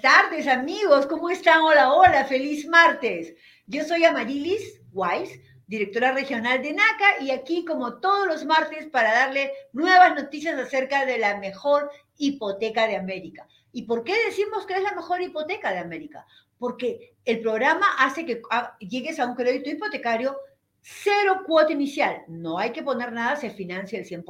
Tardes, 0.00 0.46
amigos. 0.46 1.06
¿Cómo 1.06 1.28
están? 1.28 1.62
Hola, 1.62 1.92
hola. 1.92 2.24
Feliz 2.24 2.66
martes. 2.68 3.34
Yo 3.66 3.84
soy 3.84 4.04
Amarilis 4.04 4.80
Weiss, 4.92 5.40
directora 5.66 6.12
regional 6.12 6.62
de 6.62 6.72
NACA, 6.72 7.22
y 7.22 7.30
aquí, 7.30 7.64
como 7.64 7.98
todos 7.98 8.26
los 8.26 8.44
martes, 8.44 8.86
para 8.86 9.12
darle 9.12 9.52
nuevas 9.72 10.14
noticias 10.14 10.58
acerca 10.58 11.04
de 11.04 11.18
la 11.18 11.38
mejor 11.38 11.90
hipoteca 12.16 12.86
de 12.86 12.96
América. 12.96 13.48
¿Y 13.72 13.82
por 13.82 14.04
qué 14.04 14.14
decimos 14.26 14.66
que 14.66 14.74
es 14.74 14.82
la 14.82 14.94
mejor 14.94 15.20
hipoteca 15.20 15.72
de 15.72 15.78
América? 15.78 16.26
Porque 16.58 17.16
el 17.24 17.40
programa 17.40 17.86
hace 17.98 18.24
que 18.24 18.42
ah, 18.50 18.76
llegues 18.78 19.18
a 19.18 19.26
un 19.26 19.34
crédito 19.34 19.70
hipotecario 19.70 20.36
cero 20.80 21.42
cuota 21.46 21.72
inicial. 21.72 22.24
No 22.28 22.58
hay 22.58 22.70
que 22.70 22.82
poner 22.82 23.12
nada, 23.12 23.36
se 23.36 23.50
financia 23.50 23.98
el 23.98 24.06
100%. 24.06 24.24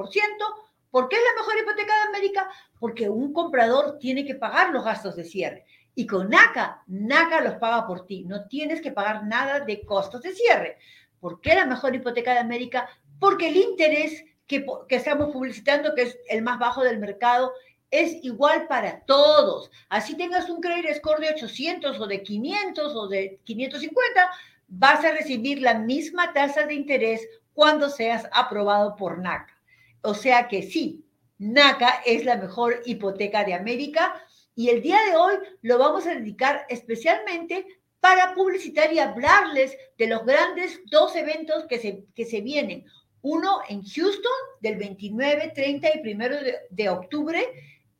¿Por 0.91 1.09
qué 1.09 1.16
es 1.16 1.23
la 1.23 1.41
mejor 1.41 1.59
hipoteca 1.59 1.95
de 1.95 2.09
América? 2.09 2.48
Porque 2.78 3.09
un 3.09 3.33
comprador 3.33 3.98
tiene 3.98 4.24
que 4.24 4.34
pagar 4.34 4.70
los 4.70 4.84
gastos 4.84 5.16
de 5.16 5.24
cierre. 5.24 5.64
Y 5.95 6.06
con 6.06 6.30
NACA, 6.30 6.83
NACA 6.87 7.41
los 7.41 7.55
paga 7.55 7.87
por 7.87 8.06
ti. 8.06 8.24
No 8.24 8.47
tienes 8.47 8.80
que 8.80 8.92
pagar 8.92 9.27
nada 9.27 9.61
de 9.61 9.84
costos 9.84 10.23
de 10.23 10.34
cierre. 10.34 10.78
¿Por 11.20 11.41
qué 11.41 11.55
la 11.55 11.66
mejor 11.66 11.95
hipoteca 11.95 12.33
de 12.33 12.38
América? 12.38 12.88
Porque 13.19 13.48
el 13.48 13.56
interés 13.56 14.24
que, 14.47 14.64
que 14.89 14.97
estamos 14.97 15.33
publicitando, 15.33 15.95
que 15.95 16.03
es 16.03 16.19
el 16.28 16.42
más 16.42 16.58
bajo 16.58 16.84
del 16.84 16.98
mercado, 16.98 17.52
es 17.91 18.23
igual 18.23 18.67
para 18.67 19.00
todos. 19.00 19.70
Así 19.89 20.17
tengas 20.17 20.48
un 20.48 20.61
credit 20.61 20.95
score 20.97 21.20
de 21.20 21.30
800 21.30 21.98
o 22.00 22.06
de 22.06 22.23
500 22.23 22.95
o 22.95 23.08
de 23.08 23.41
550, 23.45 24.30
vas 24.69 25.05
a 25.05 25.12
recibir 25.12 25.61
la 25.61 25.75
misma 25.75 26.33
tasa 26.33 26.67
de 26.67 26.75
interés 26.75 27.27
cuando 27.55 27.89
seas 27.89 28.28
aprobado 28.33 28.95
por 28.97 29.19
NACA. 29.19 29.58
O 30.02 30.14
sea 30.14 30.48
que 30.48 30.62
sí, 30.62 31.04
NACA 31.38 32.02
es 32.04 32.24
la 32.24 32.36
mejor 32.36 32.82
hipoteca 32.84 33.44
de 33.44 33.54
América 33.54 34.14
y 34.55 34.70
el 34.70 34.82
día 34.82 34.98
de 35.08 35.16
hoy 35.16 35.34
lo 35.62 35.78
vamos 35.78 36.06
a 36.06 36.14
dedicar 36.14 36.66
especialmente 36.68 37.66
para 38.00 38.34
publicitar 38.34 38.92
y 38.92 38.98
hablarles 38.98 39.77
de 39.96 40.06
los 40.06 40.24
grandes 40.24 40.80
dos 40.90 41.16
eventos 41.16 41.66
que 41.66 41.78
se, 41.78 42.40
vienen. 42.40 42.84
Uno 43.22 43.60
en 43.68 43.82
Houston 43.82 44.32
del 44.60 44.77
29, 44.77 45.52
30 45.55 45.88
y 45.94 46.12
1 46.12 46.28
de, 46.28 46.56
de 46.70 46.88
octubre 46.88 47.46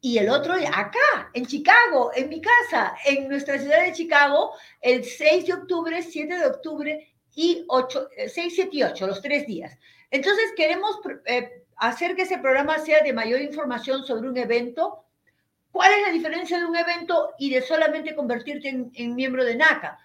y 0.01 0.19
el 0.19 0.29
otro 0.29 0.55
acá, 0.55 1.31
en 1.35 1.45
Chicago, 1.45 2.13
en 2.15 2.29
mi 2.29 2.41
casa, 2.41 2.97
en 3.05 3.29
nuestra 3.29 3.59
ciudad 3.59 3.83
de 3.83 3.93
Chicago, 3.93 4.53
el 4.81 5.05
6 5.05 5.47
de 5.47 5.53
octubre, 5.55 6.03
7 6.03 6.39
de 6.39 6.47
octubre 6.47 7.15
y 7.35 7.65
8, 7.69 8.09
6, 8.29 8.53
7 8.55 8.71
y 8.73 8.83
8, 8.85 9.07
los 9.09 9.21
tres 9.21 9.47
días. 9.47 9.77
Entonces 10.11 10.53
queremos 10.57 11.01
eh, 11.27 11.65
hacer 11.79 12.17
que 12.17 12.23
ese 12.23 12.39
programa 12.39 12.79
sea 12.79 13.03
de 13.03 13.13
mayor 13.13 13.41
información 13.41 14.05
sobre 14.05 14.29
un 14.29 14.37
evento. 14.37 15.05
¿Cuál 15.71 15.93
es 15.93 16.03
la 16.07 16.13
diferencia 16.13 16.59
de 16.59 16.67
un 16.67 16.77
evento 16.77 17.31
y 17.39 17.51
de 17.51 17.63
solamente 17.63 18.15
convertirte 18.15 18.69
en, 18.69 19.15
miembro 19.15 19.45
de 19.45 19.57
NACA? 19.57 19.99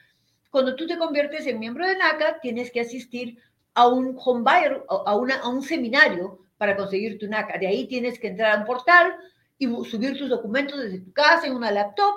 Cuando 0.52 0.76
tú 0.76 0.86
te 0.86 0.98
conviertes 0.98 1.48
en 1.48 1.60
miembro 1.60 1.88
de 1.88 1.98
NACA, 1.98 2.40
tienes 2.42 2.72
que 2.72 2.82
asistir 2.82 3.40
a 3.74 3.88
un 3.88 4.16
home 4.24 4.44
a 4.48 5.50
un 5.50 5.62
seminario 5.64 6.40
para 6.58 6.76
conseguir 6.76 7.18
tu 7.18 7.28
NACA. 7.28 7.58
De 7.58 7.68
ahí 7.68 7.88
tienes 7.88 8.20
que 8.20 8.28
entrar 8.28 8.56
a 8.56 8.60
un 8.60 8.66
portal 8.66 9.16
y 9.58 9.66
subir 9.86 10.18
tus 10.18 10.30
documentos 10.30 10.80
desde 10.80 11.00
tu 11.00 11.12
casa 11.12 11.48
en 11.48 11.56
una 11.56 11.72
laptop, 11.72 12.16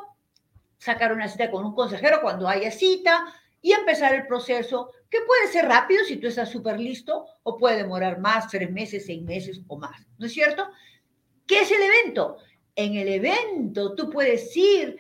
sacar 0.79 1.13
una 1.13 1.29
cita 1.29 1.51
con 1.51 1.65
un 1.65 1.75
consejero 1.75 2.21
cuando 2.21 2.47
haya 2.47 2.71
cita 2.71 3.25
y 3.67 3.73
empezar 3.73 4.15
el 4.15 4.29
proceso 4.29 4.93
que 5.11 5.23
puede 5.23 5.49
ser 5.49 5.65
rápido 5.65 6.05
si 6.05 6.19
tú 6.19 6.29
estás 6.29 6.49
súper 6.49 6.79
listo 6.79 7.27
o 7.43 7.57
puede 7.57 7.79
demorar 7.79 8.21
más, 8.21 8.47
tres 8.47 8.71
meses, 8.71 9.07
seis 9.07 9.21
meses 9.23 9.61
o 9.67 9.77
más, 9.77 10.07
¿no 10.19 10.27
es 10.27 10.33
cierto? 10.33 10.69
¿Qué 11.49 11.63
es 11.63 11.73
el 11.73 11.83
evento? 11.83 12.37
En 12.77 12.95
el 12.95 13.09
evento 13.09 13.97
tú 13.97 14.09
puedes 14.09 14.57
ir 14.57 14.97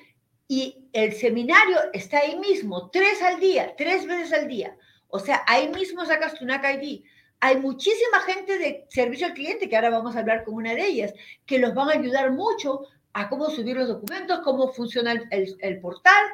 y 0.48 0.88
el 0.92 1.12
seminario 1.12 1.76
está 1.92 2.18
ahí 2.18 2.40
mismo, 2.40 2.90
tres 2.90 3.22
al 3.22 3.38
día, 3.38 3.72
tres 3.76 4.04
veces 4.04 4.32
al 4.32 4.48
día. 4.48 4.76
O 5.06 5.20
sea, 5.20 5.44
ahí 5.46 5.68
mismo 5.68 6.04
sacas 6.04 6.34
tu 6.34 6.44
NAC 6.44 6.82
ID. 6.82 7.04
Hay 7.38 7.58
muchísima 7.58 8.18
gente 8.22 8.58
de 8.58 8.84
servicio 8.88 9.28
al 9.28 9.34
cliente, 9.34 9.68
que 9.68 9.76
ahora 9.76 9.90
vamos 9.90 10.16
a 10.16 10.18
hablar 10.18 10.42
con 10.42 10.54
una 10.54 10.74
de 10.74 10.84
ellas, 10.84 11.14
que 11.44 11.60
los 11.60 11.72
van 11.72 11.90
a 11.90 11.92
ayudar 11.92 12.32
mucho 12.32 12.80
a 13.12 13.28
cómo 13.28 13.48
subir 13.48 13.76
los 13.76 13.86
documentos, 13.86 14.40
cómo 14.40 14.72
funciona 14.72 15.12
el, 15.12 15.56
el 15.60 15.80
portal, 15.80 16.24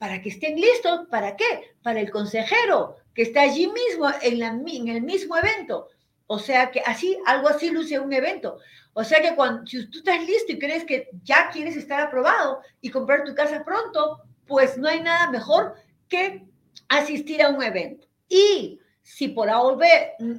para 0.00 0.22
que 0.22 0.30
estén 0.30 0.56
listos. 0.56 1.06
¿Para 1.10 1.36
qué? 1.36 1.74
Para 1.82 2.00
el 2.00 2.10
consejero, 2.10 2.96
que 3.14 3.20
está 3.20 3.42
allí 3.42 3.66
mismo 3.66 4.08
en, 4.22 4.88
el 4.88 5.02
mismo 5.02 5.36
evento. 5.36 5.88
O 6.26 6.38
sea 6.38 6.70
que 6.70 6.80
así, 6.80 7.18
algo 7.26 7.48
así 7.48 7.70
luce 7.70 8.00
un 8.00 8.12
evento. 8.12 8.58
O 8.94 9.04
sea 9.04 9.20
que 9.20 9.36
cuando 9.36 9.66
si 9.66 9.86
tú 9.90 9.98
estás 9.98 10.26
listo 10.26 10.52
y 10.52 10.58
crees 10.58 10.86
que 10.86 11.10
ya 11.22 11.50
quieres 11.50 11.76
estar 11.76 12.00
aprobado 12.00 12.62
y 12.80 12.88
comprar 12.88 13.24
tu 13.24 13.34
casa 13.34 13.62
pronto, 13.62 14.22
pues 14.46 14.78
no 14.78 14.88
hay 14.88 15.02
nada 15.02 15.30
mejor 15.30 15.74
que 16.08 16.46
asistir 16.88 17.42
a 17.42 17.50
un 17.50 17.62
evento. 17.62 18.06
Y 18.26 18.80
si 19.02 19.28
por 19.28 19.50
A 19.50 19.60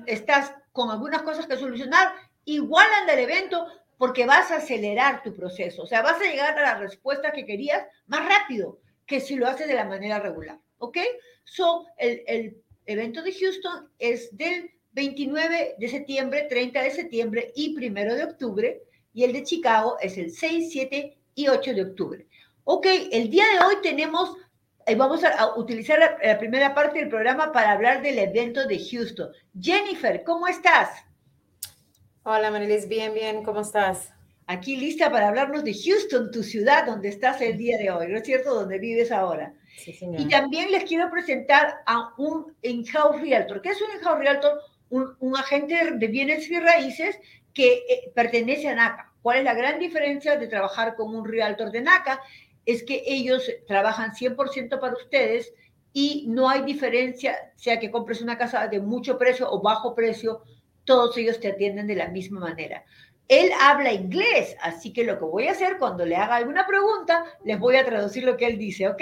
estás 0.07 0.55
con 0.71 0.89
algunas 0.89 1.21
cosas 1.21 1.45
que 1.45 1.57
solucionar, 1.57 2.13
igual 2.45 2.87
anda 2.99 3.13
el 3.13 3.19
evento 3.19 3.67
porque 3.99 4.25
vas 4.25 4.49
a 4.49 4.55
acelerar 4.55 5.21
tu 5.21 5.35
proceso. 5.35 5.83
O 5.83 5.85
sea, 5.85 6.01
vas 6.01 6.19
a 6.19 6.23
llegar 6.23 6.57
a 6.57 6.63
la 6.63 6.75
respuesta 6.79 7.31
que 7.31 7.45
querías 7.45 7.85
más 8.07 8.27
rápido 8.27 8.79
que 9.11 9.19
si 9.19 9.35
lo 9.35 9.45
haces 9.45 9.67
de 9.67 9.73
la 9.73 9.83
manera 9.83 10.19
regular. 10.19 10.57
¿Ok? 10.77 10.97
So, 11.43 11.85
el, 11.97 12.23
el 12.27 12.63
evento 12.85 13.21
de 13.21 13.33
Houston 13.33 13.89
es 13.99 14.35
del 14.37 14.71
29 14.93 15.75
de 15.77 15.87
septiembre, 15.89 16.47
30 16.49 16.81
de 16.81 16.91
septiembre 16.91 17.51
y 17.53 17.75
1 17.75 18.15
de 18.15 18.23
octubre. 18.23 18.81
Y 19.13 19.25
el 19.25 19.33
de 19.33 19.43
Chicago 19.43 19.97
es 19.99 20.17
el 20.17 20.31
6, 20.31 20.69
7 20.71 21.17
y 21.35 21.47
8 21.49 21.73
de 21.73 21.81
octubre. 21.81 22.25
Ok, 22.63 22.87
el 23.11 23.29
día 23.29 23.43
de 23.51 23.65
hoy 23.65 23.75
tenemos, 23.83 24.37
eh, 24.85 24.95
vamos 24.95 25.25
a, 25.25 25.57
utilizar 25.57 25.99
la, 25.99 26.39
primera 26.39 26.73
parte 26.73 26.99
del 26.99 27.09
programa 27.09 27.51
para 27.51 27.73
hablar 27.73 28.01
del 28.01 28.17
evento 28.17 28.65
de 28.65 28.79
Houston. 28.79 29.29
Jennifer, 29.59 30.23
¿cómo 30.23 30.47
estás? 30.47 31.03
Hola, 32.23 32.49
Marilis, 32.49 32.87
bien, 32.87 33.13
bien, 33.13 33.43
¿cómo 33.43 33.59
estás? 33.59 34.13
Aquí 34.51 34.75
lista 34.75 35.09
para 35.09 35.29
hablarnos 35.29 35.63
de 35.63 35.73
Houston, 35.73 36.29
tu 36.29 36.43
ciudad, 36.43 36.85
donde 36.85 37.07
estás 37.07 37.39
el 37.39 37.57
día 37.57 37.77
de 37.77 37.89
hoy, 37.89 38.07
¿no 38.09 38.17
es 38.17 38.25
cierto? 38.25 38.53
Donde 38.53 38.79
vives 38.79 39.09
ahora. 39.09 39.53
Y 39.85 40.27
también 40.27 40.71
les 40.71 40.83
quiero 40.83 41.09
presentar 41.09 41.75
a 41.85 42.13
un 42.17 42.53
in-house 42.61 43.21
realtor. 43.21 43.61
¿Qué 43.61 43.69
es 43.69 43.81
un 43.81 43.95
in-house 43.95 44.19
realtor? 44.19 44.59
Un, 44.89 45.37
agente 45.37 45.91
de 45.93 46.07
bienes 46.07 46.51
y 46.51 46.59
raíces 46.59 47.17
que 47.53 47.75
eh, 47.75 48.11
pertenece 48.13 48.67
a 48.67 48.75
NACA. 48.75 49.13
¿Cuál 49.21 49.37
es 49.37 49.43
la 49.45 49.53
gran 49.53 49.79
diferencia 49.79 50.35
de 50.35 50.47
trabajar 50.47 50.95
con 50.95 51.15
un 51.15 51.25
realtor 51.25 51.71
de 51.71 51.79
NACA? 51.79 52.19
Es 52.65 52.83
que 52.83 53.03
ellos 53.07 53.49
trabajan 53.69 54.11
100% 54.11 54.81
para 54.81 54.95
ustedes 54.95 55.53
y 55.93 56.25
no 56.27 56.49
hay 56.49 56.63
diferencia, 56.63 57.53
sea 57.55 57.79
que 57.79 57.89
compres 57.89 58.21
una 58.21 58.37
casa 58.37 58.67
de 58.67 58.81
mucho 58.81 59.17
precio 59.17 59.49
o 59.49 59.61
bajo 59.61 59.95
precio, 59.95 60.43
todos 60.83 61.17
ellos 61.17 61.39
te 61.39 61.47
atienden 61.47 61.87
de 61.87 61.95
la 61.95 62.09
misma 62.09 62.41
manera. 62.41 62.83
Él 63.31 63.49
habla 63.61 63.93
inglés, 63.93 64.57
así 64.61 64.91
que 64.91 65.05
lo 65.05 65.17
que 65.17 65.23
voy 65.23 65.47
a 65.47 65.51
hacer 65.51 65.77
cuando 65.79 66.05
le 66.05 66.17
haga 66.17 66.35
alguna 66.35 66.67
pregunta, 66.67 67.23
les 67.45 67.57
voy 67.57 67.77
a 67.77 67.85
traducir 67.85 68.25
lo 68.25 68.35
que 68.35 68.45
él 68.45 68.57
dice, 68.57 68.89
¿ok? 68.89 69.01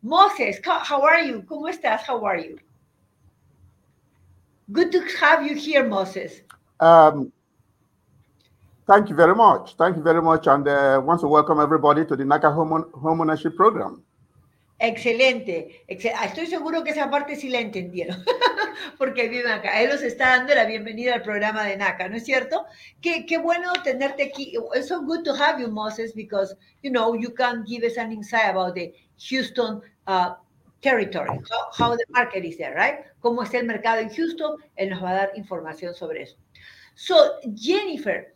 Moses, 0.00 0.62
how 0.64 1.04
are 1.04 1.26
you? 1.26 1.44
¿Cómo 1.44 1.66
estás? 1.66 2.08
How 2.08 2.24
are 2.24 2.40
you? 2.40 2.56
Good 4.68 4.92
to 4.92 5.00
have 5.20 5.44
you 5.44 5.56
here, 5.56 5.82
Moses. 5.82 6.44
Um, 6.78 7.32
thank 8.86 9.08
you 9.08 9.16
very 9.16 9.34
much. 9.34 9.74
Thank 9.76 9.96
you 9.96 10.04
very 10.04 10.22
much. 10.22 10.46
And 10.46 10.68
uh, 10.68 11.02
want 11.04 11.20
to 11.22 11.26
welcome 11.26 11.58
everybody 11.58 12.04
to 12.04 12.14
the 12.14 12.22
NACA 12.22 12.54
Home, 12.54 12.84
Home 12.94 13.20
Ownership 13.22 13.56
Program. 13.56 14.04
Excelente. 14.80 15.84
Ah, 16.14 16.26
estoy 16.26 16.46
seguro 16.46 16.84
que 16.84 16.90
esa 16.90 17.10
parte 17.10 17.34
sí 17.34 17.48
la 17.48 17.58
entendieron, 17.58 18.24
porque 18.98 19.28
viven 19.28 19.50
acá. 19.50 19.80
Él 19.80 19.90
los 19.90 20.02
está 20.02 20.36
dando 20.36 20.54
la 20.54 20.66
bienvenida 20.66 21.14
al 21.14 21.22
programa 21.22 21.64
de 21.64 21.76
NACA, 21.76 22.08
¿no 22.08 22.16
es 22.16 22.24
cierto? 22.24 22.64
Qué, 23.00 23.26
qué 23.26 23.38
bueno 23.38 23.72
tenerte 23.82 24.22
aquí. 24.22 24.54
It's 24.76 24.86
so 24.86 25.02
good 25.02 25.24
to 25.24 25.34
have 25.34 25.60
you, 25.60 25.68
Moses, 25.68 26.14
because, 26.14 26.56
you 26.82 26.92
know, 26.92 27.16
you 27.16 27.34
can 27.34 27.64
give 27.66 27.84
us 27.84 27.98
an 27.98 28.12
insight 28.12 28.50
about 28.50 28.74
the 28.74 28.94
Houston 29.28 29.80
uh, 30.06 30.34
territory, 30.80 31.40
how, 31.76 31.96
the 31.96 32.04
market 32.10 32.44
is 32.44 32.56
there, 32.56 32.74
right? 32.74 33.04
Cómo 33.20 33.42
está 33.42 33.58
el 33.58 33.66
mercado 33.66 34.00
en 34.00 34.10
Houston, 34.10 34.58
él 34.76 34.90
nos 34.90 35.02
va 35.02 35.10
a 35.10 35.14
dar 35.14 35.32
información 35.34 35.92
sobre 35.92 36.22
eso. 36.22 36.36
So, 36.94 37.16
Jennifer, 37.56 38.32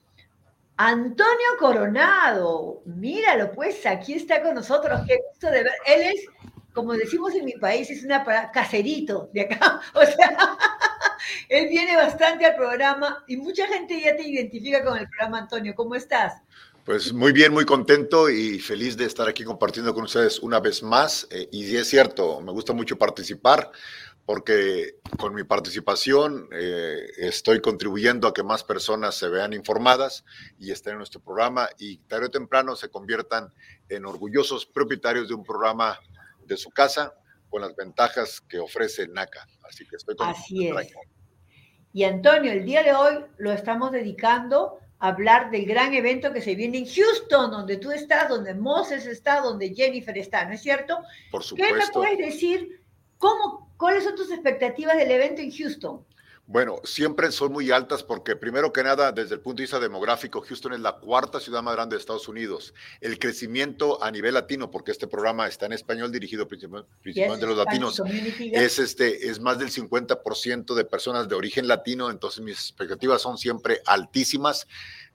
Antonio 0.85 1.57
Coronado, 1.61 2.83
míralo 2.87 3.53
pues, 3.53 3.87
aquí 3.87 4.15
está 4.15 4.43
con 4.43 4.57
nosotros, 4.57 5.03
qué 5.07 5.17
gusto 5.31 5.47
de 5.47 5.63
ver. 5.63 5.73
Él 5.87 6.03
es, 6.13 6.27
como 6.73 6.95
decimos 6.95 7.33
en 7.37 7.45
mi 7.45 7.53
país, 7.53 7.89
es 7.89 8.03
una 8.03 8.25
caserito 8.53 9.31
de 9.33 9.43
acá, 9.43 9.81
o 9.95 10.05
sea, 10.05 10.59
él 11.49 11.69
viene 11.69 11.95
bastante 11.95 12.47
al 12.47 12.57
programa 12.57 13.23
y 13.29 13.37
mucha 13.37 13.69
gente 13.69 14.01
ya 14.01 14.17
te 14.17 14.27
identifica 14.27 14.83
con 14.85 14.99
el 14.99 15.09
programa, 15.09 15.39
Antonio, 15.39 15.73
¿cómo 15.77 15.95
estás? 15.95 16.43
Pues 16.85 17.13
muy 17.13 17.31
bien, 17.31 17.53
muy 17.53 17.65
contento 17.65 18.29
y 18.29 18.59
feliz 18.59 18.97
de 18.97 19.05
estar 19.05 19.29
aquí 19.29 19.45
compartiendo 19.45 19.95
con 19.95 20.03
ustedes 20.03 20.41
una 20.41 20.59
vez 20.59 20.83
más. 20.83 21.29
Eh, 21.31 21.49
y 21.53 21.77
es 21.77 21.89
cierto, 21.89 22.41
me 22.41 22.51
gusta 22.51 22.73
mucho 22.73 22.99
participar 22.99 23.71
porque 24.25 24.97
con 25.19 25.35
mi 25.35 25.43
participación 25.43 26.49
eh, 26.53 27.07
estoy 27.19 27.61
contribuyendo 27.61 28.29
a 28.29 28.35
que 28.35 28.43
más 28.43 28.63
personas 28.63 29.17
se 29.17 29.29
vean 29.29 29.53
informadas 29.53 30.25
y 30.59 30.71
estén 30.71 30.93
en 30.93 30.99
nuestro 30.99 31.21
programa 31.21 31.69
y 31.79 31.99
tarde 31.99 32.27
o 32.27 32.31
temprano 32.31 32.77
se 32.77 32.89
conviertan 32.89 33.53
en 33.89 34.05
orgullosos 34.07 34.67
propietarios 34.67 35.29
de 35.29 35.35
un 35.35 35.43
programa 35.43 35.99
de 36.47 36.57
su 36.57 36.71
casa 36.71 37.15
con 37.51 37.63
las 37.63 37.75
ventajas 37.75 38.41
que 38.41 38.59
ofrece 38.59 39.09
NACA. 39.09 39.47
Así 39.69 39.87
que 39.87 39.97
estoy 39.97 40.17
con 40.17 40.29
Así 40.29 40.69
es. 40.69 40.93
Y 41.93 42.05
Antonio, 42.05 42.53
el 42.53 42.65
día 42.65 42.83
de 42.83 42.95
hoy 42.95 43.25
lo 43.37 43.53
estamos 43.53 43.93
dedicando 43.93 44.79
a 44.99 45.09
hablar 45.09 45.51
del 45.51 45.67
gran 45.67 45.93
evento 45.93 46.33
que 46.33 46.41
se 46.41 46.55
viene 46.55 46.79
en 46.79 46.87
Houston, 46.87 47.51
donde 47.51 47.77
tú 47.77 47.91
estás, 47.91 48.29
donde 48.29 48.55
Moses 48.55 49.05
está, 49.05 49.41
donde 49.41 49.75
Jennifer 49.75 50.17
está, 50.17 50.47
¿no 50.47 50.55
es 50.55 50.63
cierto? 50.63 50.99
Por 51.31 51.43
supuesto. 51.43 51.75
¿Qué 51.75 51.79
me 51.79 51.93
puedes 51.93 52.19
decir? 52.19 52.82
¿Cómo, 53.23 53.73
¿Cuáles 53.77 54.03
son 54.03 54.17
tus 54.17 54.33
expectativas 54.33 54.97
del 54.97 55.09
evento 55.13 55.43
en 55.43 55.53
Houston? 55.53 56.05
Bueno, 56.45 56.81
siempre 56.83 57.31
son 57.31 57.53
muy 57.53 57.71
altas 57.71 58.03
porque 58.03 58.35
primero 58.35 58.73
que 58.73 58.83
nada, 58.83 59.13
desde 59.13 59.37
el 59.37 59.41
punto 59.41 59.59
de 59.59 59.63
vista 59.63 59.79
demográfico, 59.79 60.41
Houston 60.41 60.73
es 60.73 60.81
la 60.81 60.99
cuarta 60.99 61.39
ciudad 61.39 61.63
más 61.63 61.77
grande 61.77 61.95
de 61.95 62.01
Estados 62.01 62.27
Unidos. 62.27 62.75
El 63.01 63.21
crecimiento 63.21 64.03
a 64.03 64.11
nivel 64.11 64.35
latino, 64.35 64.73
porque 64.73 64.91
este 64.91 65.07
programa 65.07 65.47
está 65.47 65.67
en 65.67 65.73
español 65.75 66.11
dirigido 66.11 66.49
principalmente 66.49 67.47
a 67.47 67.49
los 67.49 67.57
latinos, 67.57 68.03
es, 68.41 68.81
este, 68.81 69.29
es 69.29 69.39
más 69.39 69.57
del 69.61 69.71
50% 69.71 70.75
de 70.75 70.85
personas 70.85 71.29
de 71.29 71.37
origen 71.37 71.69
latino, 71.69 72.11
entonces 72.11 72.43
mis 72.43 72.59
expectativas 72.59 73.23
son 73.23 73.39
siempre 73.39 73.83
altísimas. 73.87 74.67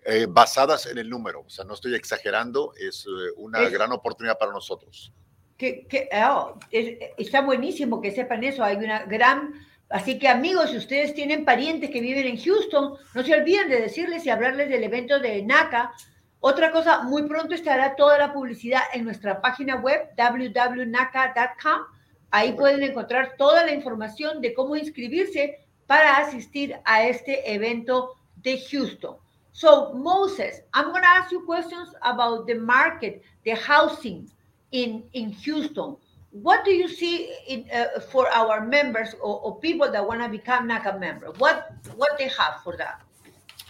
Eh, 0.10 0.26
basadas 0.30 0.86
en 0.86 0.98
el 1.00 1.10
número, 1.10 1.42
o 1.42 1.50
sea, 1.50 1.66
no 1.66 1.74
estoy 1.74 1.94
exagerando, 1.94 2.72
es 2.80 3.06
eh, 3.06 3.34
una 3.36 3.68
gran 3.68 3.92
oportunidad 3.92 4.38
para 4.38 4.54
nosotros 4.54 5.12
que, 5.58 6.10
oh, 6.14 6.60
está 6.72 7.42
buenísimo 7.42 8.00
que 8.02 8.12
sepan 8.12 8.44
eso. 8.44 8.64
Hay 8.64 8.78
una 8.78 9.04
gran. 9.06 9.54
Así 9.90 10.20
que, 10.20 10.28
amigos, 10.28 10.70
si 10.70 10.78
ustedes 10.78 11.14
tienen 11.14 11.46
parientes 11.46 11.90
que 11.90 12.02
viven 12.02 12.28
en 12.28 12.38
Houston, 12.38 12.94
no 13.16 13.24
se 13.24 13.34
olviden 13.34 13.70
de 13.70 13.82
decirles 13.82 14.26
y 14.26 14.30
hablarles 14.30 14.70
del 14.70 14.84
evento 14.84 15.20
de 15.20 15.42
NACA. 15.42 15.94
Otra 16.40 16.72
cosa, 16.72 17.02
muy 17.04 17.24
pronto 17.24 17.56
estará 17.56 17.96
toda 17.96 18.18
la 18.18 18.34
publicidad 18.34 18.82
en 18.94 19.06
nuestra 19.06 19.42
página 19.42 19.78
web 19.78 20.10
www.naca.com. 20.16 21.82
Ahí 22.30 22.54
pueden 22.54 22.84
encontrar 22.84 23.36
toda 23.38 23.66
la 23.66 23.72
información 23.72 24.42
de 24.42 24.54
cómo 24.54 24.76
inscribirse 24.76 25.66
para 25.88 26.18
asistir 26.18 26.76
a 26.86 27.08
este 27.08 27.52
evento 27.54 28.14
de 28.36 28.62
Houston. 28.70 29.16
So, 29.54 29.94
Moses, 29.96 30.62
I'm 30.74 30.92
going 30.92 31.02
to 31.02 31.08
ask 31.08 31.32
you 31.32 31.44
questions 31.44 31.90
about 32.04 32.46
the 32.46 32.56
market, 32.56 33.24
the 33.44 33.56
housing, 33.56 34.30
in 34.72 35.04
in 35.14 35.32
Houston. 35.32 35.98
What 36.32 36.66
do 36.66 36.72
you 36.72 36.88
see 36.88 37.34
in, 37.48 37.66
uh, 37.74 38.00
for 38.12 38.28
our 38.30 38.66
members 38.66 39.16
or, 39.22 39.40
or 39.40 39.60
people 39.60 39.90
that 39.92 40.06
want 40.06 40.22
to 40.22 40.30
become 40.30 40.68
NACA 40.68 41.00
members? 41.00 41.38
What 41.40 41.74
what 41.96 42.18
they 42.18 42.28
have 42.28 42.62
for 42.64 42.76
that? 42.78 43.02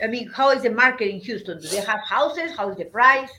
I 0.01 0.07
mean, 0.07 0.29
how 0.29 0.51
is 0.51 0.63
the 0.63 0.69
market 0.69 1.09
in 1.09 1.19
Houston? 1.19 1.59
Do 1.59 1.67
they 1.67 1.81
have 1.81 2.01
houses? 2.01 2.55
How 2.55 2.69
is 2.69 2.77
the 2.77 2.85
price? 2.85 3.31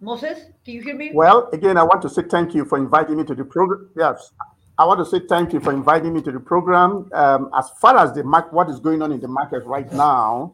Moses, 0.00 0.38
can 0.64 0.74
you 0.74 0.82
hear 0.82 0.94
me? 0.94 1.10
Well, 1.14 1.48
again, 1.52 1.76
I 1.78 1.82
want 1.82 2.02
to 2.02 2.10
say 2.10 2.22
thank 2.22 2.54
you 2.54 2.64
for 2.64 2.78
inviting 2.78 3.16
me 3.16 3.24
to 3.24 3.34
the 3.34 3.44
program. 3.44 3.88
Yes, 3.96 4.32
I 4.78 4.84
want 4.84 5.00
to 5.00 5.06
say 5.06 5.26
thank 5.26 5.52
you 5.52 5.60
for 5.60 5.72
inviting 5.72 6.12
me 6.12 6.20
to 6.22 6.30
the 6.30 6.40
program. 6.40 7.08
Um, 7.14 7.50
as 7.56 7.70
far 7.80 7.96
as 7.96 8.12
the 8.12 8.22
market, 8.22 8.52
what 8.52 8.68
is 8.68 8.78
going 8.78 9.00
on 9.00 9.10
in 9.10 9.20
the 9.20 9.28
market 9.28 9.64
right 9.64 9.90
now, 9.92 10.52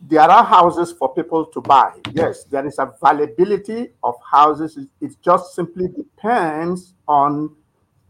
there 0.00 0.20
are 0.20 0.44
houses 0.44 0.92
for 0.92 1.14
people 1.14 1.46
to 1.46 1.60
buy. 1.60 1.92
Yes, 2.12 2.44
there 2.44 2.66
is 2.66 2.78
availability 2.78 3.92
of 4.02 4.14
houses. 4.30 4.78
It 5.00 5.16
just 5.22 5.54
simply 5.54 5.88
depends 5.88 6.94
on 7.08 7.54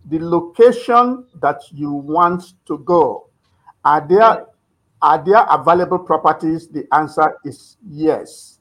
the 0.07 0.19
location 0.19 1.27
that 1.41 1.61
you 1.71 1.93
want 1.93 2.55
to 2.67 2.79
go. 2.79 3.29
Are 3.85 4.07
there 4.07 4.47
are 5.01 5.25
there 5.25 5.45
available 5.51 5.99
properties? 5.99 6.69
The 6.69 6.87
answer 6.93 7.37
is 7.45 7.77
yes. 7.89 8.61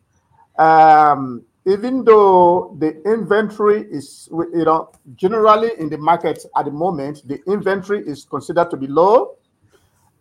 Um, 0.58 1.44
even 1.66 2.04
though 2.04 2.76
the 2.80 3.00
inventory 3.04 3.84
is, 3.84 4.28
you 4.32 4.66
know, 4.66 4.92
generally 5.16 5.72
in 5.78 5.90
the 5.90 5.98
market 6.00 6.44
at 6.58 6.66
the 6.66 6.72
moment, 6.72 7.22
the 7.28 7.40
inventory 7.46 8.04
is 8.08 8.26
considered 8.26 8.72
to 8.72 8.78
be 8.78 8.88
low. 8.88 9.38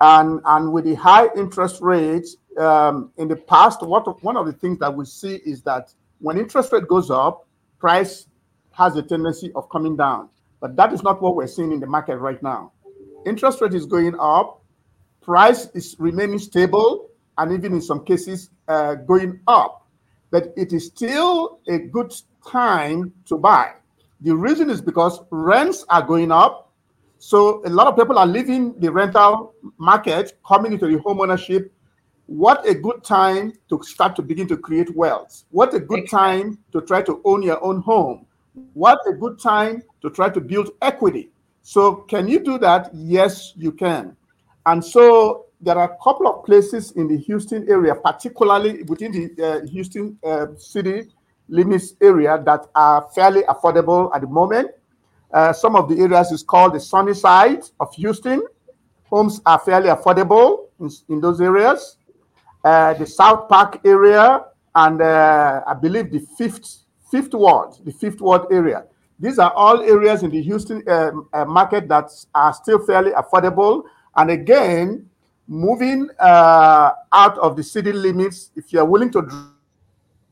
And, 0.03 0.41
and 0.45 0.73
with 0.73 0.85
the 0.85 0.95
high 0.95 1.29
interest 1.37 1.81
rates, 1.81 2.37
um, 2.59 3.13
in 3.17 3.29
the 3.29 3.37
past, 3.37 3.83
what 3.83 4.23
one 4.23 4.37
of 4.37 4.47
the 4.47 4.53
things 4.53 4.79
that 4.79 4.95
we 4.95 5.05
see 5.05 5.37
is 5.45 5.63
that 5.63 5.93
when 6.19 6.39
interest 6.39 6.73
rate 6.73 6.89
goes 6.89 7.11
up, 7.11 7.47
price 7.79 8.27
has 8.73 8.97
a 8.97 9.03
tendency 9.03 9.53
of 9.55 9.69
coming 9.71 9.97
down. 9.97 10.29
But 10.61 10.77
that 10.77 10.93
is 10.93 11.03
not 11.03 11.23
what 11.23 11.37
we're 11.37 11.47
seeing 11.47 11.73
in 11.73 11.81
the 11.81 11.87
market 11.87 12.17
right 12.19 12.43
now. 12.43 12.73
Interest 13.27 13.61
rate 13.61 13.75
is 13.75 13.87
going 13.87 14.15
up, 14.19 14.63
price 15.23 15.69
is 15.75 15.97
remaining 15.99 16.39
stable, 16.39 17.09
and 17.39 17.53
even 17.53 17.73
in 17.73 17.81
some 17.81 18.05
cases 18.05 18.51
uh, 18.69 18.95
going 18.95 19.41
up. 19.47 19.87
But 20.31 20.53
it 20.57 20.73
is 20.73 20.87
still 20.87 21.61
a 21.69 21.79
good 21.79 22.15
time 22.47 23.13
to 23.27 23.37
buy. 23.37 23.73
The 24.21 24.37
reason 24.37 24.71
is 24.71 24.81
because 24.81 25.21
rents 25.31 25.85
are 25.89 26.03
going 26.03 26.31
up. 26.31 26.73
So 27.19 27.63
a 27.67 27.71
lot 27.71 27.87
of 27.87 27.97
people 27.97 28.19
are 28.19 28.27
leaving 28.27 28.79
the 28.81 28.91
rental 28.93 29.55
market, 29.79 30.39
coming 30.47 30.73
into 30.73 30.87
the 30.87 30.99
home 30.99 31.21
ownership 31.21 31.73
what 32.31 32.65
a 32.65 32.73
good 32.73 33.03
time 33.03 33.53
to 33.69 33.83
start 33.83 34.15
to 34.15 34.23
begin 34.23 34.47
to 34.47 34.57
create 34.57 34.95
wealth. 34.95 35.43
What 35.51 35.75
a 35.75 35.81
good 35.81 36.09
time 36.09 36.59
to 36.71 36.81
try 36.81 37.03
to 37.03 37.21
own 37.25 37.43
your 37.43 37.61
own 37.61 37.83
home. 37.83 38.25
What 38.73 39.01
a 39.09 39.13
good 39.13 39.41
time 39.41 39.83
to 40.01 40.11
try 40.11 40.31
to 40.31 40.41
build 40.41 40.71
equity. 40.81 41.31
So, 41.63 41.97
can 41.97 42.29
you 42.29 42.39
do 42.39 42.57
that? 42.59 42.91
Yes, 42.95 43.53
you 43.57 43.73
can. 43.73 44.17
And 44.65 44.85
so, 44.85 45.47
there 45.61 45.77
are 45.77 45.93
a 45.93 45.97
couple 46.05 46.29
of 46.29 46.45
places 46.45 46.93
in 46.93 47.09
the 47.09 47.17
Houston 47.17 47.69
area, 47.69 47.97
particularly 47.97 48.85
within 48.85 49.11
the 49.11 49.45
uh, 49.45 49.67
Houston 49.67 50.17
uh, 50.25 50.55
city 50.57 51.09
limits 51.49 51.95
area, 52.01 52.41
that 52.47 52.65
are 52.77 53.09
fairly 53.13 53.43
affordable 53.43 54.09
at 54.15 54.21
the 54.21 54.29
moment. 54.29 54.71
Uh, 55.33 55.53
some 55.53 55.75
of 55.75 55.89
the 55.89 56.01
areas 56.01 56.31
is 56.31 56.45
called 56.45 56.75
the 56.75 56.81
sunny 56.81 57.13
side 57.13 57.65
of 57.81 57.93
Houston. 57.97 58.41
Homes 59.07 59.41
are 59.47 59.59
fairly 59.59 59.89
affordable 59.89 60.69
in, 60.79 60.89
in 61.09 61.21
those 61.21 61.41
areas 61.41 61.97
uh, 62.65 62.95
the 62.95 63.07
South 63.07 63.49
Park 63.49 63.81
area, 63.85 64.45
and 64.75 65.01
uh, 65.01 65.63
I 65.67 65.75
believe 65.75 66.13
the 66.13 66.21
fifth 66.37 66.85
fifth 67.11 67.35
ward, 67.35 67.75
the 67.85 67.93
fifth 67.93 68.21
ward 68.21 68.43
area. 68.51 68.85
These 69.19 69.39
are 69.39 69.53
all 69.53 69.81
areas 69.83 70.23
in 70.23 70.31
the 70.31 70.41
Houston 70.43 70.83
uh, 70.89 71.11
uh 71.33 71.45
market 71.45 71.89
that 71.89 72.11
are 72.35 72.55
still 72.55 72.79
fairly 72.79 73.11
affordable. 73.13 73.85
And 74.17 74.31
again, 74.31 75.09
moving 75.49 76.09
uh, 76.19 76.93
out 77.13 77.39
of 77.39 77.57
the 77.57 77.63
city 77.63 77.93
limits, 77.93 78.51
if 78.57 78.73
you're 78.73 78.85
willing 78.85 79.11
to 79.13 79.23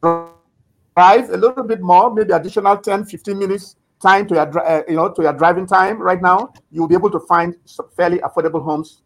drive 0.00 1.30
a 1.30 1.36
little 1.36 1.64
bit 1.64 1.80
more, 1.80 2.12
maybe 2.14 2.32
additional 2.32 2.76
10, 2.76 3.04
15 3.06 3.38
minutes 3.38 3.76
time 4.00 4.28
to 4.28 4.34
your, 4.34 4.58
uh, 4.66 4.82
you 4.88 4.94
know, 4.94 5.08
to 5.10 5.22
your 5.22 5.32
driving 5.32 5.66
time 5.66 6.00
right 6.00 6.22
now, 6.22 6.52
you'll 6.70 6.88
be 6.88 6.94
able 6.94 7.10
to 7.10 7.20
find 7.20 7.56
some 7.64 7.88
fairly 7.96 8.18
affordable 8.18 8.62
homes, 8.62 9.02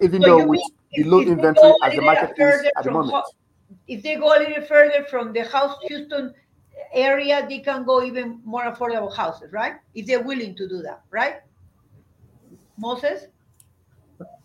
even 0.00 0.22
so 0.22 0.28
though 0.28 0.46
with 0.46 0.60
the 0.94 1.04
low 1.04 1.20
inventory 1.20 1.74
as 1.82 1.94
the 1.94 2.02
market 2.02 2.32
is 2.38 2.70
at 2.76 2.84
the 2.84 2.90
moment. 2.90 3.24
If 3.86 4.02
they 4.02 4.16
go 4.16 4.36
a 4.36 4.38
little 4.38 4.64
further 4.64 5.04
from 5.08 5.32
the 5.32 5.44
house 5.44 5.76
Houston 5.88 6.34
area, 6.92 7.46
they 7.48 7.60
can 7.60 7.84
go 7.84 8.02
even 8.02 8.40
more 8.44 8.64
affordable 8.64 9.14
houses, 9.14 9.52
right? 9.52 9.74
If 9.94 10.06
they're 10.06 10.22
willing 10.22 10.54
to 10.56 10.68
do 10.68 10.82
that, 10.82 11.02
right? 11.10 11.36
Moses? 12.76 13.26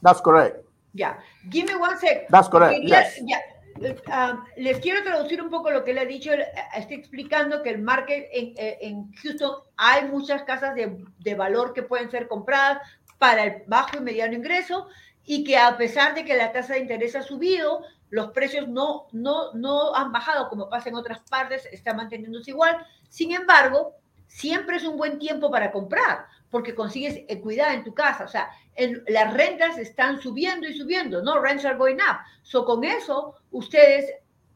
That's 0.01 0.21
correct. 0.21 0.63
Yeah. 0.93 1.15
Give 1.49 1.67
me 1.67 1.75
one 1.75 1.97
sec. 1.99 2.29
That's 2.29 2.47
correct. 2.47 2.79
yes. 2.83 3.19
Yeah. 3.23 3.41
Um, 4.11 4.43
les 4.57 4.79
quiero 4.79 5.03
traducir 5.03 5.39
un 5.39 5.51
poco 5.51 5.69
lo 5.69 5.83
que 5.83 5.91
él 5.91 5.99
ha 5.99 6.05
dicho. 6.05 6.31
Está 6.33 6.95
explicando 6.95 7.61
que 7.61 7.69
el 7.69 7.81
market 7.81 8.27
en, 8.31 8.53
en 8.57 9.11
Houston 9.21 9.57
hay 9.75 10.05
muchas 10.07 10.43
casas 10.43 10.73
de, 10.73 11.05
de, 11.19 11.35
valor 11.35 11.73
que 11.73 11.83
pueden 11.83 12.09
ser 12.09 12.27
compradas 12.27 12.79
para 13.19 13.43
el 13.43 13.63
bajo 13.67 13.97
y 13.97 13.99
mediano 13.99 14.33
ingreso 14.33 14.87
y 15.29 15.43
que 15.43 15.57
a 15.57 15.75
pesar 15.77 16.15
de 16.15 16.23
que 16.23 16.37
la 16.37 16.53
tasa 16.53 16.73
de 16.73 16.79
interés 16.79 17.13
ha 17.15 17.21
subido, 17.21 17.83
los 18.09 18.31
precios 18.31 18.69
no, 18.69 19.07
no, 19.11 19.51
no 19.53 19.93
han 19.93 20.13
bajado 20.13 20.47
como 20.47 20.69
pasa 20.69 20.87
en 20.87 20.95
otras 20.95 21.19
partes, 21.29 21.67
está 21.69 21.93
manteniéndose 21.93 22.51
igual. 22.51 22.77
Sin 23.09 23.33
embargo, 23.33 23.93
siempre 24.27 24.77
es 24.77 24.85
un 24.85 24.95
buen 24.95 25.19
tiempo 25.19 25.51
para 25.51 25.69
comprar 25.69 26.25
porque 26.49 26.73
consigues 26.73 27.25
equidad 27.27 27.73
en 27.73 27.83
tu 27.83 27.93
casa. 27.93 28.23
O 28.23 28.27
sea, 28.29 28.49
las 29.07 29.33
rentas 29.33 29.77
están 29.77 30.21
subiendo 30.21 30.65
y 30.65 30.77
subiendo, 30.77 31.21
¿no? 31.21 31.41
Rents 31.41 31.65
are 31.65 31.77
going 31.77 31.95
up. 31.95 32.19
So, 32.43 32.63
con 32.63 32.85
eso, 32.85 33.35
ustedes 33.51 34.09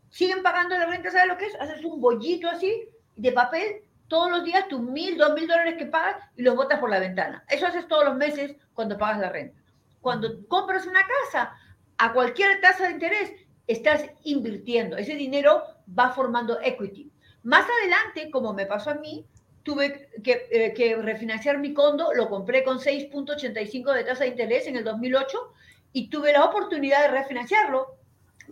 siguen 0.09 0.41
pagando 0.41 0.77
la 0.77 0.85
renta, 0.85 1.11
¿sabes 1.11 1.27
lo 1.27 1.37
que 1.37 1.47
es? 1.47 1.55
Haces 1.55 1.83
un 1.83 1.99
bollito 1.99 2.49
así 2.49 2.87
de 3.17 3.33
papel 3.33 3.81
todos 4.07 4.31
los 4.31 4.45
días, 4.45 4.69
tus 4.69 4.81
mil, 4.81 5.17
dos 5.17 5.33
mil 5.33 5.47
dólares 5.47 5.75
que 5.77 5.85
pagas 5.85 6.15
y 6.37 6.43
los 6.43 6.55
botas 6.55 6.79
por 6.79 6.89
la 6.89 6.99
ventana. 6.99 7.43
Eso 7.49 7.67
haces 7.67 7.89
todos 7.89 8.05
los 8.05 8.15
meses 8.15 8.55
cuando 8.73 8.97
pagas 8.97 9.19
la 9.19 9.29
renta. 9.29 9.60
Cuando 10.01 10.45
compras 10.47 10.85
una 10.85 11.01
casa 11.05 11.53
a 11.97 12.13
cualquier 12.13 12.59
tasa 12.61 12.85
de 12.85 12.93
interés, 12.93 13.31
estás 13.67 14.09
invirtiendo. 14.23 14.97
Ese 14.97 15.15
dinero 15.15 15.63
va 15.97 16.11
formando 16.11 16.59
equity. 16.61 17.11
Más 17.43 17.65
adelante, 17.69 18.29
como 18.31 18.53
me 18.53 18.65
pasó 18.65 18.91
a 18.91 18.95
mí, 18.95 19.25
tuve 19.63 20.09
que, 20.23 20.47
eh, 20.51 20.73
que, 20.73 20.95
refinanciar 20.95 21.59
mi 21.59 21.73
condo, 21.73 22.13
lo 22.13 22.29
compré 22.29 22.63
con 22.63 22.79
6.85 22.79 23.93
de 23.93 24.03
tasa 24.03 24.23
de 24.23 24.31
interés 24.31 24.67
en 24.67 24.75
el 24.75 24.83
2008 24.83 25.53
y 25.93 26.09
tuve 26.09 26.33
la 26.33 26.45
oportunidad 26.45 27.01
de 27.01 27.19
refinanciarlo 27.19 27.95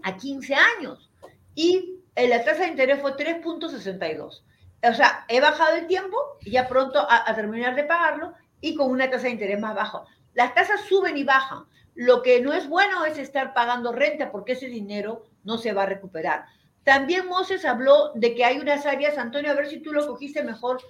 a 0.04 0.16
15 0.16 0.56
años 0.56 1.10
y 1.56 2.00
eh, 2.16 2.28
la 2.28 2.44
tasa 2.44 2.64
de 2.64 2.70
interés 2.70 3.02
fue 3.02 3.16
3.62. 3.16 4.44
O 4.82 4.94
sea, 4.94 5.26
he 5.28 5.42
bajado 5.42 5.76
el 5.76 5.88
tiempo 5.88 6.18
ya 6.46 6.68
pronto 6.68 7.00
a, 7.00 7.30
a 7.30 7.36
terminar 7.36 7.76
de 7.76 7.84
pagarlo 7.84 8.34
y 8.62 8.76
con 8.76 8.92
una 8.92 9.10
tasa 9.10 9.24
de 9.24 9.32
interés 9.32 9.60
más 9.60 9.76
baja. 9.76 10.04
Las 10.34 10.54
tasas 10.54 10.82
suben 10.88 11.18
y 11.18 11.24
bajan. 11.24 11.66
Lo 11.96 12.22
que 12.22 12.42
no 12.42 12.54
es 12.54 12.68
bueno 12.68 13.04
es 13.06 13.18
estar 13.18 13.54
pagando 13.54 13.92
renta 13.92 14.32
porque 14.32 14.54
ese 14.54 14.68
dinero 14.68 15.26
no 15.44 15.58
se 15.58 15.74
va 15.74 15.84
a 15.84 15.88
recuperar. 15.88 16.46
También 16.84 17.28
Moses 17.28 17.66
habló 17.66 18.12
de 18.16 18.34
que 18.34 18.46
hay 18.46 18.58
unas 18.58 18.86
áreas, 18.86 19.18
Antonio, 19.18 19.52
a 19.52 19.56
ver 19.56 19.68
si 19.68 19.80
tú 19.80 19.92
lo 19.92 20.08
cogiste 20.08 20.44
mejor, 20.44 20.82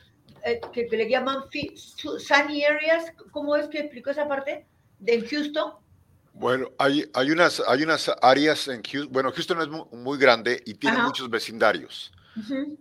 eh, 0.45 0.61
que, 0.71 0.87
le 0.89 1.09
llaman 1.09 1.43
sunny 1.95 2.63
areas. 2.63 3.11
¿Cómo 3.31 3.55
es 3.55 3.67
que 3.67 3.79
explicó 3.79 4.11
esa 4.11 4.27
parte 4.27 4.65
de 4.99 5.27
Houston? 5.27 5.73
Bueno, 6.33 6.71
hay, 6.77 7.09
hay, 7.13 7.31
unas, 7.31 7.61
hay 7.67 7.83
unas 7.83 8.11
áreas 8.21 8.67
en 8.67 8.81
Houston. 8.81 9.11
Bueno, 9.11 9.31
Houston 9.31 9.61
es 9.61 9.67
muy, 9.67 10.17
grande 10.17 10.61
y 10.65 10.75
tiene 10.75 10.99
muchos 10.99 11.29
vecindarios. 11.29 12.11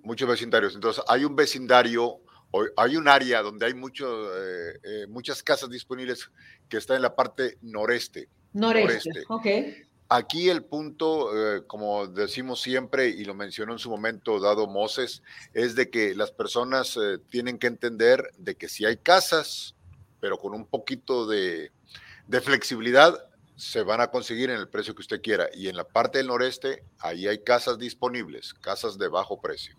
Muchos 0.03 0.29
vecindarios. 0.29 0.75
Entonces, 0.75 1.03
hay 1.09 1.25
un 1.25 1.35
vecindario, 1.35 2.21
hay 2.77 2.97
un 2.97 3.09
área 3.09 3.43
donde 3.43 3.67
hay 3.67 3.75
mucho, 3.75 4.07
eh, 4.37 4.81
eh, 4.83 5.07
muchas 5.09 5.43
casas 5.43 5.69
disponibles 5.71 6.31
que 6.69 6.79
está 6.79 6.97
en 6.97 7.03
la 7.03 7.15
parte 7.15 7.59
noreste. 7.63 8.29
Noreste, 8.53 9.11
noreste. 9.11 9.25
ok. 9.29 9.47
Aquí 10.11 10.49
el 10.49 10.65
punto, 10.65 11.57
eh, 11.57 11.67
como 11.67 12.07
decimos 12.07 12.63
siempre 12.63 13.09
y 13.09 13.25
lo 13.25 13.35
mencionó 13.35 13.73
en 13.73 13.79
su 13.79 13.91
momento 13.91 14.41
dado 14.41 14.67
Moses, 14.67 15.23
es 15.53 15.75
de 15.75 15.91
que 15.91 16.15
las 16.15 16.33
personas 16.33 16.99
tienen 17.29 17.59
que 17.59 17.67
entender 17.67 18.31
de 18.39 18.55
que 18.55 18.71
si 18.71 18.87
hay 18.87 18.97
casas, 18.97 19.75
pero 20.19 20.39
con 20.39 20.55
un 20.55 20.65
poquito 20.65 21.27
de, 21.27 21.71
flexibilidad, 22.43 23.23
se 23.57 23.83
van 23.83 24.01
a 24.01 24.11
conseguir 24.11 24.49
en 24.49 24.57
el 24.57 24.69
precio 24.69 24.95
que 24.95 25.03
usted 25.03 25.21
quiera. 25.21 25.51
Y 25.53 25.69
en 25.69 25.77
la 25.77 25.85
parte 25.85 26.19
del 26.19 26.29
noreste, 26.29 26.85
ahí 27.01 27.27
hay 27.27 27.41
casas 27.41 27.79
disponibles, 27.79 28.55
casas 28.55 28.97
de 28.97 29.09
bajo 29.09 29.39
precio. 29.43 29.77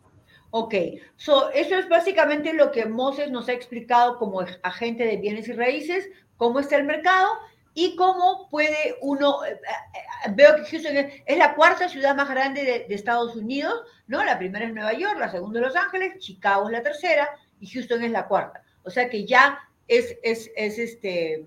Ok, 0.52 0.74
so, 1.16 1.52
eso 1.52 1.76
es 1.76 1.88
básicamente 1.88 2.54
lo 2.54 2.72
que 2.72 2.86
Moses 2.86 3.30
nos 3.30 3.48
ha 3.50 3.54
explicado 3.54 4.18
como 4.18 4.42
agente 4.64 5.06
de 5.06 5.18
bienes 5.18 5.48
y 5.48 5.54
raíces, 5.54 6.10
cómo 6.38 6.60
está 6.60 6.78
el 6.78 6.86
mercado 6.86 7.30
y 7.76 7.96
cómo 7.96 8.50
puede 8.50 8.96
uno, 9.02 9.46
eh, 9.46 9.52
eh, 9.54 10.32
veo 10.32 10.56
que 10.56 10.66
Houston 10.66 10.98
es, 10.98 11.38
la 11.38 11.54
cuarta 11.54 11.88
ciudad 11.88 12.16
más 12.16 12.30
grande 12.30 12.86
de, 12.88 12.96
Estados 12.96 13.36
Unidos, 13.36 13.82
¿no? 14.08 14.24
La 14.24 14.40
primera 14.40 14.66
es 14.66 14.74
Nueva 14.74 14.94
York, 14.94 15.18
la 15.20 15.30
segunda 15.30 15.60
es 15.60 15.68
Los 15.68 15.76
Ángeles, 15.76 16.18
Chicago 16.18 16.66
es 16.68 16.72
la 16.72 16.84
tercera 16.84 17.30
y 17.60 17.68
Houston 17.68 18.04
es 18.04 18.12
la 18.12 18.28
cuarta. 18.28 18.64
O 18.84 18.90
sea 18.90 19.08
que 19.08 19.26
ya 19.26 19.60
es, 19.88 20.18
es, 20.24 20.50
es 20.56 20.80
este, 20.80 21.46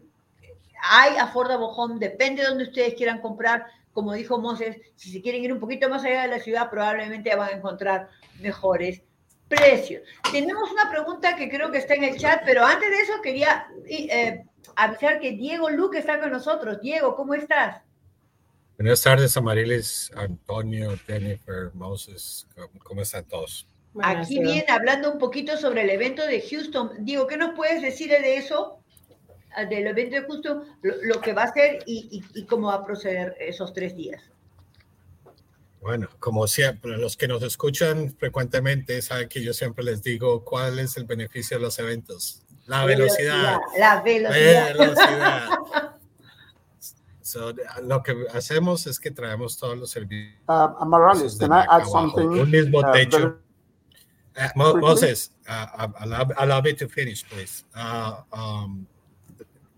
hay 0.83 1.17
affordable 1.17 1.67
home, 1.71 1.99
depende 1.99 2.43
de 2.43 2.49
donde 2.49 2.65
ustedes 2.65 2.95
quieran 2.95 3.21
comprar. 3.21 3.67
Como 3.93 4.13
dijo 4.15 4.39
Moses, 4.39 4.77
si 4.97 5.11
se 5.11 5.21
quieren 5.21 5.45
ir 5.45 5.53
un 5.53 5.61
poquito 5.61 5.89
más 5.89 6.05
allá 6.05 6.23
de 6.23 6.29
la 6.29 6.39
ciudad, 6.39 6.71
probablemente 6.71 7.35
van 7.35 7.51
a 7.51 7.57
encontrar 7.57 8.09
mejores 8.41 9.03
precios. 9.49 10.03
Tenemos 10.31 10.71
una 10.71 10.91
pregunta 10.91 11.37
que 11.37 11.51
creo 11.51 11.71
que 11.71 11.79
está 11.79 11.95
en 11.95 12.05
el 12.05 12.19
chat, 12.19 12.43
pero 12.45 12.65
antes 12.65 12.91
de 12.91 12.97
eso 12.97 13.13
quería 13.23 13.67
eh, 13.87 14.45
avisar 14.77 15.21
que 15.21 15.33
Diego 15.33 15.69
Luque 15.69 15.99
está 15.99 16.21
con 16.21 16.31
nosotros. 16.31 16.81
Diego, 16.81 17.15
¿cómo 17.15 17.35
estás? 17.35 17.83
Buenas 18.79 19.03
tardes, 19.03 19.37
Amariles, 19.37 20.11
Antonio, 20.17 20.97
Jennifer, 21.07 21.71
Moses, 21.75 22.49
¿cómo 22.83 23.03
están 23.03 23.25
todos? 23.27 23.69
Aquí 24.03 24.41
bien, 24.41 24.65
hablando 24.69 25.13
un 25.13 25.19
poquito 25.19 25.59
sobre 25.59 25.83
el 25.83 25.91
evento 25.91 26.27
de 26.27 26.41
Houston. 26.41 27.05
Diego, 27.05 27.27
¿qué 27.27 27.37
nos 27.37 27.55
puedes 27.55 27.83
decir 27.83 28.11
de 28.11 28.39
eso? 28.39 28.82
Ah, 29.55 29.65
del 29.65 29.87
evento 29.87 30.17
de 30.17 30.27
Houston, 30.27 30.65
lo, 30.83 31.21
que 31.21 31.33
va 31.33 31.45
a 31.45 31.53
ser 31.53 31.83
y, 31.87 32.23
y 32.35 32.45
cómo 32.47 32.69
va 32.69 32.75
a 32.75 32.85
proceder 32.85 33.37
esos 33.39 33.73
tres 33.73 33.95
días. 33.95 34.23
Bueno, 35.83 36.09
como 36.21 36.47
siempre, 36.47 36.97
los 36.97 37.17
que 37.17 37.27
nos 37.27 37.43
escuchan 37.43 38.15
frecuentemente 38.17 39.03
saben 39.03 39.29
que 39.29 39.43
yo 39.43 39.53
siempre 39.53 39.85
les 39.85 40.01
digo 40.01 40.45
cuál 40.45 40.79
es 40.79 40.97
el 40.97 41.05
beneficio 41.05 41.57
de 41.59 41.65
los 41.65 41.77
eventos. 41.81 42.43
La 42.67 42.85
velocidad. 42.85 43.59
La 43.77 44.01
velocidad. 44.01 44.77
lo 47.83 48.03
que 48.03 48.27
hacemos 48.33 48.87
es 48.87 49.01
que 49.01 49.11
traemos 49.11 49.59
todos 49.59 49.77
los 49.77 49.91
servicios. 49.91 50.39
Uh, 50.49 50.85
Morales, 50.85 51.37
can 51.37 51.51
I 51.51 51.65
add 51.69 51.85
something? 51.85 52.29
Un 52.29 52.51
mismo 52.51 52.79
uh, 52.79 52.93
techo. 52.93 53.39
Uh, 54.37 54.77
Moses, 54.79 55.33
uh, 55.49 55.89
allow, 55.99 56.29
allow, 56.39 56.61
me 56.63 56.75
to 56.75 56.89
finish, 56.89 57.25
please. 57.29 57.65
Uh, 57.75 58.23
um, 58.33 58.87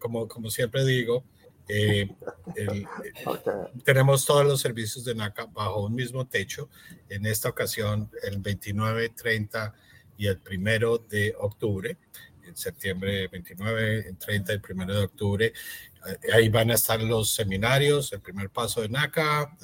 como, 0.04 0.28
como 0.28 0.50
siempre 0.50 0.84
digo, 0.84 1.24
eh, 1.66 2.14
tenemos 3.84 4.26
todos 4.26 4.44
los 4.44 4.60
servicios 4.60 5.02
de 5.02 5.14
NACA 5.14 5.46
bajo 5.46 5.86
un 5.86 5.94
mismo 5.94 6.26
techo. 6.26 6.68
En 7.08 7.24
esta 7.24 7.48
ocasión, 7.48 8.10
el 8.22 8.38
29, 8.38 9.08
30 9.08 9.74
y 10.18 10.26
el 10.26 10.36
primero 10.40 10.98
de 10.98 11.34
octubre 11.38 11.96
en 12.46 12.54
septiembre 12.54 13.28
29, 13.28 14.16
30 14.18 14.52
y 14.52 14.60
1 14.72 14.92
de 14.92 15.04
octubre. 15.04 15.46
Eh, 15.46 16.32
ahí 16.34 16.50
van 16.50 16.70
a 16.70 16.74
estar 16.74 17.00
los 17.02 17.30
seminarios, 17.30 18.12
el 18.12 18.20
primer 18.20 18.50
paso 18.50 18.82
de 18.82 18.90
NACA, 18.90 19.56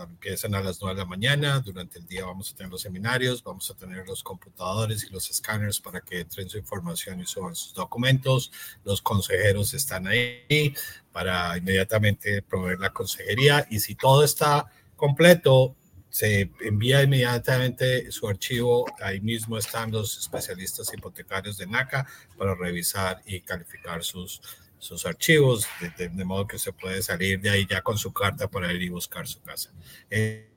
empiezan 0.00 0.54
a 0.54 0.60
las 0.60 0.80
9 0.80 0.94
de 0.94 1.02
la 1.02 1.06
mañana, 1.06 1.60
durante 1.60 1.98
el 1.98 2.06
día 2.06 2.24
vamos 2.24 2.50
a 2.50 2.56
tener 2.56 2.70
los 2.72 2.80
seminarios, 2.80 3.42
vamos 3.42 3.70
a 3.70 3.74
tener 3.74 4.06
los 4.06 4.22
computadores 4.22 5.04
y 5.04 5.12
los 5.12 5.30
escáneres 5.30 5.80
para 5.80 6.00
que 6.00 6.20
entren 6.20 6.48
su 6.48 6.58
información 6.58 7.20
y 7.20 7.26
suban 7.26 7.54
sus 7.54 7.74
documentos, 7.74 8.50
los 8.84 9.02
consejeros 9.02 9.74
están 9.74 10.06
ahí 10.06 10.74
para 11.12 11.56
inmediatamente 11.56 12.42
proveer 12.42 12.80
la 12.80 12.92
consejería 12.92 13.66
y 13.70 13.80
si 13.80 13.94
todo 13.94 14.24
está 14.24 14.66
completo, 14.96 15.76
se 16.12 16.50
envía 16.60 17.02
inmediatamente 17.02 18.12
su 18.12 18.28
archivo, 18.28 18.84
ahí 19.00 19.20
mismo 19.20 19.56
están 19.56 19.90
los 19.90 20.18
especialistas 20.18 20.92
hipotecarios 20.92 21.56
de 21.56 21.66
NACA 21.66 22.06
para 22.36 22.54
revisar 22.54 23.22
y 23.24 23.40
calificar 23.40 24.04
sus, 24.04 24.42
sus 24.82 25.06
archivos, 25.06 25.64
de, 25.96 26.24
modo 26.24 26.44
que 26.44 26.58
se 26.58 26.72
puede 26.72 27.02
salir 27.02 27.40
de 27.40 27.50
ahí 27.50 27.64
ya 27.70 27.82
con 27.82 27.96
su 27.96 28.12
carta 28.12 28.48
para 28.48 28.72
ir 28.72 28.82
y 28.82 28.88
buscar 28.88 29.28
su 29.28 29.40
casa. 29.40 29.70
Eh, 30.10 30.50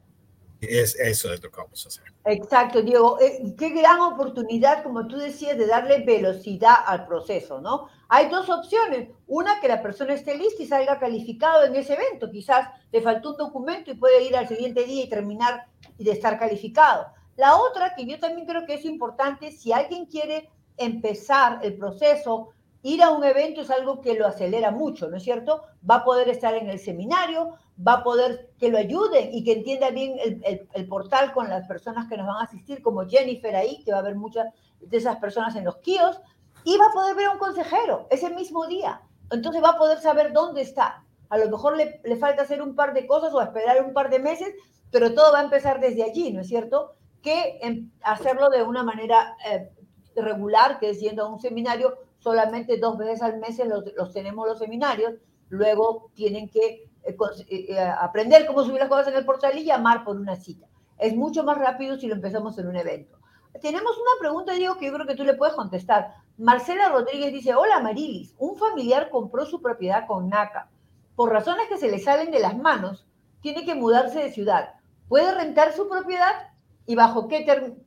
es, 0.62 0.96
eso 0.96 1.32
es 1.32 1.44
lo 1.44 1.52
que 1.52 1.58
vamos 1.58 1.86
a 1.86 1.90
hacer. 1.90 2.06
Exacto, 2.26 2.82
Diego. 2.82 3.20
Eh, 3.22 3.54
qué 3.56 3.70
gran 3.70 4.00
oportunidad, 4.00 4.82
como 4.82 5.06
tú 5.06 5.18
decías, 5.18 5.60
de 5.60 5.68
darle 5.68 6.00
velocidad 6.00 6.74
al 6.88 7.06
proceso, 7.06 7.62
¿no? 7.62 7.88
Hay 8.10 8.28
dos 8.30 8.50
opciones. 8.50 9.10
Una, 9.28 9.62
que 9.62 9.68
la 9.68 9.84
persona 9.84 10.16
esté 10.16 10.36
lista 10.36 10.64
y 10.64 10.66
salga 10.66 10.98
calificado 10.98 11.64
en 11.64 11.76
ese 11.76 11.94
evento. 11.94 12.32
Quizás 12.32 12.68
le 12.92 13.02
faltó 13.02 13.34
un 13.34 13.38
documento 13.38 13.92
y 13.92 13.96
puede 13.96 14.24
ir 14.24 14.36
al 14.36 14.48
siguiente 14.48 14.86
día 14.86 15.04
y 15.04 15.10
terminar 15.10 15.68
de 16.00 16.12
estar 16.12 16.40
calificado. 16.40 17.06
La 17.36 17.58
otra, 17.58 17.94
que 17.96 18.08
yo 18.08 18.20
también 18.20 18.48
creo 18.48 18.66
que 18.66 18.74
es 18.74 18.86
importante, 18.86 19.52
si 19.52 19.72
alguien 19.72 20.08
quiere 20.08 20.50
empezar 20.78 21.60
el 21.62 21.78
proceso, 21.78 22.55
ir 22.86 23.02
a 23.02 23.10
un 23.10 23.24
evento 23.24 23.62
es 23.62 23.72
algo 23.72 24.00
que 24.00 24.14
lo 24.14 24.28
acelera 24.28 24.70
mucho, 24.70 25.10
¿no 25.10 25.18
es 25.18 25.24
cierto? 25.24 25.64
Va 25.90 25.96
a 25.96 26.04
poder 26.04 26.30
estar 26.30 26.54
en 26.54 26.70
el 26.70 26.78
seminario, 26.78 27.58
va 27.86 27.94
a 27.94 28.04
poder 28.04 28.52
que 28.60 28.70
lo 28.70 28.78
ayuden 28.78 29.34
y 29.34 29.44
que 29.44 29.54
entienda 29.54 29.90
bien 29.90 30.16
el, 30.22 30.88
portal 30.88 31.34
con 31.34 31.50
las 31.50 31.68
personas 31.68 32.08
que 32.08 32.16
nos 32.16 32.28
van 32.28 32.38
a 32.38 32.44
asistir, 32.44 32.84
como 32.84 33.08
Jennifer 33.08 33.56
ahí, 33.56 33.84
que 33.84 33.90
va 33.90 33.98
a 33.98 34.02
haber 34.02 34.14
muchas 34.14 34.54
de 34.80 34.98
esas 34.98 35.16
personas 35.16 35.56
en 35.56 35.66
los 35.66 35.78
kiosks, 35.78 36.22
y 36.64 36.78
va 36.78 36.86
a 36.86 36.94
poder 36.94 37.16
ver 37.16 37.26
a 37.26 37.32
un 37.32 37.40
consejero 37.40 38.06
ese 38.12 38.30
mismo 38.30 38.68
día. 38.68 39.02
Entonces 39.32 39.64
va 39.64 39.70
a 39.70 39.78
poder 39.80 40.00
saber 40.00 40.32
dónde 40.32 40.62
está. 40.62 41.04
A 41.30 41.40
lo 41.40 41.50
mejor 41.50 41.76
le, 41.76 42.16
falta 42.18 42.44
hacer 42.44 42.62
un 42.62 42.76
par 42.76 42.94
de 42.94 43.08
cosas 43.08 43.34
o 43.34 43.42
esperar 43.42 43.84
un 43.84 43.94
par 43.94 44.12
de 44.12 44.20
meses, 44.20 44.54
pero 44.92 45.12
todo 45.16 45.34
va 45.34 45.40
a 45.40 45.44
empezar 45.44 45.80
desde 45.80 46.04
allí, 46.04 46.32
¿no 46.34 46.42
es 46.42 46.48
cierto? 46.48 46.94
Que 47.24 47.60
hacerlo 48.04 48.52
de 48.52 48.62
una 48.62 48.84
manera 48.84 49.36
eh, 49.52 49.72
regular, 50.16 50.78
que 50.78 50.92
es 50.92 51.00
yendo 51.00 51.24
a 51.24 51.30
un 51.30 51.40
seminario, 51.40 51.98
solamente 52.26 52.80
dos 52.80 52.98
veces 52.98 53.22
al 53.22 53.38
mes 53.38 53.62
los 53.96 54.12
tenemos 54.12 54.48
los 54.48 54.58
seminarios, 54.58 55.14
luego 55.50 56.10
tienen 56.16 56.50
que 56.50 56.90
eh, 57.04 57.16
eh, 57.50 57.66
eh, 57.70 57.80
aprender 57.80 58.48
cómo 58.48 58.64
subir 58.64 58.80
las 58.80 58.90
cosas 58.90 59.10
en 59.10 59.18
el 59.18 59.26
portal 59.26 59.56
y 59.56 59.64
llamar 59.64 60.04
por 60.04 60.18
una 60.18 60.36
cita. 60.36 60.66
Es 60.98 61.16
mucho 61.16 61.44
más 61.44 61.60
rápido 61.60 62.00
si 62.00 62.08
lo 62.08 62.16
empezamos 62.16 62.58
en 62.58 62.68
un 62.68 62.78
evento. 62.78 63.20
Tenemos 63.62 63.96
una 63.96 64.20
pregunta, 64.20 64.54
Diego, 64.54 64.76
que 64.80 64.88
yo 64.88 64.94
creo 64.94 65.06
que 65.06 65.14
tú 65.14 65.24
le 65.24 65.36
puedes 65.36 65.54
contestar. 65.54 66.16
Marcela 66.40 66.90
Rodríguez 66.90 67.32
dice, 67.32 67.54
hola 67.54 67.80
Marilis, 67.80 68.34
un 68.40 68.58
familiar 68.58 69.12
compró 69.12 69.46
su 69.46 69.62
propiedad 69.62 70.08
con 70.08 70.28
NACA. 70.28 70.72
Por 71.16 71.32
razones 71.32 71.68
que 71.70 71.78
se 71.78 71.92
le 71.92 72.00
salen 72.00 72.32
de 72.32 72.40
las 72.40 72.58
manos, 72.58 73.06
tiene 73.42 73.66
que 73.66 73.76
mudarse 73.76 74.24
de 74.24 74.32
ciudad. 74.32 74.74
¿Puede 75.08 75.32
rentar 75.32 75.74
su 75.74 75.88
propiedad? 75.88 76.50
¿Y 76.88 76.96
bajo 76.96 77.28
qué 77.28 77.46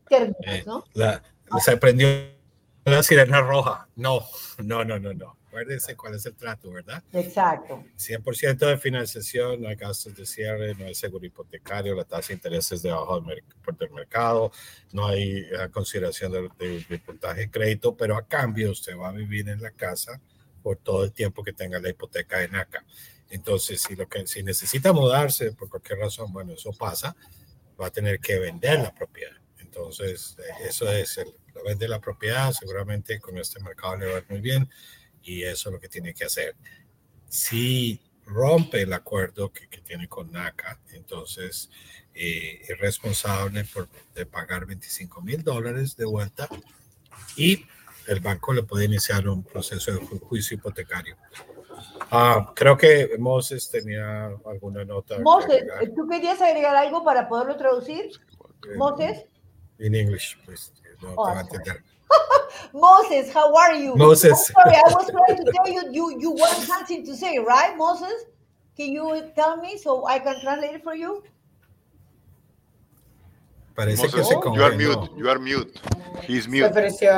términos? 0.09 0.85
se 1.59 1.77
prendió 1.77 2.38
la 2.91 3.03
sirena 3.03 3.41
roja. 3.41 3.89
No, 3.97 4.25
no, 4.59 4.85
no, 4.85 4.99
no, 4.99 5.15
no. 5.15 5.37
Acuérdense 5.49 5.97
cuál 5.97 6.15
es 6.15 6.27
el 6.27 6.35
trato, 6.35 6.71
¿verdad? 6.71 7.03
Exacto. 7.13 7.83
100% 7.97 8.59
de 8.59 8.77
financiación, 8.77 9.63
no 9.63 9.69
hay 9.69 9.77
gastos 9.77 10.15
de 10.15 10.27
cierre, 10.27 10.75
no 10.75 10.85
hay 10.85 10.95
seguro 10.95 11.25
hipotecario, 11.25 11.95
la 11.95 12.05
tasa 12.05 12.29
de 12.29 12.35
interés 12.35 12.71
es 12.71 12.83
debajo 12.83 13.21
del, 13.21 13.43
del 13.79 13.91
mercado, 13.91 14.53
no 14.93 15.07
hay 15.07 15.43
uh, 15.43 15.71
consideración 15.71 16.33
de, 16.33 16.49
de, 16.59 16.85
de, 16.85 16.99
puntaje 16.99 17.41
de 17.41 17.51
crédito, 17.51 17.97
pero 17.97 18.17
a 18.17 18.27
cambio 18.27 18.71
usted 18.71 18.97
va 18.97 19.09
a 19.09 19.13
vivir 19.13 19.49
en 19.49 19.63
la 19.63 19.71
casa 19.71 20.21
por 20.63 20.77
todo 20.77 21.05
el 21.05 21.13
tiempo 21.13 21.43
que 21.43 21.55
tenga 21.55 21.81
la 21.81 21.89
hipoteca 21.89 22.39
de 22.39 22.49
NACA. 22.49 22.85
Entonces, 23.31 23.81
si, 23.81 23.97
lo 23.97 24.09
que, 24.09 24.27
si 24.27 24.43
necesita 24.43 24.93
mudarse 24.93 25.53
por 25.53 25.69
cualquier 25.69 25.99
razón, 25.99 26.33
bueno, 26.33 26.53
eso 26.53 26.73
pasa, 26.73 27.17
va 27.81 27.87
a 27.87 27.91
tener 27.91 28.21
que 28.21 28.39
vender 28.39 28.81
la 28.81 28.95
propiedad. 28.95 29.37
Entonces, 29.59 30.37
eso 30.67 30.91
es, 30.91 31.19
el, 31.19 31.35
vende 31.65 31.89
la 31.89 32.01
propiedad, 32.01 32.53
seguramente 32.53 33.21
con 33.21 33.39
este 33.39 33.61
mercado 33.61 33.97
le 33.97 34.13
va 34.13 34.23
muy 34.29 34.41
bien 34.41 34.69
y 35.23 35.43
eso 35.43 35.69
es 35.69 35.73
lo 35.75 35.81
que 35.81 35.89
tiene 35.89 36.15
que 36.15 36.25
hacer. 36.25 36.57
Si 37.29 38.01
rompe 38.27 38.83
el 38.83 38.93
acuerdo 38.93 39.53
que, 39.53 39.69
que 39.69 39.81
tiene 39.81 40.09
con 40.09 40.31
NACA, 40.31 40.81
entonces 40.93 41.71
eh, 42.15 42.63
es 42.67 42.79
responsable 42.79 43.65
por, 43.65 43.89
de 44.15 44.27
pagar 44.27 44.67
25 44.67 45.21
mil 45.23 45.43
dólares 45.45 45.97
de 45.97 46.05
vuelta 46.05 46.49
y 47.37 47.65
el 48.09 48.21
banco 48.21 48.53
le 48.53 48.65
puede 48.65 48.87
iniciar 48.87 49.29
un 49.29 49.45
proceso 49.45 49.93
de 49.93 49.99
juicio 49.99 50.57
hipotecario. 50.57 51.17
Ah, 52.11 52.53
creo 52.57 52.77
que 52.77 53.11
Moses 53.19 53.71
tenía 53.71 54.33
alguna 54.47 54.85
nota. 54.85 55.19
Moses, 55.21 55.63
¿tú 55.95 56.09
querías 56.09 56.41
agregar 56.41 56.75
algo 56.75 57.05
para 57.05 57.29
poderlo 57.29 57.57
traducir? 57.57 58.11
Moses? 58.77 59.27
In 59.79 59.95
English, 59.95 60.37
please. 60.45 60.73
No 61.03 61.15
Oh, 61.17 61.27
te 61.27 61.33
va 61.33 61.39
a 61.39 61.41
entender. 61.43 61.85
Moses, 62.73 63.33
how 63.33 63.55
are 63.55 63.75
you? 63.75 63.97
Moses. 63.97 64.33
Oh, 64.33 64.61
sorry, 64.63 64.77
I 64.77 64.89
was 64.91 65.11
trying 65.11 65.45
to 65.45 65.53
tell 65.53 65.69
you, 65.69 65.91
you, 65.93 66.21
you 66.21 66.31
want 66.31 66.67
something 66.67 67.05
to 67.05 67.17
say, 67.17 67.39
right, 67.39 67.77
Moses? 67.77 68.25
Can 68.77 68.93
you 68.93 69.31
tell 69.35 69.57
me 69.57 69.79
so 69.79 70.07
I 70.07 70.19
can 70.19 70.41
translate 70.41 70.75
it 70.75 70.83
for 70.85 70.95
you? 70.95 71.23
Parece 73.75 73.99
Moses, 73.99 74.15
que 74.15 74.25
se 74.25 74.35
you 74.35 74.63
are 74.65 74.77
mute, 74.77 75.11
you 75.17 75.31
are 75.31 75.39
mute. 75.39 75.81
He's 76.27 76.45
Se 76.45 76.65
ofreció 76.65 77.11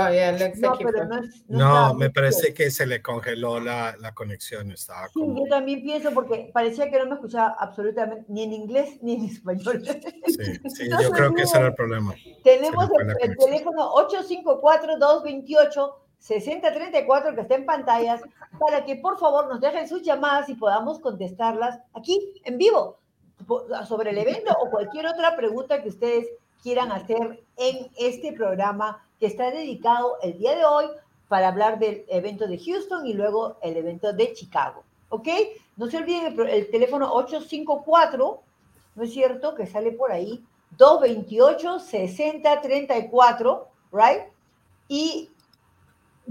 No, 0.56 0.76
pero 0.78 1.04
no. 1.06 1.20
No, 1.20 1.24
estaba 1.48 1.94
me 1.94 2.10
parece 2.10 2.52
que 2.54 2.70
se 2.70 2.86
le 2.86 3.00
congeló 3.02 3.60
la, 3.60 3.96
la 3.98 4.12
conexión. 4.14 4.70
Estaba 4.70 5.06
Sí, 5.08 5.14
como. 5.20 5.38
yo 5.38 5.44
también 5.48 5.82
pienso 5.82 6.10
porque 6.12 6.50
parecía 6.52 6.90
que 6.90 6.98
no 6.98 7.06
me 7.06 7.14
escuchaba 7.14 7.56
absolutamente 7.58 8.24
ni 8.28 8.42
en 8.44 8.52
inglés 8.52 8.98
ni 9.02 9.14
en 9.14 9.24
español. 9.26 9.82
Sí, 10.26 10.60
sí, 10.68 10.88
No 10.88 11.00
yo 11.02 11.10
creo 11.10 11.34
que 11.34 11.42
ese 11.42 11.56
era 11.58 11.68
el 11.68 11.74
problema. 11.74 12.14
Tenemos 12.44 12.88
el, 12.98 13.30
el 13.30 13.36
teléfono 13.36 13.90
854-228-6034 16.20 17.34
que 17.34 17.40
está 17.40 17.54
en 17.54 17.66
pantallas 17.66 18.20
para 18.58 18.84
que 18.84 18.96
por 18.96 19.18
favor 19.18 19.48
nos 19.48 19.60
dejen 19.60 19.88
sus 19.88 20.02
llamadas 20.02 20.48
y 20.48 20.54
podamos 20.54 21.00
contestarlas 21.00 21.78
aquí 21.94 22.40
en 22.44 22.58
vivo 22.58 22.98
sobre 23.88 24.10
el 24.10 24.18
evento 24.18 24.54
o 24.60 24.70
cualquier 24.70 25.06
otra 25.06 25.34
pregunta 25.36 25.82
que 25.82 25.88
ustedes 25.88 26.28
quieran 26.62 26.92
hacer 26.92 27.42
en 27.56 27.88
este 27.98 28.32
programa 28.32 29.04
que 29.18 29.26
está 29.26 29.50
dedicado 29.50 30.16
el 30.22 30.38
día 30.38 30.54
de 30.56 30.64
hoy 30.64 30.86
para 31.28 31.48
hablar 31.48 31.78
del 31.78 32.04
evento 32.08 32.46
de 32.46 32.58
Houston 32.58 33.06
y 33.06 33.12
luego 33.14 33.56
el 33.62 33.76
evento 33.76 34.12
de 34.12 34.32
Chicago. 34.32 34.84
¿Ok? 35.10 35.28
No 35.76 35.88
se 35.88 35.98
olviden 35.98 36.26
el, 36.26 36.40
el 36.48 36.70
teléfono 36.70 37.12
854, 37.12 38.42
¿no 38.94 39.02
es 39.02 39.12
cierto? 39.12 39.54
Que 39.54 39.66
sale 39.66 39.92
por 39.92 40.12
ahí, 40.12 40.42
228-6034, 40.76 43.64
¿right? 43.92 44.22
Y 44.88 45.30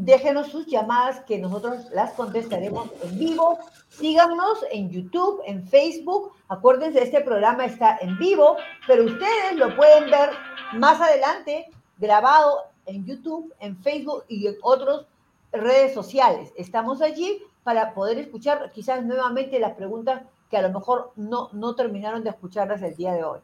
déjenos 0.05 0.47
sus 0.47 0.65
llamadas 0.65 1.19
que 1.25 1.37
nosotros 1.37 1.89
las 1.91 2.13
contestaremos 2.13 2.89
en 3.03 3.19
vivo. 3.19 3.59
Síganos 3.89 4.63
en 4.71 4.89
YouTube, 4.89 5.41
en 5.45 5.67
Facebook. 5.67 6.31
Acuérdense, 6.47 7.03
este 7.03 7.19
programa 7.19 7.65
está 7.65 7.97
en 7.99 8.17
vivo, 8.17 8.55
pero 8.87 9.03
ustedes 9.03 9.55
lo 9.57 9.75
pueden 9.75 10.09
ver 10.09 10.29
más 10.73 11.01
adelante 11.01 11.69
grabado 11.97 12.63
en 12.85 13.05
YouTube, 13.05 13.53
en 13.59 13.75
Facebook 13.77 14.23
y 14.29 14.47
en 14.47 14.55
otras 14.61 15.05
redes 15.51 15.93
sociales. 15.93 16.53
Estamos 16.55 17.01
allí 17.01 17.43
para 17.63 17.93
poder 17.93 18.19
escuchar 18.19 18.71
quizás 18.71 19.03
nuevamente 19.03 19.59
las 19.59 19.73
preguntas 19.73 20.21
que 20.49 20.55
a 20.55 20.61
lo 20.61 20.69
mejor 20.69 21.11
no, 21.17 21.49
no 21.51 21.75
terminaron 21.75 22.23
de 22.23 22.29
escucharlas 22.29 22.81
el 22.83 22.95
día 22.95 23.13
de 23.13 23.23
hoy. 23.25 23.39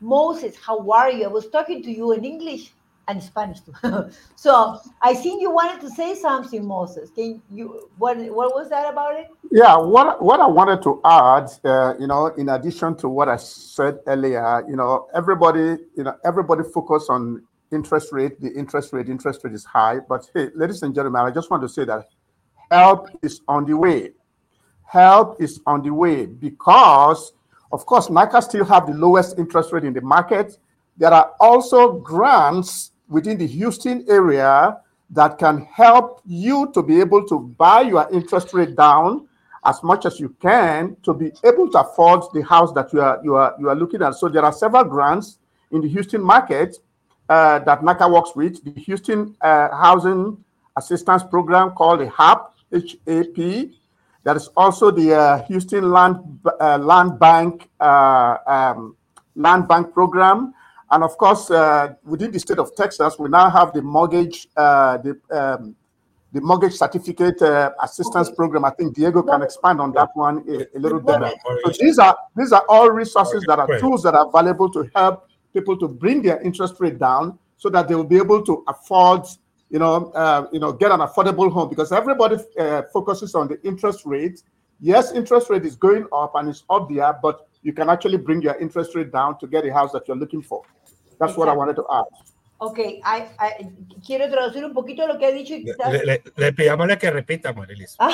Moses, 0.00 0.56
how 0.66 0.90
are 0.94 1.14
you? 1.14 1.24
I 1.24 1.26
was 1.26 1.50
talking 1.50 1.82
to 1.82 1.90
you 1.90 2.14
in 2.14 2.24
English 2.24 2.72
and 3.08 3.22
Spanish 3.22 3.60
too. 3.60 3.72
so 4.36 4.78
I 5.02 5.14
think 5.14 5.40
you 5.40 5.50
wanted 5.50 5.80
to 5.80 5.90
say 5.90 6.14
something, 6.14 6.64
Moses. 6.64 7.10
Can 7.10 7.42
you? 7.50 7.88
What 7.96 8.18
What 8.18 8.54
was 8.54 8.68
that 8.70 8.90
about 8.92 9.18
it? 9.18 9.28
Yeah, 9.50 9.76
what 9.76 10.22
what 10.22 10.40
I 10.40 10.46
wanted 10.46 10.82
to 10.82 11.00
add, 11.04 11.48
uh, 11.64 11.94
you 11.98 12.06
know, 12.06 12.26
in 12.26 12.50
addition 12.50 12.96
to 12.98 13.08
what 13.08 13.28
I 13.28 13.36
said 13.36 13.98
earlier, 14.06 14.64
you 14.68 14.76
know, 14.76 15.08
everybody, 15.14 15.78
you 15.96 16.04
know, 16.04 16.14
everybody 16.24 16.62
focus 16.62 17.06
on 17.08 17.42
interest 17.72 18.12
rate. 18.12 18.40
The 18.40 18.52
interest 18.52 18.92
rate, 18.92 19.08
interest 19.08 19.40
rate 19.42 19.54
is 19.54 19.64
high, 19.64 19.98
but 20.08 20.30
hey, 20.34 20.50
ladies 20.54 20.82
and 20.82 20.94
gentlemen, 20.94 21.22
I 21.22 21.30
just 21.30 21.50
want 21.50 21.62
to 21.62 21.68
say 21.68 21.84
that 21.86 22.08
help 22.70 23.08
is 23.22 23.40
on 23.48 23.64
the 23.64 23.76
way. 23.76 24.12
Help 24.84 25.40
is 25.40 25.60
on 25.66 25.82
the 25.82 25.92
way 25.92 26.26
because, 26.26 27.32
of 27.72 27.84
course, 27.84 28.08
NICA 28.08 28.40
still 28.40 28.64
have 28.64 28.86
the 28.86 28.94
lowest 28.94 29.38
interest 29.38 29.72
rate 29.72 29.84
in 29.84 29.92
the 29.92 30.00
market. 30.00 30.56
There 30.96 31.12
are 31.12 31.32
also 31.40 31.92
grants 31.92 32.92
within 33.08 33.38
the 33.38 33.46
Houston 33.46 34.04
area 34.08 34.78
that 35.10 35.38
can 35.38 35.64
help 35.72 36.20
you 36.26 36.70
to 36.74 36.82
be 36.82 37.00
able 37.00 37.26
to 37.26 37.40
buy 37.58 37.80
your 37.82 38.08
interest 38.12 38.52
rate 38.52 38.76
down 38.76 39.26
as 39.64 39.82
much 39.82 40.06
as 40.06 40.20
you 40.20 40.28
can 40.40 40.96
to 41.02 41.12
be 41.14 41.32
able 41.44 41.70
to 41.70 41.80
afford 41.80 42.22
the 42.32 42.42
house 42.42 42.72
that 42.72 42.92
you 42.92 43.00
are 43.00 43.20
you 43.24 43.34
are 43.34 43.54
you 43.58 43.68
are 43.68 43.74
looking 43.74 44.02
at. 44.02 44.14
So 44.14 44.28
there 44.28 44.44
are 44.44 44.52
several 44.52 44.84
grants 44.84 45.38
in 45.72 45.80
the 45.80 45.88
Houston 45.88 46.22
market 46.22 46.76
uh, 47.28 47.58
that 47.60 47.82
NACA 47.82 48.10
works 48.12 48.32
with. 48.34 48.62
The 48.64 48.80
Houston 48.80 49.34
uh, 49.40 49.68
Housing 49.76 50.42
Assistance 50.76 51.22
Program 51.24 51.72
called 51.72 52.00
the 52.00 52.10
HAP 52.10 52.54
HAP. 52.72 53.70
There 54.24 54.36
is 54.36 54.48
also 54.56 54.90
the 54.90 55.14
uh, 55.14 55.42
Houston 55.44 55.90
Land 55.90 56.16
uh, 56.60 56.78
Land 56.78 57.18
Bank 57.18 57.68
uh, 57.80 58.36
um, 58.46 58.96
Land 59.36 59.68
Bank 59.68 59.92
program, 59.92 60.54
and 60.90 61.04
of 61.04 61.16
course, 61.18 61.50
uh, 61.50 61.94
within 62.04 62.30
the 62.30 62.38
state 62.38 62.58
of 62.58 62.74
Texas, 62.74 63.18
we 63.18 63.28
now 63.28 63.50
have 63.50 63.72
the 63.72 63.82
mortgage 63.82 64.48
uh, 64.56 64.98
the 64.98 65.18
um, 65.30 65.74
the 66.32 66.40
mortgage 66.42 66.74
certificate 66.74 67.40
uh, 67.40 67.72
assistance 67.82 68.28
Okay. 68.28 68.36
program. 68.36 68.64
I 68.64 68.70
think 68.70 68.94
Diego 68.94 69.22
can 69.22 69.42
expand 69.42 69.80
on 69.80 69.92
that 69.92 70.10
one 70.14 70.44
a, 70.48 70.76
a 70.76 70.78
little 70.78 71.00
bit. 71.00 71.18
better. 71.20 71.32
So 71.64 71.72
these 71.80 71.98
are 71.98 72.16
these 72.36 72.52
are 72.52 72.64
all 72.68 72.90
resources 72.90 73.44
that 73.44 73.58
are 73.58 73.68
tools 73.80 74.02
that 74.02 74.14
are 74.14 74.28
available 74.28 74.70
to 74.72 74.88
help 74.94 75.26
people 75.54 75.76
to 75.78 75.88
bring 75.88 76.22
their 76.22 76.40
interest 76.42 76.74
rate 76.80 76.98
down, 76.98 77.38
so 77.56 77.70
that 77.70 77.88
they 77.88 77.94
will 77.94 78.04
be 78.04 78.18
able 78.18 78.42
to 78.44 78.62
afford, 78.68 79.22
you 79.70 79.78
know, 79.78 80.10
uh, 80.12 80.46
you 80.52 80.60
know, 80.60 80.72
get 80.72 80.90
an 80.92 81.00
affordable 81.00 81.50
home. 81.50 81.68
Because 81.70 81.92
everybody 81.92 82.36
uh, 82.58 82.82
focuses 82.92 83.34
on 83.34 83.48
the 83.48 83.58
interest 83.66 84.04
rate. 84.04 84.42
Yes, 84.80 85.12
interest 85.12 85.50
rate 85.50 85.64
is 85.64 85.76
going 85.76 86.06
up 86.12 86.32
and 86.36 86.48
it's 86.48 86.62
up 86.70 86.88
there, 86.88 87.18
but 87.20 87.48
you 87.62 87.72
can 87.72 87.88
actually 87.88 88.18
bring 88.18 88.40
your 88.42 88.54
interest 88.60 88.94
rate 88.94 89.10
down 89.10 89.36
to 89.40 89.46
get 89.48 89.66
a 89.66 89.72
house 89.72 89.90
that 89.92 90.06
you're 90.06 90.16
looking 90.16 90.40
for. 90.42 90.62
That's 91.18 91.36
what 91.36 91.48
I 91.48 91.52
wanted 91.56 91.76
to 91.76 91.86
add. 91.90 92.04
Okay, 92.60 93.00
I, 93.04 93.26
I 93.38 93.68
quiero 94.04 94.28
traducir 94.28 94.64
un 94.64 94.72
poquito 94.74 95.06
lo 95.06 95.16
que 95.18 95.26
ha 95.26 95.30
dicho. 95.30 95.54
y 95.54 95.62
Le, 95.64 95.72
quizás- 95.74 95.92
le, 95.92 96.04
le- 96.04 96.22
le 96.36 96.52
pidámosle 96.52 96.98
que 96.98 97.10
repita, 97.10 97.52
Marilis. 97.52 97.96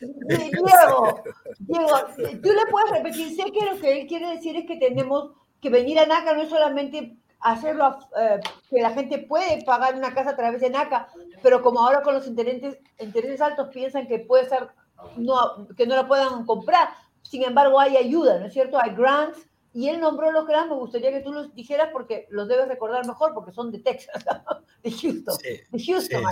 Diego, 0.00 1.22
Diego, 1.58 1.96
tú 2.16 2.48
le 2.52 2.66
puedes 2.70 2.90
repetir, 2.90 3.34
sé 3.36 3.50
que 3.52 3.64
lo 3.64 3.78
que 3.80 4.00
él 4.00 4.06
quiere 4.06 4.28
decir 4.34 4.56
es 4.56 4.66
que 4.66 4.76
tenemos 4.76 5.30
que 5.60 5.70
venir 5.70 5.98
a 5.98 6.06
NACA, 6.06 6.34
no 6.34 6.42
es 6.42 6.48
solamente 6.50 7.16
hacerlo, 7.40 7.96
eh, 8.20 8.40
que 8.68 8.80
la 8.82 8.90
gente 8.90 9.18
puede 9.18 9.62
pagar 9.64 9.94
una 9.94 10.12
casa 10.14 10.30
a 10.30 10.36
través 10.36 10.60
de 10.60 10.70
NACA, 10.70 11.08
pero 11.42 11.62
como 11.62 11.80
ahora 11.80 12.02
con 12.02 12.14
los 12.14 12.26
intereses, 12.26 12.78
intereses 12.98 13.40
altos 13.40 13.68
piensan 13.72 14.06
que 14.06 14.18
puede 14.20 14.48
ser, 14.48 14.68
no, 15.16 15.68
que 15.76 15.86
no 15.86 15.94
la 15.96 16.06
puedan 16.06 16.44
comprar, 16.44 16.88
sin 17.22 17.42
embargo 17.44 17.78
hay 17.80 17.96
ayuda, 17.96 18.38
¿no 18.40 18.46
es 18.46 18.52
cierto? 18.52 18.78
Hay 18.80 18.94
grants, 18.94 19.47
y 19.74 19.88
él 19.88 20.00
nombró 20.00 20.32
los 20.32 20.46
grants, 20.46 20.70
me 20.70 20.76
gustaría 20.76 21.10
que 21.10 21.20
tú 21.20 21.32
los 21.32 21.54
dijeras 21.54 21.90
porque 21.92 22.26
los 22.30 22.48
debes 22.48 22.68
recordar 22.68 23.06
mejor, 23.06 23.34
porque 23.34 23.52
son 23.52 23.70
de 23.70 23.78
Texas, 23.80 24.24
de 24.82 24.90
Houston, 24.90 25.36
Sí, 25.40 25.48
de 25.70 25.78
sí, 25.78 25.92
Houston. 25.92 26.24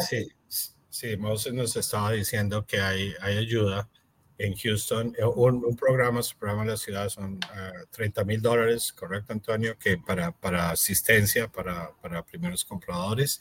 sí, 0.48 0.72
sí. 0.88 1.16
Moses 1.16 1.52
nos 1.52 1.76
estaba 1.76 2.12
diciendo 2.12 2.64
que 2.66 2.80
hay, 2.80 3.12
hay 3.20 3.36
ayuda 3.38 3.88
en 4.38 4.54
Houston. 4.54 5.14
Eh, 5.18 5.24
Un, 5.24 5.64
un 5.64 5.76
programa, 5.76 6.22
su 6.22 6.36
programa 6.36 6.62
en 6.62 6.68
la 6.70 6.76
ciudad 6.76 7.08
son 7.08 7.38
ah, 7.50 7.72
30 7.90 8.24
mil 8.24 8.40
dólares, 8.42 8.92
¿correcto, 8.92 9.32
Antonio? 9.32 9.78
Que 9.78 9.96
para, 9.98 10.32
para 10.32 10.70
asistencia 10.70 11.48
para, 11.48 11.90
para 12.02 12.22
primeros 12.24 12.64
compradores. 12.64 13.40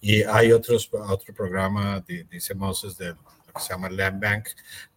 Y 0.00 0.22
hay 0.22 0.52
otros, 0.52 0.88
otro 0.92 1.32
programa, 1.34 2.00
di- 2.06 2.24
dice 2.24 2.54
Moses, 2.54 2.96
de 2.98 3.14
que 3.54 3.60
se 3.60 3.68
llama 3.70 3.88
Land 3.88 4.20
Bank. 4.20 4.48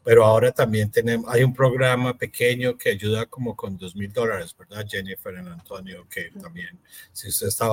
Pero 0.07 0.23
ahora 0.23 0.53
también 0.53 0.89
tenemos, 0.89 1.29
hay 1.29 1.43
un 1.43 1.53
programa 1.53 2.17
pequeño 2.17 2.77
que 2.77 2.91
ayuda 2.91 3.25
como 3.25 3.57
con 3.57 3.77
2 3.77 3.93
mil 3.93 4.09
dólares, 4.13 4.55
¿verdad, 4.57 4.85
Jennifer 4.87 5.33
y 5.33 5.37
Antonio? 5.39 6.07
Que 6.09 6.31
también, 6.31 6.79
si 7.11 7.27
usted 7.27 7.47
está 7.47 7.65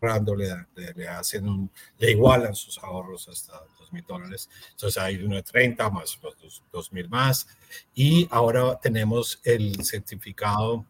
ahorrando, 0.00 0.34
le, 0.34 0.48
le- 0.74 0.94
le 0.94 1.06
hacen 1.06 1.46
un, 1.46 1.70
le 1.98 2.12
igualan 2.12 2.54
sus 2.54 2.78
ahorros 2.78 3.28
hasta 3.28 3.62
2 3.78 3.92
mil 3.92 4.04
dólares. 4.08 4.48
Entonces 4.70 4.96
hay 5.02 5.16
uno 5.22 5.36
de 5.36 5.42
30 5.42 5.90
más 5.90 6.18
los 6.42 6.62
2 6.72 6.92
mil 6.94 7.10
más. 7.10 7.46
Y 7.94 8.26
ahora 8.30 8.78
tenemos 8.80 9.38
el 9.44 9.84
certificado 9.84 10.86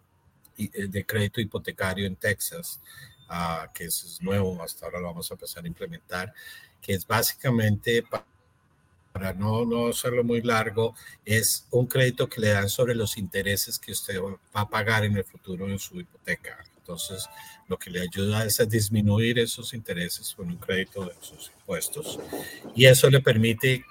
eh, 0.56 0.86
de 0.86 1.04
crédito 1.04 1.40
hipotecario 1.40 2.06
en 2.06 2.14
Texas, 2.14 2.80
uh, 3.28 3.66
que 3.74 3.86
es 3.86 4.18
nuevo, 4.20 4.62
hasta 4.62 4.86
ahora 4.86 5.00
lo 5.00 5.06
vamos 5.08 5.28
a 5.32 5.34
empezar 5.34 5.64
a 5.64 5.66
implementar, 5.66 6.32
que 6.80 6.94
es 6.94 7.04
básicamente 7.04 8.04
para 8.04 8.24
no, 9.36 9.64
no 9.64 9.88
hacerlo 9.88 10.24
muy 10.24 10.42
largo, 10.42 10.94
es 11.24 11.66
un 11.70 11.86
crédito 11.86 12.28
que 12.28 12.40
le 12.40 12.48
dan 12.48 12.68
sobre 12.68 12.94
los 12.94 13.16
intereses 13.16 13.78
que 13.78 13.92
usted 13.92 14.20
va 14.20 14.60
a 14.60 14.68
pagar 14.68 15.04
en 15.04 15.16
el 15.16 15.24
futuro 15.24 15.68
en 15.68 15.78
su 15.78 16.00
hipoteca. 16.00 16.64
Entonces, 16.78 17.26
lo 17.68 17.78
que 17.78 17.90
le 17.90 18.00
ayuda 18.00 18.44
es 18.44 18.60
a 18.60 18.64
disminuir 18.64 19.38
esos 19.38 19.74
intereses 19.74 20.34
con 20.34 20.48
un 20.48 20.56
crédito 20.56 21.04
de 21.04 21.14
sus 21.20 21.50
impuestos 21.58 22.18
y 22.74 22.86
eso 22.86 23.10
le 23.10 23.20
permite 23.20 23.84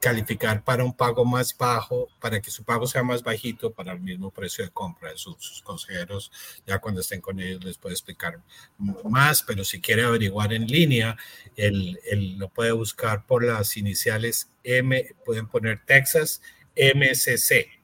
calificar 0.00 0.64
para 0.64 0.82
un 0.82 0.94
pago 0.94 1.24
más 1.24 1.56
bajo, 1.56 2.08
para 2.18 2.40
que 2.40 2.50
su 2.50 2.64
pago 2.64 2.86
sea 2.86 3.02
más 3.02 3.22
bajito 3.22 3.70
para 3.72 3.92
el 3.92 4.00
mismo 4.00 4.30
precio 4.30 4.64
de 4.64 4.70
compra. 4.70 5.12
Sus, 5.14 5.36
sus 5.38 5.60
consejeros, 5.60 6.32
ya 6.66 6.78
cuando 6.78 7.02
estén 7.02 7.20
con 7.20 7.38
ellos, 7.38 7.62
les 7.62 7.76
puede 7.76 7.94
explicar 7.94 8.40
más, 8.78 9.42
pero 9.42 9.62
si 9.62 9.80
quiere 9.80 10.02
averiguar 10.02 10.54
en 10.54 10.66
línea, 10.66 11.16
él, 11.54 12.00
él 12.10 12.38
lo 12.38 12.48
puede 12.48 12.72
buscar 12.72 13.26
por 13.26 13.44
las 13.44 13.76
iniciales 13.76 14.50
M, 14.64 15.14
pueden 15.24 15.46
poner 15.46 15.84
Texas 15.84 16.40
MCC 16.74 17.79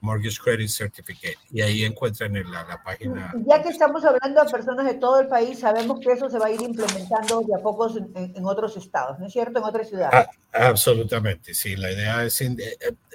Mortgage 0.00 0.38
Credit 0.38 0.68
Certificate 0.68 1.38
y 1.50 1.62
ahí 1.62 1.84
encuentran 1.84 2.36
en 2.36 2.50
la, 2.50 2.82
página. 2.84 3.32
Ya 3.46 3.62
que 3.62 3.70
estamos 3.70 4.04
hablando 4.04 4.42
a 4.42 4.44
personas 4.44 4.84
de 4.86 4.94
todo 4.94 5.20
el 5.20 5.28
país, 5.28 5.60
sabemos 5.60 5.98
que 6.00 6.12
eso 6.12 6.28
se 6.28 6.38
va 6.38 6.46
a 6.46 6.50
ir 6.50 6.60
implementando 6.60 7.40
de 7.40 7.54
a 7.54 7.58
pocos 7.58 7.96
en, 7.96 8.44
otros 8.44 8.76
estados, 8.76 9.18
¿no 9.18 9.26
es 9.26 9.32
cierto? 9.32 9.58
En 9.58 9.64
otras 9.64 9.88
ciudades. 9.88 10.28
Ah, 10.52 10.66
absolutamente, 10.68 11.54
sí. 11.54 11.76
La 11.76 11.90
idea 11.90 12.24
es, 12.24 12.40
eh, 12.42 12.56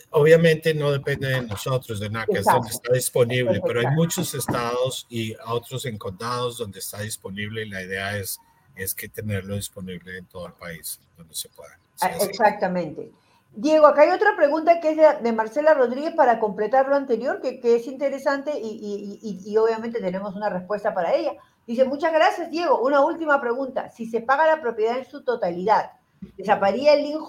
obviamente 0.10 0.74
no 0.74 0.92
depende 0.92 1.28
de 1.28 1.42
nosotros, 1.44 2.00
de 2.00 2.10
NACA, 2.10 2.40
es 2.40 2.46
donde 2.46 2.70
está 2.70 2.94
disponible, 2.94 3.62
pero 3.66 3.82
hay 3.82 3.96
muchos 3.96 4.34
estados 4.34 5.06
y 5.10 5.36
otros 5.46 5.86
en 5.86 5.98
condados 5.98 6.58
donde 6.58 6.80
está 6.80 7.02
disponible 7.02 7.64
y 7.66 7.70
la 7.70 7.84
idea 7.84 8.18
es, 8.18 8.40
es 8.76 8.96
que 8.96 9.10
tenerlo 9.10 9.56
disponible 9.56 10.18
en 10.18 10.26
todo 10.26 10.48
el 10.48 10.54
país, 10.54 11.00
donde 11.16 11.36
se 11.36 11.50
pueda. 11.50 11.78
Ah, 12.02 12.12
exactamente. 12.22 13.12
Diego, 13.52 13.88
acá 13.88 14.04
hay 14.04 14.12
otra 14.12 14.36
pregunta 14.36 14.80
que 14.80 14.92
es 14.92 15.24
de, 15.24 15.34
Marcela 15.34 15.74
Rodríguez 15.74 16.14
para 16.14 16.40
completar 16.40 16.88
lo 16.88 16.96
anterior, 16.96 17.42
que, 17.42 17.60
es 17.64 17.88
interesante 17.88 18.54
y, 18.56 19.58
obviamente 19.58 20.00
tenemos 20.00 20.36
una 20.36 20.50
respuesta 20.50 20.94
para 20.94 21.14
ella. 21.16 21.34
Dice, 21.66 21.86
muchas 21.86 22.14
gracias, 22.14 22.50
Diego. 22.50 22.80
Una 22.80 23.02
última 23.02 23.42
pregunta. 23.42 23.90
Si 23.90 24.06
se 24.06 24.22
paga 24.22 24.48
la 24.48 24.62
propiedad 24.62 24.98
en 24.98 25.06
su 25.06 25.24
totalidad, 25.24 25.92
¿desaparía 26.38 26.94
el 26.94 27.04
link 27.04 27.22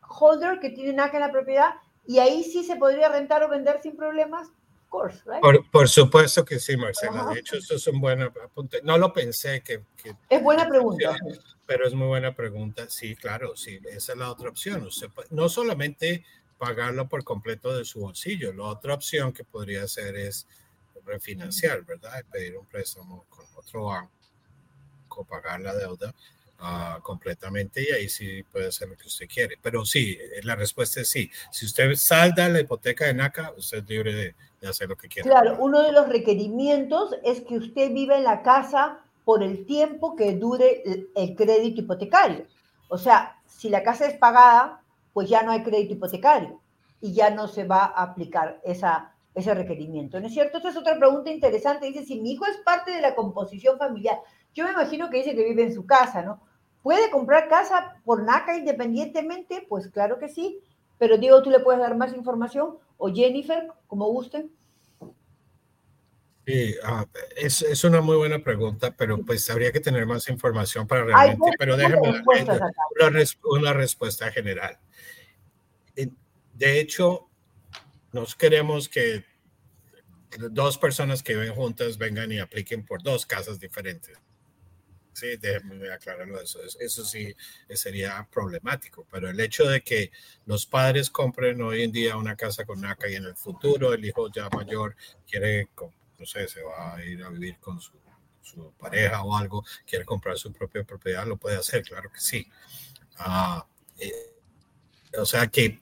holder 0.00 0.60
que 0.60 0.70
tiene 0.70 0.92
NACA 0.92 1.16
en 1.16 1.22
la 1.22 1.32
propiedad? 1.32 1.70
Y 2.06 2.18
ahí 2.18 2.42
sí 2.42 2.64
se 2.64 2.76
podría 2.76 3.08
rentar 3.08 3.42
o 3.42 3.48
vender 3.48 3.80
sin 3.82 3.96
problemas. 3.96 4.48
Por, 5.70 5.88
supuesto 5.88 6.44
que 6.44 6.58
sí, 6.58 6.76
Marcela. 6.76 7.26
De 7.26 7.40
hecho, 7.40 7.56
eso 7.56 7.76
es 7.76 7.86
un 7.86 8.00
buen 8.00 8.22
apunte. 8.22 8.80
No 8.82 8.98
lo 8.98 9.12
pensé 9.12 9.62
que... 9.62 9.82
es 10.28 10.42
buena 10.42 10.68
pregunta. 10.68 11.16
Pero 11.66 11.86
es 11.86 11.94
muy 11.94 12.06
buena 12.06 12.34
pregunta. 12.34 12.88
Sí, 12.88 13.16
claro, 13.16 13.56
sí. 13.56 13.80
Esa 13.88 14.12
es 14.12 14.18
la 14.18 14.30
otra 14.30 14.50
opción. 14.50 14.86
no 15.30 15.48
solamente 15.48 16.24
pagarlo 16.58 17.08
por 17.08 17.24
completo 17.24 17.74
de 17.76 17.84
su 17.84 18.00
bolsillo. 18.00 18.52
La 18.52 18.64
otra 18.64 18.94
opción 18.94 19.32
que 19.32 19.44
podría 19.44 19.84
hacer 19.84 20.14
es 20.16 20.46
refinanciar, 21.06 21.84
¿verdad? 21.84 22.24
Pedir 22.30 22.56
un 22.56 22.66
préstamo 22.66 23.24
con 23.30 23.46
otro 23.56 23.86
banco, 23.86 25.24
pagar 25.24 25.60
la 25.60 25.74
deuda 25.74 26.14
uh, 26.62 27.00
completamente 27.02 27.82
y 27.82 27.92
ahí 27.92 28.08
sí 28.08 28.42
puede 28.44 28.68
hacer 28.68 28.88
lo 28.88 28.96
que 28.96 29.06
usted 29.06 29.28
quiere. 29.28 29.58
Pero 29.60 29.84
sí, 29.84 30.16
la 30.42 30.56
respuesta 30.56 31.00
es 31.00 31.10
sí. 31.10 31.30
Si 31.50 31.66
usted 31.66 31.94
salda 31.94 32.48
la 32.48 32.60
hipoteca 32.60 33.06
de 33.06 33.14
NACA, 33.14 33.52
usted 33.56 33.78
es 33.78 33.88
libre 33.88 34.14
de, 34.60 34.68
hacer 34.68 34.88
lo 34.88 34.96
que 34.96 35.08
quiera. 35.08 35.28
Claro, 35.28 35.56
uno 35.58 35.82
de 35.82 35.90
los 35.90 36.08
requerimientos 36.08 37.16
es 37.24 37.40
que 37.40 37.56
usted 37.56 37.92
viva 37.92 38.16
en 38.16 38.22
la 38.22 38.42
casa 38.42 39.00
por 39.24 39.42
el 39.42 39.66
tiempo 39.66 40.14
que 40.14 40.36
dure 40.36 40.82
el, 41.14 41.34
crédito 41.34 41.80
hipotecario. 41.80 42.46
O 42.88 42.96
sea, 42.96 43.40
si 43.46 43.68
la 43.68 43.82
casa 43.82 44.06
es 44.06 44.14
pagada, 44.14 44.80
pues 45.12 45.28
ya 45.28 45.42
no 45.42 45.50
hay 45.50 45.64
crédito 45.64 45.94
hipotecario 45.94 46.60
y 47.00 47.12
ya 47.12 47.30
no 47.30 47.48
se 47.48 47.64
va 47.64 47.84
a 47.84 48.02
aplicar 48.02 48.60
esa, 48.62 49.12
ese 49.34 49.52
requerimiento. 49.52 50.20
¿No 50.20 50.28
es 50.28 50.32
cierto? 50.32 50.58
Esta 50.58 50.68
es 50.68 50.76
otra 50.76 50.96
pregunta 50.96 51.30
interesante. 51.30 51.86
Dice, 51.86 52.04
si 52.04 52.20
mi 52.20 52.32
hijo 52.32 52.46
es 52.46 52.58
parte 52.58 52.92
de 52.92 53.00
la 53.00 53.16
composición 53.16 53.78
familiar, 53.78 54.18
yo 54.54 54.64
me 54.64 54.72
imagino 54.72 55.10
que 55.10 55.18
dice 55.18 55.34
que 55.34 55.44
vive 55.44 55.64
en 55.64 55.74
su 55.74 55.86
casa, 55.86 56.22
¿no? 56.22 56.40
¿Puede 56.82 57.10
comprar 57.10 57.48
casa 57.48 58.00
por 58.04 58.24
NACA 58.24 58.56
independientemente? 58.56 59.64
Pues 59.68 59.88
claro 59.88 60.18
que 60.18 60.28
sí. 60.28 60.60
Pero 60.98 61.18
Diego, 61.18 61.42
tú 61.42 61.50
le 61.50 61.60
puedes 61.60 61.80
dar 61.80 61.96
más 61.96 62.14
información 62.14 62.76
o 62.96 63.12
Jennifer, 63.12 63.68
como 63.86 64.06
gusten. 64.06 64.52
Sí, 66.46 66.74
ah, 66.84 67.06
es, 67.36 67.62
es, 67.62 67.84
una 67.84 68.00
muy 68.00 68.16
buena 68.16 68.40
pregunta, 68.42 68.94
pero 68.96 69.24
pues 69.24 69.48
habría 69.48 69.70
que 69.70 69.78
tener 69.78 70.06
más 70.06 70.28
información 70.28 70.88
para 70.88 71.04
realmente, 71.04 71.52
pero 71.56 71.76
déjame 71.76 72.20
dar 72.98 73.12
una, 73.44 73.72
respuesta 73.72 74.30
general. 74.32 74.76
De 75.94 76.80
hecho, 76.80 77.28
nos 78.12 78.34
queremos 78.34 78.88
que 78.88 79.24
dos 80.50 80.78
personas 80.78 81.22
que 81.22 81.34
viven 81.34 81.54
juntas 81.54 81.96
vengan 81.96 82.32
y 82.32 82.40
apliquen 82.40 82.84
por 82.84 83.02
dos 83.02 83.24
casas 83.24 83.60
diferentes. 83.60 84.18
Sí, 85.12 85.36
déjenme 85.36 85.92
aclararlo 85.92 86.40
eso. 86.40 86.60
Eso 86.80 87.04
sí 87.04 87.34
sería 87.74 88.26
problemático, 88.32 89.06
pero 89.10 89.28
el 89.28 89.38
hecho 89.40 89.64
de 89.64 89.82
que 89.82 90.10
los 90.46 90.66
padres 90.66 91.10
compren 91.10 91.60
hoy 91.60 91.82
en 91.82 91.92
día 91.92 92.16
una 92.16 92.36
casa 92.36 92.64
con 92.64 92.80
NACA 92.80 93.10
y 93.10 93.16
en 93.16 93.24
el 93.24 93.36
futuro 93.36 93.92
el 93.92 94.04
hijo 94.04 94.30
ya 94.32 94.48
mayor 94.48 94.96
quiere, 95.28 95.68
no 96.18 96.26
sé, 96.26 96.48
se 96.48 96.62
va 96.62 96.94
a 96.94 97.04
ir 97.04 97.22
a 97.22 97.28
vivir 97.28 97.58
con 97.58 97.80
su, 97.80 97.92
su 98.40 98.72
pareja 98.72 99.22
o 99.22 99.36
algo, 99.36 99.64
quiere 99.86 100.04
comprar 100.04 100.38
su 100.38 100.52
propia 100.52 100.82
propiedad, 100.84 101.26
lo 101.26 101.36
puede 101.36 101.56
hacer, 101.56 101.82
claro 101.82 102.10
que 102.10 102.20
sí. 102.20 102.46
Ah, 103.18 103.66
eh, 103.98 104.32
o 105.18 105.26
sea 105.26 105.46
que 105.48 105.64
eh, 105.64 105.80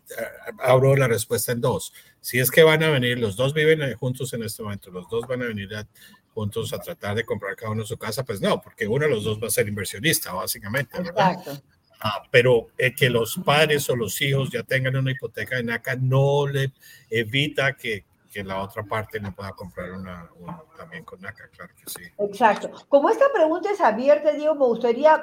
abro 0.59 0.97
la 0.97 1.09
respuesta 1.09 1.53
en 1.53 1.61
dos. 1.61 1.93
Si 2.21 2.39
es 2.39 2.51
que 2.51 2.63
van 2.63 2.83
a 2.83 2.91
venir, 2.91 3.19
los 3.19 3.37
dos 3.37 3.55
viven 3.55 3.95
juntos 3.95 4.33
en 4.35 4.43
este 4.43 4.63
momento, 4.63 4.91
los 4.91 5.09
dos 5.09 5.27
van 5.27 5.43
a 5.43 5.47
venir 5.47 5.75
a 5.75 5.87
juntos 6.35 6.73
a 6.73 6.79
tratar 6.79 7.17
de 7.17 7.25
comprar 7.25 7.57
cada 7.57 7.73
uno 7.73 7.85
su 7.85 7.97
casa, 7.97 8.25
pues 8.25 8.41
no, 8.41 8.61
porque 8.61 8.87
uno 8.87 9.05
de 9.05 9.11
los 9.11 9.25
dos 9.25 9.43
va 9.43 9.49
a 9.49 9.51
ser 9.51 9.69
inversionista, 9.69 10.33
básicamente, 10.33 11.01
¿verdad? 11.03 11.33
Exacto. 11.33 11.63
Ah, 12.03 12.23
pero 12.31 12.69
eh, 12.79 12.95
que 12.95 13.11
los 13.11 13.39
padres 13.45 13.89
o 13.91 13.97
los 13.97 14.21
hijos 14.23 14.51
ya 14.51 14.63
tengan 14.63 14.97
una 14.97 15.11
hipoteca 15.11 15.59
en 15.59 15.67
NACA 15.67 15.97
no 15.97 16.47
le 16.47 16.73
evita 17.11 17.75
que, 17.75 18.07
que 18.33 18.43
la 18.43 18.63
otra 18.63 18.85
parte 18.85 19.21
no 19.21 19.35
pueda 19.35 19.53
comprar 19.53 19.93
una, 19.93 20.31
también 20.79 21.05
con 21.05 21.21
NACA, 21.21 21.49
claro 21.49 21.75
que 21.75 21.91
sí. 21.91 22.03
Exacto. 22.19 22.71
Como 22.89 23.11
esta 23.11 23.27
pregunta 23.35 23.71
es 23.71 23.83
abierta, 23.83 24.33
Diego, 24.33 24.55
me 24.55 24.65
gustaría 24.65 25.21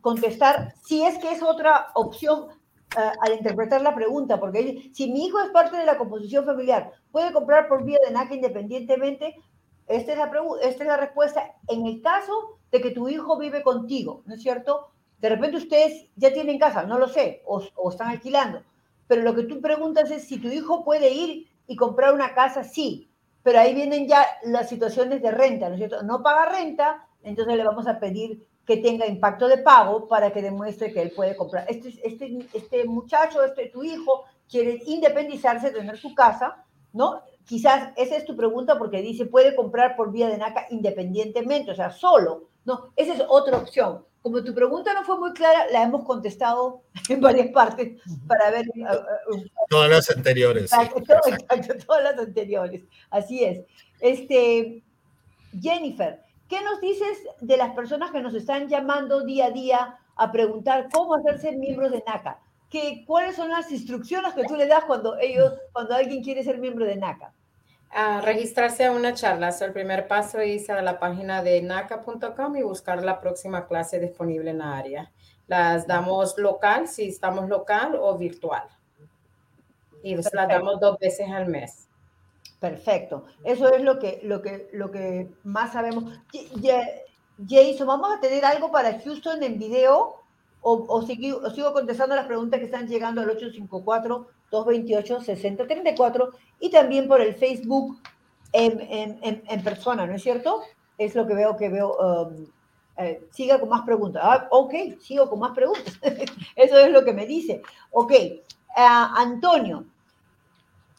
contestar 0.00 0.72
si 0.82 1.04
es 1.04 1.18
que 1.18 1.30
es 1.32 1.42
otra 1.42 1.88
opción 1.94 2.48
al 2.96 3.34
interpretar 3.34 3.82
la 3.82 3.94
pregunta, 3.94 4.40
porque 4.40 4.90
si 4.92 5.12
mi 5.12 5.26
hijo 5.26 5.40
es 5.40 5.50
parte 5.50 5.76
de 5.76 5.84
la 5.84 5.96
composición 5.96 6.44
familiar, 6.44 6.90
¿puede 7.12 7.32
comprar 7.32 7.68
por 7.68 7.84
vía 7.84 7.98
de 8.04 8.12
NACA 8.12 8.34
independientemente? 8.34 9.36
Esta 9.90 10.12
es, 10.12 10.18
la 10.18 10.30
esta 10.62 10.84
es 10.84 10.88
la 10.88 10.96
respuesta 10.96 11.56
en 11.66 11.84
el 11.84 12.00
caso 12.00 12.60
de 12.70 12.80
que 12.80 12.92
tu 12.92 13.08
hijo 13.08 13.36
vive 13.36 13.60
contigo, 13.62 14.22
¿no 14.24 14.36
es 14.36 14.42
cierto? 14.42 14.92
De 15.18 15.28
repente 15.28 15.56
ustedes 15.56 16.06
ya 16.14 16.32
tienen 16.32 16.60
casa, 16.60 16.84
no 16.84 16.96
lo 16.96 17.08
sé, 17.08 17.42
o, 17.44 17.60
están 17.90 18.08
alquilando, 18.08 18.62
pero 19.08 19.22
lo 19.22 19.34
que 19.34 19.42
tú 19.42 19.60
preguntas 19.60 20.12
es 20.12 20.28
si 20.28 20.38
tu 20.38 20.46
hijo 20.46 20.84
puede 20.84 21.10
ir 21.12 21.48
y 21.66 21.74
comprar 21.74 22.14
una 22.14 22.34
casa, 22.34 22.62
sí, 22.62 23.10
pero 23.42 23.58
ahí 23.58 23.74
vienen 23.74 24.06
ya 24.06 24.24
las 24.44 24.68
situaciones 24.68 25.22
de 25.22 25.32
renta, 25.32 25.68
¿no 25.68 25.74
es 25.74 25.80
cierto? 25.80 26.04
No 26.04 26.22
paga 26.22 26.46
renta, 26.46 27.08
entonces 27.24 27.56
le 27.56 27.64
vamos 27.64 27.88
a 27.88 27.98
pedir 27.98 28.46
que 28.64 28.76
tenga 28.76 29.08
impacto 29.08 29.48
de 29.48 29.58
pago 29.58 30.06
para 30.06 30.32
que 30.32 30.40
demuestre 30.40 30.92
que 30.92 31.02
él 31.02 31.10
puede 31.16 31.34
comprar. 31.34 31.66
Este, 31.68 31.88
este, 32.04 32.46
este 32.52 32.84
muchacho, 32.84 33.42
este 33.42 33.70
tu 33.70 33.82
hijo, 33.82 34.24
quiere 34.48 34.80
independizarse, 34.86 35.72
tener 35.72 35.98
su 35.98 36.14
casa, 36.14 36.64
¿no? 36.92 37.22
Quizás 37.50 37.92
esa 37.96 38.14
es 38.14 38.24
tu 38.24 38.36
pregunta 38.36 38.78
porque 38.78 39.02
dice, 39.02 39.26
puede 39.26 39.56
comprar 39.56 39.96
por 39.96 40.12
vía 40.12 40.28
de 40.28 40.38
NACA 40.38 40.68
independientemente, 40.70 41.72
o 41.72 41.74
sea, 41.74 41.90
solo. 41.90 42.44
No, 42.64 42.92
esa 42.94 43.14
es 43.14 43.24
otra 43.28 43.56
opción. 43.56 44.04
Como 44.22 44.44
tu 44.44 44.54
pregunta 44.54 44.94
no 44.94 45.02
fue 45.02 45.18
muy 45.18 45.32
clara, 45.32 45.66
la 45.72 45.82
hemos 45.82 46.04
contestado 46.04 46.82
en 47.08 47.20
varias 47.20 47.48
partes 47.48 48.00
para 48.28 48.52
ver. 48.52 48.66
Uh, 48.76 49.34
uh, 49.34 49.36
uh, 49.36 49.44
todas 49.68 49.90
las 49.90 50.10
anteriores. 50.10 50.72
Exacto, 50.72 51.02
todas 51.84 52.04
las 52.04 52.18
anteriores. 52.24 52.84
Así 53.10 53.42
es. 53.42 53.64
Este, 53.98 54.84
Jennifer, 55.60 56.22
¿qué 56.48 56.62
nos 56.62 56.80
dices 56.80 57.18
de 57.40 57.56
las 57.56 57.74
personas 57.74 58.12
que 58.12 58.22
nos 58.22 58.34
están 58.34 58.68
llamando 58.68 59.24
día 59.24 59.46
a 59.46 59.50
día 59.50 59.98
a 60.14 60.30
preguntar 60.30 60.86
cómo 60.92 61.16
hacerse 61.16 61.50
miembros 61.50 61.90
de 61.90 62.04
NACA? 62.06 62.38
¿Cuáles 63.08 63.34
son 63.34 63.48
las 63.50 63.72
instrucciones 63.72 64.34
que 64.34 64.44
tú 64.44 64.54
le 64.54 64.68
das 64.68 64.84
cuando 64.84 65.18
ellos, 65.18 65.54
cuando 65.72 65.96
alguien 65.96 66.22
quiere 66.22 66.44
ser 66.44 66.58
miembro 66.58 66.86
de 66.86 66.94
NACA? 66.94 67.34
A 67.90 68.20
registrarse 68.20 68.84
a 68.84 68.92
una 68.92 69.14
charla. 69.14 69.48
el 69.48 69.72
primer 69.72 70.06
paso 70.06 70.38
es 70.38 70.64
ir 70.64 70.72
a 70.72 70.82
la 70.82 70.98
página 70.98 71.42
de 71.42 71.60
naca.com 71.62 72.56
y 72.56 72.62
buscar 72.62 73.02
la 73.02 73.20
próxima 73.20 73.66
clase 73.66 73.98
disponible 73.98 74.50
en 74.50 74.58
la 74.58 74.76
área. 74.76 75.12
Las 75.48 75.86
damos 75.86 76.38
local, 76.38 76.86
si 76.86 77.08
estamos 77.08 77.48
local 77.48 77.96
o 78.00 78.16
virtual. 78.16 78.68
Y 80.02 80.14
las 80.14 80.32
damos 80.32 80.80
dos 80.80 80.98
veces 80.98 81.28
al 81.30 81.48
mes. 81.48 81.88
Perfecto. 82.60 83.24
Eso 83.42 83.72
es 83.74 83.82
lo 83.82 83.98
que, 83.98 84.20
lo 84.22 84.40
que, 84.40 84.68
lo 84.72 84.90
que 84.90 85.30
más 85.42 85.72
sabemos. 85.72 86.04
Jason, 87.48 87.86
¿vamos 87.86 88.14
a 88.14 88.20
tener 88.20 88.44
algo 88.44 88.70
para 88.70 89.00
Houston 89.00 89.42
en 89.42 89.58
video? 89.58 90.16
¿O, 90.60 90.84
o, 90.88 91.02
sigo, 91.02 91.50
sigo, 91.50 91.72
contestando 91.72 92.14
las 92.14 92.26
preguntas 92.26 92.60
que 92.60 92.66
están 92.66 92.86
llegando 92.86 93.22
al 93.22 93.30
854-228-6034 94.50 96.30
y 96.60 96.70
también 96.70 97.08
por 97.08 97.20
el 97.20 97.34
Facebook 97.34 97.98
en, 98.52 98.80
en, 98.80 99.42
en, 99.46 99.62
persona, 99.62 100.06
¿no 100.06 100.14
es 100.14 100.22
cierto? 100.22 100.62
Es 100.98 101.14
lo 101.14 101.26
que 101.26 101.34
veo 101.34 101.56
que 101.56 101.68
veo. 101.68 101.96
Um, 101.96 102.46
eh, 102.96 103.26
siga 103.30 103.58
con 103.58 103.68
más 103.70 103.82
preguntas. 103.82 104.22
Ah, 104.24 104.48
ok, 104.50 104.74
sigo 105.00 105.30
con 105.30 105.38
más 105.38 105.52
preguntas. 105.52 105.98
Eso 106.56 106.78
es 106.78 106.90
lo 106.92 107.04
que 107.04 107.12
me 107.14 107.26
dice. 107.26 107.62
Ok, 107.92 108.12
uh, 108.12 109.16
Antonio, 109.16 109.84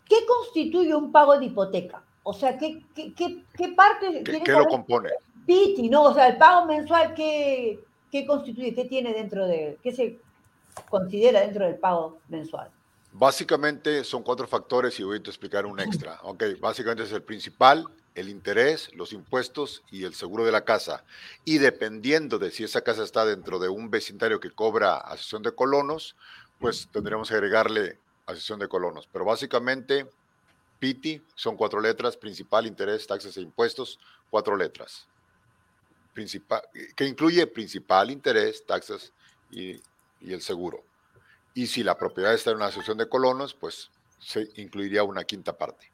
¿qué 0.08 0.26
constituye 0.26 0.96
un 0.96 1.12
pago 1.12 1.38
de 1.38 1.46
hipoteca? 1.46 2.02
O 2.24 2.34
sea, 2.34 2.58
¿qué, 2.58 2.82
qué, 2.96 3.14
qué, 3.14 3.44
qué 3.56 3.68
parte... 3.70 4.24
¿Qué, 4.24 4.42
¿qué 4.42 4.52
lo 4.52 4.66
compone? 4.66 5.10
Piti, 5.46 5.90
¿no? 5.90 6.04
O 6.04 6.14
sea, 6.14 6.28
el 6.28 6.38
pago 6.38 6.66
mensual, 6.66 7.14
¿qué, 7.14 7.80
¿qué 8.12 8.26
constituye? 8.26 8.74
¿Qué 8.74 8.86
tiene 8.86 9.14
dentro 9.14 9.46
de... 9.46 9.78
¿Qué 9.84 9.92
se 9.92 10.20
considera 10.90 11.42
dentro 11.42 11.66
del 11.66 11.76
pago 11.76 12.20
mensual? 12.30 12.70
Básicamente 13.14 14.06
son 14.06 14.24
cuatro 14.24 14.48
factores 14.48 14.98
y 15.00 15.04
voy 15.04 15.18
a 15.18 15.20
explicar 15.20 15.66
un 15.66 15.80
extra. 15.80 16.20
Ok, 16.24 16.44
básicamente 16.60 17.04
es 17.04 17.12
el 17.12 17.24
principal, 17.24 17.86
el 18.16 18.30
interés, 18.30 18.94
los 18.96 19.12
impuestos 19.14 19.84
y 19.92 20.06
el 20.06 20.14
seguro 20.14 20.46
de 20.46 20.52
la 20.52 20.64
casa. 20.64 21.04
Y 21.44 21.58
dependiendo 21.58 22.40
de 22.40 22.52
si 22.52 22.64
esa 22.64 22.82
casa 22.82 23.04
está 23.04 23.26
dentro 23.26 23.60
de 23.60 23.70
un 23.70 23.90
vecindario 23.90 24.40
que 24.40 24.52
cobra 24.52 24.98
asesión 24.98 25.44
de 25.44 25.54
colonos, 25.54 26.16
pues 26.60 26.88
tendremos 26.92 27.30
que 27.30 27.36
agregarle 27.36 28.00
asesión 28.26 28.60
de 28.60 28.68
colonos. 28.68 29.10
Pero 29.12 29.26
básicamente, 29.26 30.08
PITI 30.80 31.22
son 31.36 31.58
cuatro 31.58 31.82
letras, 31.82 32.16
principal, 32.16 32.66
interés, 32.66 33.08
taxes 33.08 33.36
e 33.36 33.42
impuestos, 33.42 34.00
cuatro 34.30 34.56
letras. 34.56 35.08
Principal, 36.14 36.62
que 36.96 37.06
incluye 37.06 37.46
principal, 37.48 38.10
interés, 38.10 38.66
taxes 38.66 39.12
y, 39.50 39.82
y 40.22 40.34
el 40.34 40.42
seguro. 40.42 40.84
Y 41.54 41.68
si 41.68 41.84
la 41.84 41.98
propiedad 41.98 42.34
está 42.34 42.52
en 42.52 42.58
una 42.58 42.68
asociación 42.68 42.98
de 42.98 43.10
colonos, 43.10 43.54
pues 43.54 43.92
se 44.20 44.48
incluiría 44.56 45.04
una 45.04 45.24
quinta 45.24 45.58
parte. 45.58 45.92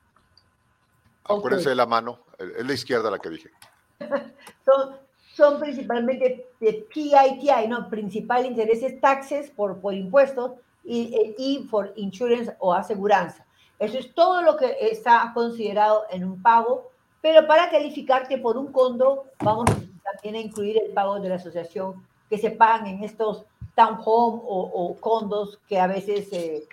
Acuérdense 1.24 1.70
de 1.70 1.76
la 1.76 1.86
mano, 1.86 2.20
es 2.38 2.66
la 2.66 2.74
izquierda 2.74 3.12
la 3.12 3.20
que 3.20 3.30
dije. 3.30 3.52
son, 4.66 4.98
son 5.36 5.60
principalmente 5.60 6.50
de 6.60 6.88
PITI, 6.94 7.68
¿no? 7.68 7.90
Principal 7.90 8.46
intereses, 8.46 9.00
taxes 9.02 9.50
por, 9.50 9.80
por 9.80 9.94
impuestos 9.94 10.52
y, 10.84 11.14
eh, 11.16 11.36
y 11.38 11.68
por 11.70 11.94
insurance 11.96 12.56
o 12.60 12.74
aseguranza. 12.74 13.46
Eso 13.80 13.98
es 13.98 14.14
todo 14.14 14.42
lo 14.42 14.58
que 14.58 14.78
está 14.80 15.32
considerado 15.34 16.06
en 16.10 16.24
un 16.24 16.42
pago, 16.42 16.92
pero 17.22 17.46
para 17.46 17.70
calificarte 17.70 18.38
por 18.38 18.58
un 18.58 18.72
condo, 18.72 19.26
vamos 19.40 19.66
también 20.04 20.36
a 20.36 20.40
incluir 20.40 20.78
el 20.84 20.94
pago 20.94 21.20
de 21.20 21.30
la 21.30 21.36
asociación 21.36 22.06
que 22.30 22.38
se 22.38 22.52
pagan 22.52 22.88
en 22.88 23.04
estos 23.04 23.44
townhome 23.76 24.42
o, 24.44 24.72
o 24.74 25.00
condos 25.00 25.60
que 25.68 25.80
a 25.80 25.88
veces 25.88 26.28
eh, 26.32 26.68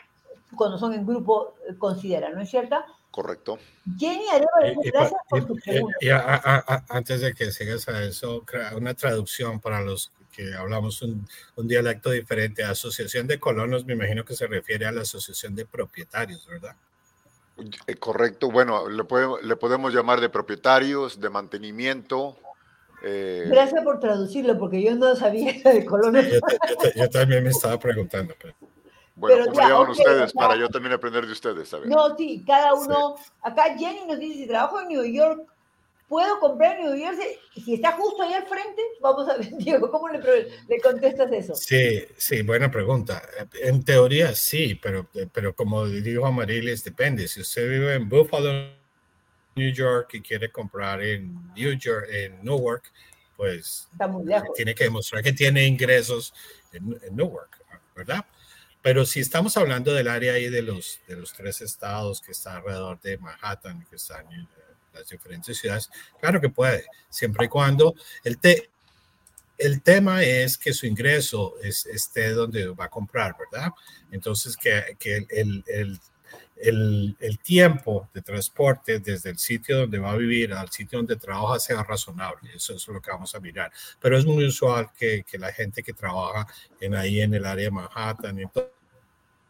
cuando 0.56 0.78
son 0.78 0.94
en 0.94 1.06
grupo 1.06 1.54
eh, 1.68 1.74
consideran, 1.76 2.34
¿no 2.34 2.40
es 2.40 2.50
cierto? 2.50 2.76
Correcto. 3.10 3.58
Jenny 3.96 4.26
Arevalo, 4.28 4.80
gracias 4.82 5.20
por 5.28 5.44
tu 5.46 5.54
pregunta. 5.56 5.96
Y, 6.00 6.08
a, 6.08 6.18
a, 6.18 6.64
a, 6.66 6.84
antes 6.88 7.20
de 7.20 7.32
que 7.32 7.52
sigas 7.52 7.88
a 7.88 8.02
eso, 8.02 8.44
una 8.74 8.94
traducción 8.94 9.60
para 9.60 9.80
los 9.82 10.10
que 10.32 10.52
hablamos 10.54 11.00
un, 11.02 11.28
un, 11.54 11.68
dialecto 11.68 12.10
diferente. 12.10 12.64
Asociación 12.64 13.28
de 13.28 13.38
colonos, 13.38 13.84
me 13.84 13.92
imagino 13.92 14.24
que 14.24 14.34
se 14.34 14.48
refiere 14.48 14.86
a 14.86 14.92
la 14.92 15.02
asociación 15.02 15.54
de 15.54 15.64
propietarios, 15.64 16.44
¿verdad? 16.46 16.74
Eh, 17.86 17.94
correcto. 17.96 18.50
Bueno, 18.50 18.88
le, 18.88 19.04
podemos, 19.04 19.42
le 19.42 19.54
podemos 19.56 19.94
llamar 19.94 20.20
de 20.20 20.28
propietarios, 20.28 21.20
de 21.20 21.30
mantenimiento, 21.30 22.36
eh, 23.04 23.44
Gracias 23.48 23.84
por 23.84 24.00
traducirlo, 24.00 24.58
porque 24.58 24.82
yo 24.82 24.94
no 24.94 25.14
sabía 25.14 25.52
de 25.62 25.84
colonos. 25.84 26.24
Yo, 26.26 26.40
yo, 26.40 26.90
yo, 26.96 27.10
también 27.10 27.44
me 27.44 27.50
estaba 27.50 27.78
preguntando. 27.78 28.34
Pero... 28.40 28.54
Bueno, 29.16 29.44
¿cómo 29.46 29.60
llaman 29.60 29.90
okay, 29.90 29.92
ustedes? 29.92 30.32
Ya. 30.32 30.40
Para 30.40 30.56
yo 30.56 30.68
también 30.68 30.94
aprender 30.94 31.26
de 31.26 31.32
ustedes, 31.32 31.68
¿sabes? 31.68 31.88
No, 31.88 32.16
sí, 32.16 32.42
cada 32.46 32.74
uno. 32.74 33.16
Sí. 33.18 33.30
Acá 33.42 33.76
Jenny 33.78 34.06
nos 34.06 34.18
dice: 34.18 34.38
si 34.40 34.46
trabajo 34.48 34.80
en 34.80 34.88
New 34.88 35.04
York, 35.04 35.42
¿puedo 36.08 36.40
comprar 36.40 36.78
en 36.78 36.86
New 36.86 36.96
Jersey? 36.96 37.38
Si 37.54 37.74
está 37.74 37.92
justo 37.92 38.22
ahí 38.22 38.32
al 38.32 38.46
frente, 38.46 38.82
vamos 39.00 39.28
a 39.28 39.36
ver, 39.36 39.50
Diego, 39.58 39.90
¿cómo 39.90 40.08
le, 40.08 40.18
le 40.68 40.80
contestas 40.80 41.30
eso? 41.30 41.54
Sí, 41.54 42.04
sí, 42.16 42.42
buena 42.42 42.70
pregunta. 42.70 43.22
En 43.62 43.84
teoría 43.84 44.34
sí, 44.34 44.74
pero, 44.82 45.06
pero 45.32 45.54
como 45.54 45.86
dijo 45.86 46.26
Amarilis, 46.26 46.82
depende. 46.82 47.28
Si 47.28 47.40
usted 47.40 47.68
vive 47.68 47.94
en 47.94 48.08
Buffalo, 48.08 48.50
New 49.54 49.72
York 49.72 50.14
y 50.14 50.20
quiere 50.20 50.50
comprar 50.50 51.02
en 51.02 51.52
New 51.54 51.72
York, 51.74 52.06
en 52.10 52.42
Newark, 52.44 52.84
pues 53.36 53.88
tiene 54.54 54.74
que 54.74 54.84
demostrar 54.84 55.22
que 55.22 55.32
tiene 55.32 55.66
ingresos 55.66 56.32
en, 56.72 56.98
en, 57.02 57.16
Newark, 57.16 57.64
¿verdad? 57.94 58.24
Pero 58.82 59.04
si 59.04 59.20
estamos 59.20 59.56
hablando 59.56 59.92
del 59.92 60.08
área 60.08 60.34
ahí 60.34 60.48
de 60.48 60.62
los, 60.62 61.00
de 61.08 61.16
los 61.16 61.32
tres 61.32 61.60
estados 61.62 62.20
que 62.20 62.32
está 62.32 62.56
alrededor 62.56 63.00
de 63.00 63.18
Manhattan, 63.18 63.84
que 63.88 63.96
están 63.96 64.30
en 64.32 64.46
las 64.92 65.08
diferentes 65.08 65.58
ciudades, 65.58 65.90
claro 66.20 66.40
que 66.40 66.48
puede, 66.48 66.84
siempre 67.08 67.46
y 67.46 67.48
cuando 67.48 67.94
el, 68.22 68.38
te, 68.38 68.70
el 69.58 69.82
tema 69.82 70.22
es 70.22 70.58
que 70.58 70.72
su 70.72 70.86
ingreso 70.86 71.54
es, 71.62 71.86
esté 71.86 72.30
donde 72.30 72.68
va 72.68 72.86
a 72.86 72.90
comprar, 72.90 73.34
¿verdad? 73.38 73.72
Entonces, 74.10 74.56
que, 74.56 74.96
que 74.98 75.26
el, 75.30 75.64
el 75.66 75.98
el, 76.56 77.16
el, 77.20 77.38
tiempo 77.38 78.08
de 78.14 78.22
transporte 78.22 79.00
desde 79.00 79.30
el 79.30 79.38
sitio 79.38 79.78
donde 79.78 79.98
va 79.98 80.12
a 80.12 80.16
vivir 80.16 80.52
al 80.52 80.70
sitio 80.70 80.98
donde 80.98 81.16
trabaja 81.16 81.58
sea 81.58 81.82
razonable. 81.82 82.50
Eso, 82.54 82.74
es 82.74 82.88
lo 82.88 83.00
que 83.00 83.10
vamos 83.10 83.34
a 83.34 83.40
mirar. 83.40 83.72
Pero 84.00 84.16
es 84.16 84.24
muy 84.24 84.44
usual 84.46 84.90
que, 84.96 85.24
que 85.24 85.38
la 85.38 85.52
gente 85.52 85.82
que 85.82 85.92
trabaja 85.92 86.46
en 86.80 86.94
ahí 86.94 87.20
en 87.20 87.34
el 87.34 87.44
área 87.44 87.64
de 87.64 87.70
Manhattan 87.70 88.38
y 88.38 88.46
todo, 88.46 88.70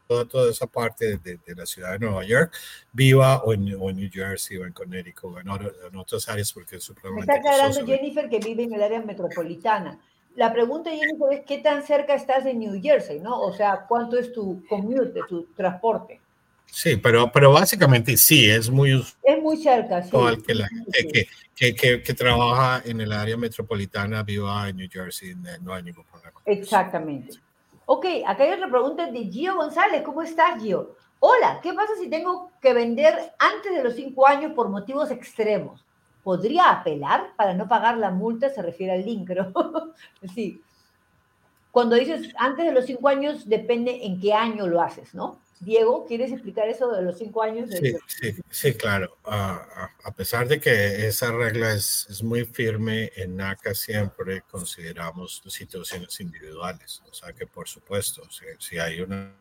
toda, 0.07 0.25
toda 0.27 0.51
esa 0.51 0.67
parte 0.67 1.19
de, 1.19 1.38
de, 1.47 1.55
la 1.55 1.67
ciudad 1.67 1.93
de 1.93 1.99
Nueva 1.99 2.25
York 2.25 2.55
viva 2.93 3.43
o 3.43 3.53
en, 3.53 3.75
o 3.75 3.90
en 3.90 3.97
New 3.97 4.11
Jersey 4.12 4.57
o 4.59 4.67
en 4.67 4.73
Connecticut 4.73 5.37
o 5.37 5.40
en, 5.40 5.49
en 5.49 5.97
otras 5.97 6.29
áreas 6.29 6.53
porque 6.53 6.77
es 6.77 6.85
supremamente 6.85 7.33
Me 7.33 7.38
está 7.38 7.51
aclarando 7.51 7.87
Jennifer 7.87 8.29
que 8.29 8.38
vive 8.38 8.64
en 8.64 8.75
el 8.75 8.83
área 8.83 9.01
metropolitana. 9.01 10.01
La 10.37 10.53
pregunta, 10.53 10.90
Jennifer, 10.90 11.33
es 11.33 11.45
qué 11.47 11.59
tan 11.59 11.83
cerca 11.85 12.14
estás 12.14 12.43
de 12.43 12.55
New 12.55 12.81
Jersey, 12.83 13.21
¿no? 13.21 13.40
O 13.40 13.53
sea, 13.53 13.87
¿cuánto 13.88 14.19
es 14.19 14.33
tu 14.33 14.64
commute, 14.69 15.21
tu 15.29 15.45
transporte? 15.55 16.21
Sí, 16.66 16.96
pero, 16.96 17.31
pero 17.33 17.53
básicamente 17.53 18.16
sí, 18.16 18.50
es 18.50 18.68
muy 18.68 19.05
Es 19.22 19.42
muy 19.42 19.57
cerca, 19.57 20.03
sí. 20.03 20.11
Que 20.46 20.55
la 20.55 20.68
que, 20.92 21.27
que, 21.55 21.74
que, 21.74 22.03
que, 22.03 22.14
trabaja 22.14 22.83
en 22.85 23.00
el 23.00 23.12
área 23.12 23.37
metropolitana 23.37 24.22
viva 24.22 24.68
en 24.68 24.77
New 24.77 24.88
Jersey, 24.90 25.35
no 25.62 25.72
hay 25.72 25.83
ningún 25.83 26.05
problema. 26.05 26.40
Exactamente. 26.44 27.38
Ok, 27.87 28.07
acá 28.27 28.44
hay 28.44 28.53
otra 28.53 28.70
pregunta 28.70 29.11
de 29.11 29.24
Gio 29.31 29.57
González. 29.57 30.03
¿Cómo 30.03 30.22
estás, 30.22 30.61
Gio? 30.61 30.96
Hola, 31.20 31.61
¿qué 31.62 31.72
pasa 31.72 31.92
si 32.00 32.09
tengo 32.09 32.50
que 32.61 32.72
vender 32.72 33.14
antes 33.38 33.72
de 33.72 33.85
los 33.85 33.94
cinco 33.94 34.27
años 34.27 34.53
por 34.53 34.68
motivos 34.68 35.11
extremos? 35.11 35.85
¿Podría 36.22 36.70
apelar 36.70 37.35
para 37.37 37.55
no 37.55 37.68
pagar 37.68 37.98
la 37.98 38.11
multa? 38.11 38.48
Se 38.48 38.62
refiere 38.62 38.94
al 38.94 39.05
link, 39.05 39.31
¿no? 39.31 39.53
sí. 40.35 40.62
Cuando 41.70 41.96
dices 41.96 42.33
antes 42.38 42.64
de 42.64 42.72
los 42.72 42.87
cinco 42.87 43.09
años, 43.09 43.48
depende 43.48 44.05
en 44.05 44.20
qué 44.20 44.33
año 44.33 44.66
lo 44.66 44.81
haces, 44.81 45.14
¿no? 45.14 45.40
Diego, 45.64 46.07
¿quieres 46.07 46.33
explicar 46.33 46.68
eso 46.68 46.90
de 46.92 47.03
los 47.03 47.18
cinco 47.18 47.42
años? 47.42 47.70
De 47.70 47.79
sí, 47.79 47.96
sí, 48.07 48.42
sí, 48.50 48.74
claro. 48.74 49.16
Uh, 49.24 49.31
a 50.05 50.14
pesar 50.16 50.46
de 50.46 50.61
que 50.61 51.07
esa 51.07 51.33
regla 51.33 51.72
es, 51.72 52.07
es, 52.11 52.22
muy 52.22 52.44
firme, 52.44 53.11
en 53.16 53.37
NACA 53.37 53.74
siempre 53.74 54.42
consideramos 54.42 55.42
situaciones 55.46 56.20
individuales. 56.20 57.03
O 57.11 57.14
sea 57.14 57.33
que, 57.33 57.46
por 57.46 57.68
supuesto, 57.68 58.22
si, 58.31 58.44
si 58.59 58.79
hay 58.79 59.00
una, 59.00 59.35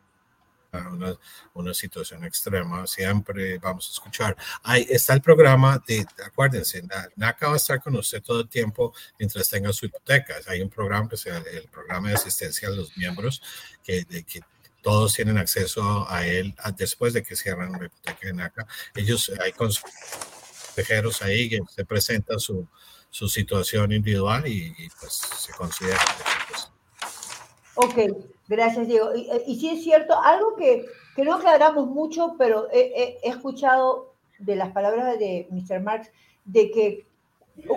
una, 0.72 1.16
una, 1.54 1.74
situación 1.74 2.24
extrema, 2.24 2.86
siempre 2.86 3.58
vamos 3.58 3.88
a 3.88 3.92
escuchar. 3.92 4.36
Ahí 4.62 4.86
está 4.88 5.14
el 5.14 5.20
programa 5.20 5.82
de, 5.86 6.06
acuérdense, 6.24 6.82
NACA 7.16 7.48
va 7.48 7.54
a 7.54 7.56
estar 7.56 7.82
con 7.82 7.96
usted 7.96 8.22
todo 8.22 8.40
el 8.40 8.48
tiempo 8.48 8.94
mientras 9.18 9.48
tenga 9.48 9.72
su 9.72 9.86
hipoteca. 9.86 10.34
Hay 10.46 10.62
un 10.62 10.70
programa 10.70 11.08
que 11.08 11.16
se 11.16 11.30
el 11.30 11.68
programa 11.70 12.08
de 12.08 12.14
asistencia 12.14 12.68
a 12.68 12.72
los 12.72 12.96
miembros 12.96 13.42
que, 13.82 14.04
de, 14.04 14.24
que 14.24 14.40
todos 14.84 15.14
tienen 15.14 15.38
acceso 15.38 16.06
a 16.10 16.26
él 16.26 16.54
después 16.76 17.14
de 17.14 17.22
que 17.22 17.34
cierran 17.34 17.72
la 17.72 17.86
hipoteca 17.86 18.26
de 18.26 18.34
NACA. 18.34 18.66
Ellos, 18.94 19.32
hay 19.42 19.52
consejeros 19.52 21.22
ahí 21.22 21.48
que 21.48 21.60
se 21.74 21.86
presentan 21.86 22.38
su, 22.38 22.68
su 23.08 23.26
situación 23.26 23.92
individual 23.92 24.46
y, 24.46 24.74
y, 24.78 24.88
pues 25.00 25.14
se 25.14 25.52
considera. 25.54 25.98
Ok, 27.76 27.94
gracias 28.46 28.86
Diego. 28.86 29.14
Y, 29.16 29.26
y 29.46 29.58
sí 29.58 29.70
es 29.70 29.82
cierto, 29.82 30.20
algo 30.22 30.54
que, 30.54 30.84
que 31.16 31.24
no 31.24 31.34
aclaramos 31.34 31.86
mucho, 31.86 32.34
pero 32.38 32.68
he, 32.70 32.92
he, 32.94 33.18
he 33.22 33.30
escuchado 33.30 34.14
de 34.38 34.54
las 34.54 34.70
palabras 34.72 35.18
de 35.18 35.48
Mr. 35.50 35.80
Marx, 35.80 36.10
de 36.44 36.70
que 36.70 37.06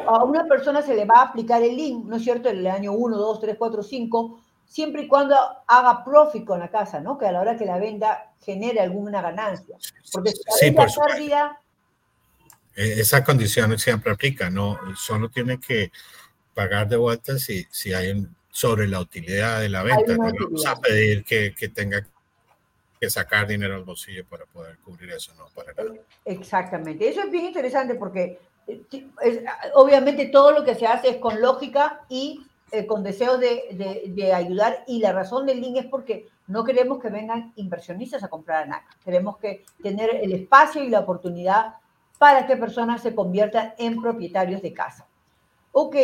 a 0.07 0.23
una 0.25 0.45
persona 0.45 0.81
se 0.81 0.93
le 0.93 1.05
va 1.05 1.19
a 1.19 1.27
aplicar 1.27 1.63
el 1.63 1.77
link, 1.77 2.05
¿no 2.05 2.17
es 2.17 2.23
cierto?, 2.23 2.49
el 2.49 2.67
año 2.67 2.91
1, 2.91 3.15
2, 3.15 3.39
3, 3.39 3.55
4, 3.57 3.81
5, 3.83 4.41
siempre 4.67 5.03
y 5.03 5.07
cuando 5.07 5.35
haga 5.67 6.03
profit 6.03 6.45
con 6.45 6.59
la 6.59 6.69
casa, 6.69 6.99
¿no? 6.99 7.17
Que 7.17 7.25
a 7.27 7.31
la 7.31 7.41
hora 7.41 7.57
que 7.57 7.65
la 7.65 7.77
venda 7.79 8.31
genere 8.41 8.79
alguna 8.81 9.21
ganancia. 9.21 9.77
Porque 10.11 10.31
si 10.31 10.41
Sí, 10.59 10.71
por 10.71 10.87
la 10.89 11.05
pérdida, 11.05 11.61
Eh, 12.75 12.99
Esa 12.99 13.23
condición 13.23 13.77
siempre 13.79 14.11
aplica, 14.11 14.49
no 14.51 14.77
solo 14.95 15.29
tiene 15.29 15.59
que 15.59 15.91
pagar 16.53 16.87
de 16.87 16.97
vuelta 16.97 17.39
si, 17.39 17.65
si 17.71 17.91
hay 17.93 18.11
un, 18.11 18.35
sobre 18.51 18.87
la 18.87 18.99
utilidad 18.99 19.61
de 19.61 19.69
la 19.69 19.81
venta. 19.83 20.15
No 20.15 20.25
vamos 20.25 20.65
a 20.67 20.75
pedir 20.75 21.23
que, 21.23 21.55
que 21.55 21.69
tenga 21.69 22.05
que 22.99 23.09
sacar 23.09 23.47
dinero 23.47 23.75
al 23.75 23.83
bolsillo 23.83 24.25
para 24.25 24.45
poder 24.45 24.77
cubrir 24.79 25.11
eso, 25.11 25.33
no, 25.35 25.47
para 25.55 25.73
nada. 25.73 25.99
Exactamente. 26.25 27.07
Eso 27.09 27.21
es 27.21 27.31
bien 27.31 27.45
interesante 27.45 27.95
porque 27.95 28.39
eh, 28.67 28.81
es- 29.23 29.39
obviamente 29.73 30.27
todo 30.27 30.51
lo 30.51 30.63
que 30.63 30.75
se 30.75 30.85
hace 30.87 31.09
es 31.09 31.17
con 31.17 31.39
lógica 31.41 32.01
y 32.09 32.45
eh, 32.71 32.85
con 32.85 33.03
deseos 33.03 33.39
de, 33.39 33.63
de- 33.71 34.03
de 34.13 34.33
ayudar. 34.33 34.83
Y 34.87 34.99
la 34.99 35.11
razón 35.13 35.45
del 35.45 35.61
link 35.61 35.77
es 35.77 35.85
porque 35.85 36.27
no 36.47 36.63
queremos 36.63 36.99
que 37.01 37.09
vengan 37.09 37.53
inversionistas 37.55 38.23
a 38.23 38.27
comprar 38.29 38.63
a 38.63 38.65
NACA. 38.65 38.97
Queremos 39.03 39.37
que 39.37 39.65
tener 39.81 40.15
el 40.21 40.31
espacio 40.33 40.83
y 40.83 40.89
la 40.89 40.99
oportunidad 40.99 41.75
para 42.17 42.47
que 42.47 42.57
personas 42.57 43.01
se 43.01 43.13
conviertan 43.13 43.73
en 43.77 44.01
propietarios 44.01 44.61
de 44.61 44.73
casa. 44.73 45.07
Ok, 45.71 45.95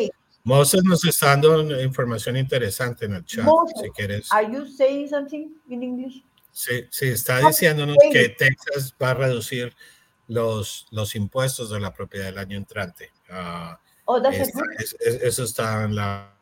Moses 0.43 0.83
nos 0.83 1.03
está 1.05 1.27
dando 1.37 1.81
información 1.81 2.35
interesante 2.37 3.05
en 3.05 3.13
el 3.15 3.25
chat, 3.25 3.45
Moses, 3.45 3.79
si 3.81 3.89
quieres. 3.91 4.31
are 4.31 4.51
you 4.51 4.65
saying 4.67 5.07
something 5.07 5.47
in 5.69 5.81
English? 5.83 6.23
Sí, 6.51 6.83
sí, 6.91 7.07
está 7.07 7.39
diciéndonos 7.39 7.97
que 8.11 8.29
Texas 8.29 8.93
va 9.01 9.11
a 9.11 9.13
reducir 9.15 9.73
los, 10.27 10.85
los 10.91 11.15
impuestos 11.15 11.69
de 11.71 11.79
la 11.79 11.93
propiedad 11.93 12.25
del 12.25 12.37
año 12.37 12.57
entrante. 12.57 13.11
Ah, 13.29 13.79
Oh, 14.05 14.21
that's 14.21 14.37
a 14.37 14.51
good- 14.53 14.63
es- 14.79 14.95
es- 14.99 15.23
eso 15.23 15.43
está 15.45 15.85
en 15.85 15.95
la, 15.95 16.32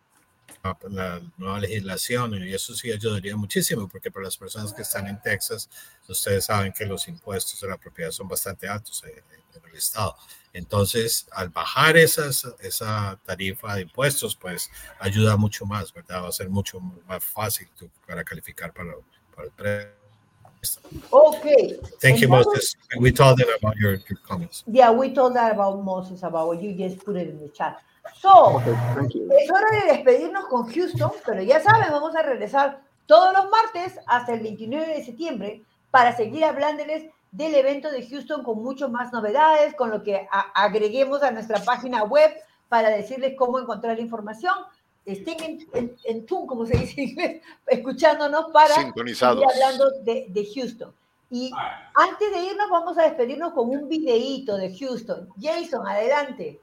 la 0.89 1.21
nueva 1.38 1.60
legislación 1.60 2.34
y 2.36 2.54
eso 2.54 2.76
sí 2.76 2.91
ayudaría 2.91 3.36
muchísimo 3.36 3.88
porque 3.88 4.12
para 4.12 4.26
las 4.26 4.38
personas 4.38 4.74
que 4.74 4.84
están 4.84 5.08
en 5.08 5.21
Texas, 5.21 5.69
ustedes 6.08 6.45
saben 6.45 6.71
que 6.71 6.86
los 6.86 7.08
impuestos 7.08 7.60
de 7.62 7.67
la 7.67 7.78
propiedad 7.78 8.12
son 8.12 8.28
bastante 8.28 8.67
altos 8.67 9.04
en, 9.04 9.12
en 9.12 9.69
el 9.69 9.76
estado. 9.76 10.15
Entonces, 10.54 11.28
al 11.32 11.50
bajar 11.50 11.95
esas, 11.97 12.45
esa 12.60 13.17
tarifa 13.26 13.76
de 13.76 13.82
impuestos, 13.84 14.36
pues 14.36 14.69
ayuda 15.00 15.38
mucho 15.38 15.65
más, 15.65 15.93
¿verdad? 15.93 16.24
Va 16.24 16.28
a 16.28 16.32
ser 16.32 16.50
mucho 16.50 16.80
más 16.80 17.24
fácil 17.24 17.69
tú- 17.78 17.89
para 18.06 18.24
calificar 18.24 18.74
para, 18.74 18.93
para 19.34 19.47
el 19.47 19.54
préstamo. 19.54 20.88
Ok. 21.10 21.45
Thank 22.02 22.17
you, 22.17 22.30
Moses. 22.30 22.76
We 23.00 23.12
told 23.12 23.38
them 23.38 23.47
about 23.62 23.76
your, 23.78 23.93
your 24.10 24.19
comments. 24.28 24.63
Yeah, 24.67 24.91
we 24.91 25.12
told 25.12 25.34
that 25.36 25.54
about 25.54 25.82
Moses, 25.84 26.21
about 26.21 26.47
what 26.47 26.62
you 26.62 26.74
just 26.74 27.04
put 27.04 27.15
it 27.15 27.30
in 27.30 27.39
the 27.39 27.50
chat. 27.50 27.82
So, 28.20 28.58
Okay, 28.58 28.74
thank 28.96 29.12
you. 29.14 29.28
es 29.32 29.50
hora 29.52 29.68
de 29.86 29.94
despedirnos 29.94 30.46
con 30.46 30.68
Houston, 30.72 31.12
pero 31.26 31.42
ya 31.42 31.60
saben, 31.62 31.92
vamos 31.92 32.16
a 32.16 32.22
regresar 32.22 32.82
todos 33.06 33.34
los 33.34 33.50
martes 33.50 34.00
hasta 34.08 34.34
el 34.34 34.42
29 34.42 34.88
de 34.88 35.04
septiembre 35.04 35.62
para 35.92 36.16
seguir 36.16 36.44
hablándoles 36.46 37.10
del 37.32 37.56
evento 37.56 37.90
de 37.92 38.06
Houston 38.08 38.44
con 38.44 38.62
mucho 38.64 38.90
más 38.90 39.12
novedades, 39.14 39.74
con 39.76 39.90
lo 39.92 40.04
que 40.04 40.28
a- 40.32 40.52
agreguemos 40.56 41.24
a 41.24 41.32
nuestra 41.32 41.60
página 41.64 42.04
web 42.04 42.32
para 42.70 42.90
decirles 42.90 43.36
cómo 43.38 43.60
encontrar 43.60 44.00
información. 44.00 44.54
Estén 45.06 45.42
en, 45.44 45.68
en, 45.74 45.98
en 46.04 46.26
tune, 46.26 46.46
como 46.48 46.66
se 46.66 46.78
dice 46.78 47.02
en 47.02 47.10
inglés, 47.10 47.42
escuchándonos 47.68 48.52
para 48.52 48.76
Sintonizados. 48.76 49.40
seguir 49.40 49.64
hablando 49.64 49.92
de, 50.02 50.26
de 50.30 50.48
Houston. 50.56 50.94
Y 51.32 51.52
antes 51.96 52.32
de 52.32 52.40
irnos, 52.44 52.70
vamos 52.70 52.98
a 52.98 53.04
despedirnos 53.04 53.54
con 53.54 53.70
un 53.70 53.88
videíto 53.88 54.58
de 54.58 54.78
Houston. 54.78 55.30
Jason, 55.42 55.88
adelante. 55.88 56.60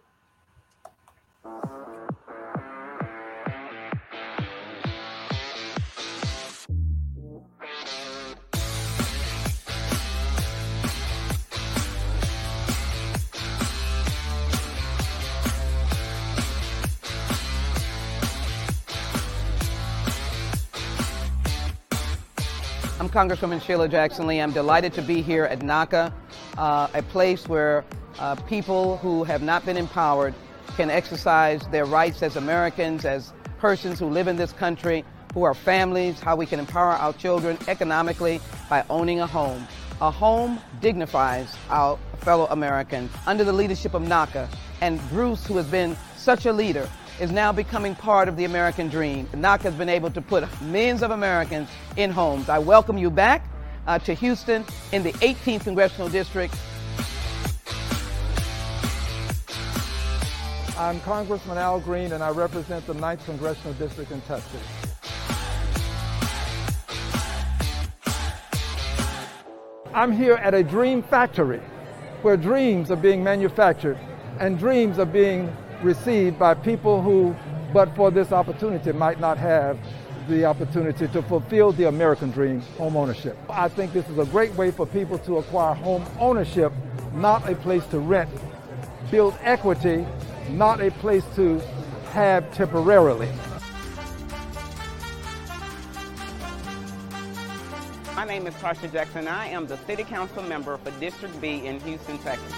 I'm 23.08 23.08
Congresswoman 23.08 23.62
Sheila 23.62 23.88
Jackson 23.88 24.26
Lee. 24.26 24.40
I'm 24.40 24.52
delighted 24.52 24.92
to 24.94 25.02
be 25.02 25.22
here 25.22 25.44
at 25.44 25.60
NACA, 25.60 26.12
uh, 26.58 26.88
a 26.92 27.02
place 27.04 27.48
where 27.48 27.84
uh, 28.18 28.34
people 28.34 28.98
who 28.98 29.24
have 29.24 29.40
not 29.40 29.64
been 29.64 29.76
empowered 29.76 30.34
can 30.78 30.90
exercise 30.90 31.66
their 31.72 31.84
rights 31.84 32.22
as 32.22 32.36
Americans, 32.36 33.04
as 33.04 33.32
persons 33.58 33.98
who 33.98 34.06
live 34.06 34.28
in 34.28 34.36
this 34.36 34.52
country, 34.52 35.04
who 35.34 35.42
are 35.42 35.52
families, 35.52 36.20
how 36.20 36.36
we 36.36 36.46
can 36.46 36.60
empower 36.60 36.92
our 36.92 37.12
children 37.14 37.58
economically 37.66 38.40
by 38.70 38.84
owning 38.88 39.18
a 39.18 39.26
home. 39.26 39.66
A 40.00 40.08
home 40.08 40.60
dignifies 40.80 41.52
our 41.68 41.98
fellow 42.18 42.46
Americans. 42.50 43.10
Under 43.26 43.42
the 43.42 43.52
leadership 43.52 43.92
of 43.92 44.02
NACA 44.02 44.48
and 44.80 45.00
Bruce, 45.10 45.44
who 45.44 45.56
has 45.56 45.66
been 45.66 45.96
such 46.16 46.46
a 46.46 46.52
leader, 46.52 46.88
is 47.18 47.32
now 47.32 47.50
becoming 47.50 47.96
part 47.96 48.28
of 48.28 48.36
the 48.36 48.44
American 48.44 48.88
dream. 48.88 49.26
NACA 49.32 49.62
has 49.62 49.74
been 49.74 49.88
able 49.88 50.12
to 50.12 50.22
put 50.22 50.44
millions 50.62 51.02
of 51.02 51.10
Americans 51.10 51.68
in 51.96 52.12
homes. 52.12 52.48
I 52.48 52.60
welcome 52.60 52.96
you 52.98 53.10
back 53.10 53.44
uh, 53.88 53.98
to 53.98 54.14
Houston 54.14 54.64
in 54.92 55.02
the 55.02 55.12
18th 55.14 55.64
Congressional 55.64 56.08
District. 56.08 56.54
I'm 60.78 61.00
Congressman 61.00 61.58
Al 61.58 61.80
Green, 61.80 62.12
and 62.12 62.22
I 62.22 62.30
represent 62.30 62.86
the 62.86 62.92
9th 62.92 63.24
Congressional 63.24 63.72
District 63.74 64.12
in 64.12 64.20
Texas. 64.20 64.62
I'm 69.92 70.12
here 70.12 70.34
at 70.34 70.54
a 70.54 70.62
dream 70.62 71.02
factory 71.02 71.60
where 72.22 72.36
dreams 72.36 72.92
are 72.92 72.96
being 72.96 73.24
manufactured 73.24 73.98
and 74.38 74.56
dreams 74.56 75.00
are 75.00 75.04
being 75.04 75.52
received 75.82 76.38
by 76.38 76.54
people 76.54 77.02
who, 77.02 77.34
but 77.72 77.92
for 77.96 78.12
this 78.12 78.30
opportunity, 78.30 78.92
might 78.92 79.18
not 79.18 79.36
have 79.36 79.76
the 80.28 80.44
opportunity 80.44 81.08
to 81.08 81.22
fulfill 81.22 81.72
the 81.72 81.88
American 81.88 82.30
dream, 82.30 82.60
home 82.76 82.96
ownership. 82.96 83.36
I 83.50 83.68
think 83.68 83.92
this 83.92 84.08
is 84.08 84.18
a 84.18 84.26
great 84.26 84.54
way 84.54 84.70
for 84.70 84.86
people 84.86 85.18
to 85.18 85.38
acquire 85.38 85.74
home 85.74 86.06
ownership, 86.20 86.72
not 87.14 87.50
a 87.50 87.56
place 87.56 87.84
to 87.86 87.98
rent. 87.98 88.30
Build 89.10 89.34
equity, 89.42 90.06
not 90.50 90.80
a 90.80 90.90
place 90.90 91.24
to 91.36 91.58
have 92.12 92.52
temporarily. 92.54 93.28
My 98.14 98.24
name 98.24 98.46
is 98.46 98.54
Tarsha 98.54 98.90
Jackson. 98.90 99.28
I 99.28 99.46
am 99.48 99.66
the 99.66 99.76
City 99.78 100.04
Council 100.04 100.42
member 100.42 100.76
for 100.78 100.90
District 100.92 101.40
B 101.40 101.66
in 101.66 101.78
Houston, 101.80 102.18
Texas. 102.18 102.52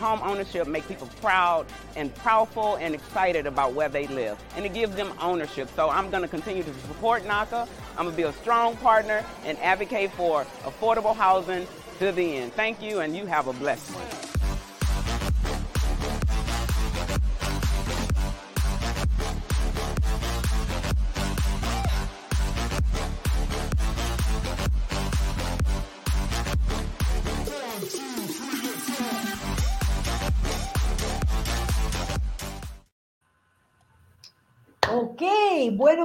Home 0.00 0.20
ownership 0.22 0.66
makes 0.66 0.86
people 0.86 1.08
proud 1.22 1.64
and 1.96 2.14
proudful 2.16 2.78
and 2.78 2.94
excited 2.94 3.46
about 3.46 3.72
where 3.72 3.88
they 3.88 4.06
live. 4.08 4.38
And 4.54 4.66
it 4.66 4.74
gives 4.74 4.94
them 4.96 5.10
ownership. 5.18 5.70
So 5.74 5.88
I'm 5.88 6.10
going 6.10 6.22
to 6.22 6.28
continue 6.28 6.62
to 6.62 6.74
support 6.88 7.22
NACA. 7.24 7.66
I'm 7.96 8.04
going 8.04 8.10
to 8.10 8.16
be 8.16 8.24
a 8.24 8.32
strong 8.34 8.76
partner 8.76 9.24
and 9.46 9.56
advocate 9.60 10.10
for 10.12 10.44
affordable 10.64 11.16
housing 11.16 11.66
to 11.98 12.12
the 12.12 12.36
end. 12.36 12.52
Thank 12.54 12.82
you, 12.82 13.00
and 13.00 13.16
you 13.16 13.26
have 13.26 13.46
a 13.46 13.52
blessed 13.52 13.94
one. 13.94 14.23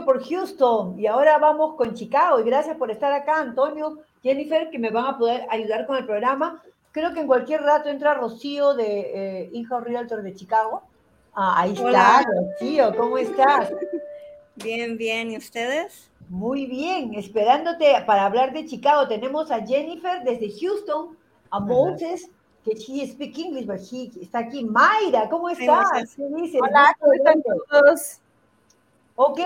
Por 0.09 0.27
Houston. 0.27 0.97
Y 0.97 1.05
ahora 1.05 1.37
vamos 1.37 1.75
con 1.75 1.93
Chicago. 1.93 2.39
Y 2.39 2.43
gracias 2.43 2.75
por 2.77 2.89
estar 2.89 3.13
acá, 3.13 3.41
Antonio, 3.41 3.99
Jennifer, 4.23 4.71
que 4.71 4.79
me 4.79 4.89
van 4.89 5.05
a 5.05 5.17
poder 5.19 5.45
ayudar 5.51 5.85
con 5.85 5.97
el 5.97 6.05
programa. 6.07 6.63
Creo 6.91 7.13
que 7.13 7.19
en 7.19 7.27
cualquier 7.27 7.61
rato 7.61 7.89
entra 7.89 8.15
Rocío 8.15 8.73
de 8.73 9.01
eh, 9.01 9.49
In-House 9.53 9.83
Realtor 9.83 10.23
de 10.23 10.33
Chicago. 10.33 10.81
Ah, 11.35 11.61
ahí 11.61 11.75
Hola. 11.79 12.21
está, 12.21 12.31
Rocío, 12.31 12.97
¿cómo 12.97 13.19
estás? 13.19 13.71
Bien, 14.55 14.97
bien. 14.97 15.29
¿Y 15.29 15.37
ustedes? 15.37 16.09
Muy 16.27 16.65
bien, 16.65 17.13
esperándote 17.13 17.93
para 18.07 18.25
hablar 18.25 18.51
de 18.51 18.65
Chicago. 18.65 19.07
Tenemos 19.07 19.51
a 19.51 19.63
Jennifer 19.63 20.23
desde 20.23 20.51
Houston, 20.59 21.15
a 21.51 21.59
Moses, 21.59 22.31
que 22.65 22.71
she 22.73 23.07
speak 23.07 23.37
English, 23.37 23.67
but 23.67 23.77
he 23.91 24.09
está 24.19 24.39
aquí. 24.39 24.65
Mayra, 24.65 25.29
¿cómo 25.29 25.49
estás? 25.49 25.87
Moses. 25.93 26.15
¿Qué 26.15 26.41
dices? 26.41 26.61
Hola, 26.63 26.97
¿cómo 26.99 27.13
están 27.13 27.43
todos? 27.43 28.19
Ok, 29.15 29.39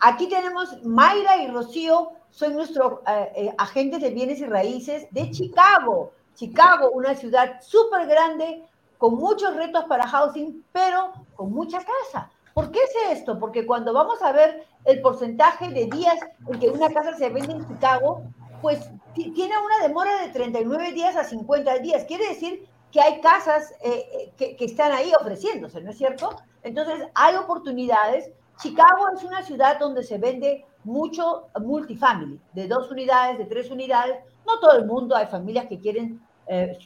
aquí 0.00 0.28
tenemos 0.28 0.82
Mayra 0.84 1.36
y 1.38 1.48
Rocío, 1.48 2.12
son 2.30 2.54
nuestros 2.54 3.00
eh, 3.06 3.32
eh, 3.36 3.54
agentes 3.58 4.00
de 4.00 4.10
bienes 4.10 4.40
y 4.40 4.46
raíces 4.46 5.06
de 5.10 5.30
Chicago. 5.30 6.12
Chicago, 6.34 6.90
una 6.92 7.14
ciudad 7.14 7.60
súper 7.60 8.06
grande, 8.06 8.64
con 8.96 9.14
muchos 9.14 9.54
retos 9.56 9.84
para 9.84 10.06
housing, 10.06 10.64
pero 10.72 11.12
con 11.36 11.52
mucha 11.52 11.78
casa. 11.78 12.30
¿Por 12.54 12.70
qué 12.70 12.80
es 12.80 13.18
esto? 13.18 13.38
Porque 13.38 13.66
cuando 13.66 13.92
vamos 13.92 14.20
a 14.22 14.32
ver 14.32 14.66
el 14.84 15.00
porcentaje 15.00 15.68
de 15.68 15.86
días 15.86 16.18
en 16.48 16.58
que 16.58 16.68
una 16.68 16.90
casa 16.90 17.14
se 17.16 17.28
vende 17.30 17.52
en 17.52 17.68
Chicago, 17.68 18.22
pues 18.60 18.80
tiene 19.14 19.54
una 19.58 19.86
demora 19.86 20.20
de 20.22 20.28
39 20.32 20.92
días 20.92 21.16
a 21.16 21.24
50 21.24 21.78
días. 21.78 22.04
Quiere 22.04 22.28
decir 22.28 22.68
que 22.90 23.00
hay 23.00 23.20
casas 23.20 23.74
eh, 23.82 24.32
que, 24.36 24.56
están 24.58 24.92
ahí 24.92 25.12
ofreciéndose, 25.20 25.80
¿no 25.80 25.90
es 25.90 25.98
cierto? 25.98 26.30
Entonces, 26.62 27.06
hay 27.14 27.36
oportunidades. 27.36 28.30
Chicago 28.60 29.08
es 29.14 29.22
una 29.22 29.42
ciudad 29.42 29.78
donde 29.78 30.02
se 30.02 30.18
vende 30.18 30.66
mucho 30.84 31.48
multifamily, 31.60 32.40
de 32.52 32.66
dos 32.66 32.90
unidades, 32.90 33.38
de 33.38 33.44
tres 33.44 33.70
unidades. 33.70 34.16
No 34.46 34.58
todo 34.58 34.76
el 34.78 34.86
mundo, 34.86 35.14
hay 35.14 35.26
familias 35.26 35.66
que 35.66 35.78
quieren 35.78 36.20
eh, 36.46 36.78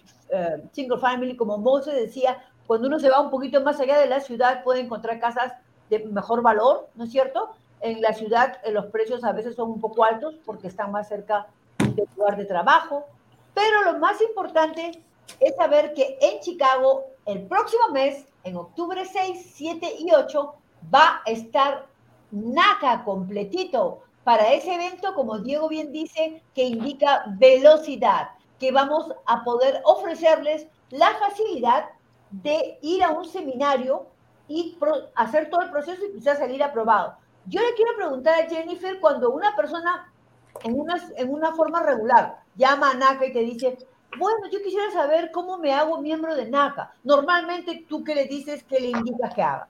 single 0.72 0.98
family, 0.98 1.36
como 1.36 1.58
Moses 1.58 1.94
decía, 1.94 2.42
cuando 2.66 2.88
uno 2.88 2.98
se 2.98 3.10
va 3.10 3.20
un 3.20 3.30
poquito 3.30 3.60
más 3.62 3.78
allá 3.80 3.98
de 3.98 4.08
la 4.08 4.20
ciudad 4.20 4.64
puede 4.64 4.80
encontrar 4.80 5.20
casas 5.20 5.52
de 5.88 6.00
mejor 6.00 6.42
valor, 6.42 6.88
¿no 6.94 7.04
es 7.04 7.10
cierto? 7.10 7.50
En 7.80 8.00
la 8.00 8.12
ciudad 8.12 8.58
eh, 8.64 8.72
los 8.72 8.86
precios 8.86 9.24
a 9.24 9.32
veces 9.32 9.54
son 9.54 9.70
un 9.70 9.80
poco 9.80 10.04
altos 10.04 10.34
porque 10.44 10.68
están 10.68 10.90
más 10.90 11.08
cerca 11.08 11.46
del 11.78 12.08
lugar 12.16 12.36
de 12.36 12.44
trabajo, 12.44 13.06
pero 13.54 13.82
lo 13.82 13.98
más 13.98 14.20
importante 14.20 15.02
es 15.40 15.54
saber 15.56 15.92
que 15.94 16.18
en 16.20 16.40
Chicago 16.40 17.04
el 17.26 17.42
próximo 17.42 17.88
mes, 17.92 18.26
en 18.44 18.56
octubre 18.56 19.04
6, 19.04 19.52
7 19.54 19.96
y 20.00 20.12
8, 20.12 20.54
va 20.92 21.22
a 21.24 21.30
estar 21.30 21.86
NACA 22.30 23.04
completito 23.04 24.02
para 24.24 24.52
ese 24.52 24.74
evento, 24.74 25.14
como 25.14 25.38
Diego 25.38 25.68
bien 25.68 25.92
dice, 25.92 26.42
que 26.54 26.64
indica 26.64 27.24
velocidad, 27.38 28.30
que 28.58 28.70
vamos 28.70 29.12
a 29.26 29.42
poder 29.44 29.80
ofrecerles 29.84 30.66
la 30.90 31.12
facilidad 31.14 31.86
de 32.30 32.78
ir 32.82 33.02
a 33.02 33.10
un 33.10 33.24
seminario 33.24 34.06
y 34.48 34.78
hacer 35.14 35.50
todo 35.50 35.62
el 35.62 35.70
proceso 35.70 36.02
y 36.04 36.12
quizás 36.12 36.38
salir 36.38 36.62
aprobado. 36.62 37.16
Yo 37.46 37.60
le 37.60 37.74
quiero 37.74 37.96
preguntar 37.96 38.40
a 38.40 38.48
Jennifer, 38.48 39.00
cuando 39.00 39.30
una 39.30 39.54
persona 39.56 40.12
en 40.64 41.30
una, 41.30 41.54
forma 41.54 41.82
regular 41.82 42.38
llama 42.54 42.90
a 42.90 42.94
NACA 42.94 43.26
y 43.26 43.32
te 43.32 43.40
dice, 43.40 43.78
bueno, 44.18 44.48
yo 44.50 44.62
quisiera 44.62 44.90
saber 44.92 45.30
cómo 45.32 45.58
me 45.58 45.72
hago 45.72 46.00
miembro 46.00 46.34
de 46.34 46.48
NACA. 46.48 46.94
Normalmente, 47.02 47.86
¿tú 47.88 48.04
qué 48.04 48.14
le 48.14 48.26
dices 48.26 48.62
que 48.64 48.80
le 48.80 48.88
indicas 48.88 49.34
que 49.34 49.42
haga? 49.42 49.68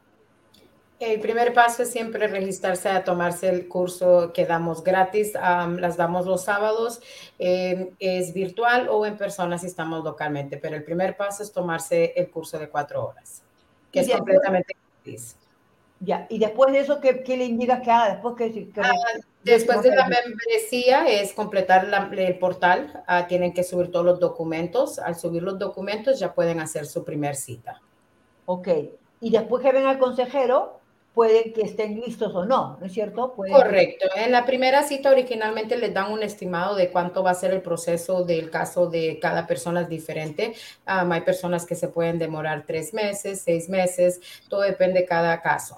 El 1.02 1.18
primer 1.18 1.52
paso 1.52 1.82
es 1.82 1.90
siempre 1.90 2.28
registrarse 2.28 2.88
a 2.88 3.02
tomarse 3.02 3.48
el 3.48 3.66
curso 3.66 4.32
que 4.32 4.46
damos 4.46 4.84
gratis. 4.84 5.32
las 5.34 5.96
damos 5.96 6.26
los 6.26 6.44
sábados. 6.44 7.00
Em, 7.40 7.90
es 7.98 8.32
virtual 8.32 8.88
o 8.88 9.04
en 9.04 9.16
persona 9.16 9.58
si 9.58 9.66
estamos 9.66 10.04
localmente, 10.04 10.58
pero 10.58 10.76
el 10.76 10.84
primer 10.84 11.16
paso 11.16 11.42
es 11.42 11.50
tomarse 11.50 12.12
el 12.14 12.30
curso 12.30 12.56
de 12.56 12.68
cuatro 12.68 13.04
horas, 13.04 13.42
que 13.90 13.98
es 13.98 14.10
completamente 14.10 14.76
gratis. 14.76 15.36
Ya, 15.98 16.26
y 16.30 16.38
después 16.38 16.72
de 16.72 16.78
eso, 16.78 17.00
¿qué, 17.00 17.24
qué 17.24 17.36
le 17.36 17.46
indicas 17.46 17.80
que 17.80 17.90
haga? 17.90 18.12
Después, 18.12 18.36
que, 18.36 18.70
ah, 18.80 18.92
después 19.42 19.82
de 19.82 19.96
la 19.96 20.06
membresía 20.06 21.08
es 21.08 21.32
completar 21.32 21.88
el 22.16 22.38
portal. 22.38 23.02
Ah, 23.08 23.26
tienen 23.26 23.52
que 23.52 23.64
subir 23.64 23.90
todos 23.90 24.04
los 24.04 24.20
documentos. 24.20 25.00
Al 25.00 25.16
subir 25.16 25.42
los 25.42 25.58
documentos 25.58 26.20
ya 26.20 26.32
pueden 26.32 26.60
hacer 26.60 26.86
su 26.86 27.02
primer 27.02 27.34
cita. 27.34 27.82
Ok. 28.46 28.68
Y 29.20 29.30
después 29.30 29.64
que 29.64 29.72
ven 29.72 29.86
al 29.86 30.00
consejero, 30.00 30.81
pueden 31.14 31.52
que 31.52 31.62
estén 31.62 32.00
listos 32.00 32.34
o 32.34 32.44
no, 32.44 32.78
¿no 32.80 32.86
es 32.86 32.92
cierto? 32.92 33.32
Correcto. 33.32 34.06
En 34.16 34.32
la 34.32 34.46
primera 34.46 34.82
cita 34.82 35.10
originalmente 35.10 35.76
les 35.76 35.92
dan 35.92 36.10
un 36.10 36.22
estimado 36.22 36.74
de 36.74 36.90
cuánto 36.90 37.22
va 37.22 37.32
a 37.32 37.34
ser 37.34 37.52
el 37.52 37.60
proceso 37.60 38.24
del 38.24 38.50
caso 38.50 38.86
de 38.86 39.18
cada 39.20 39.46
persona 39.46 39.82
es 39.82 39.88
diferente. 39.88 40.54
hay 40.86 41.20
personas 41.20 41.66
que 41.66 41.74
se 41.74 41.88
pueden 41.88 42.18
demorar 42.18 42.64
tres 42.66 42.94
meses, 42.94 43.42
seis 43.42 43.68
meses, 43.68 44.20
todo 44.48 44.62
depende 44.62 45.00
de 45.00 45.06
cada 45.06 45.42
caso. 45.42 45.76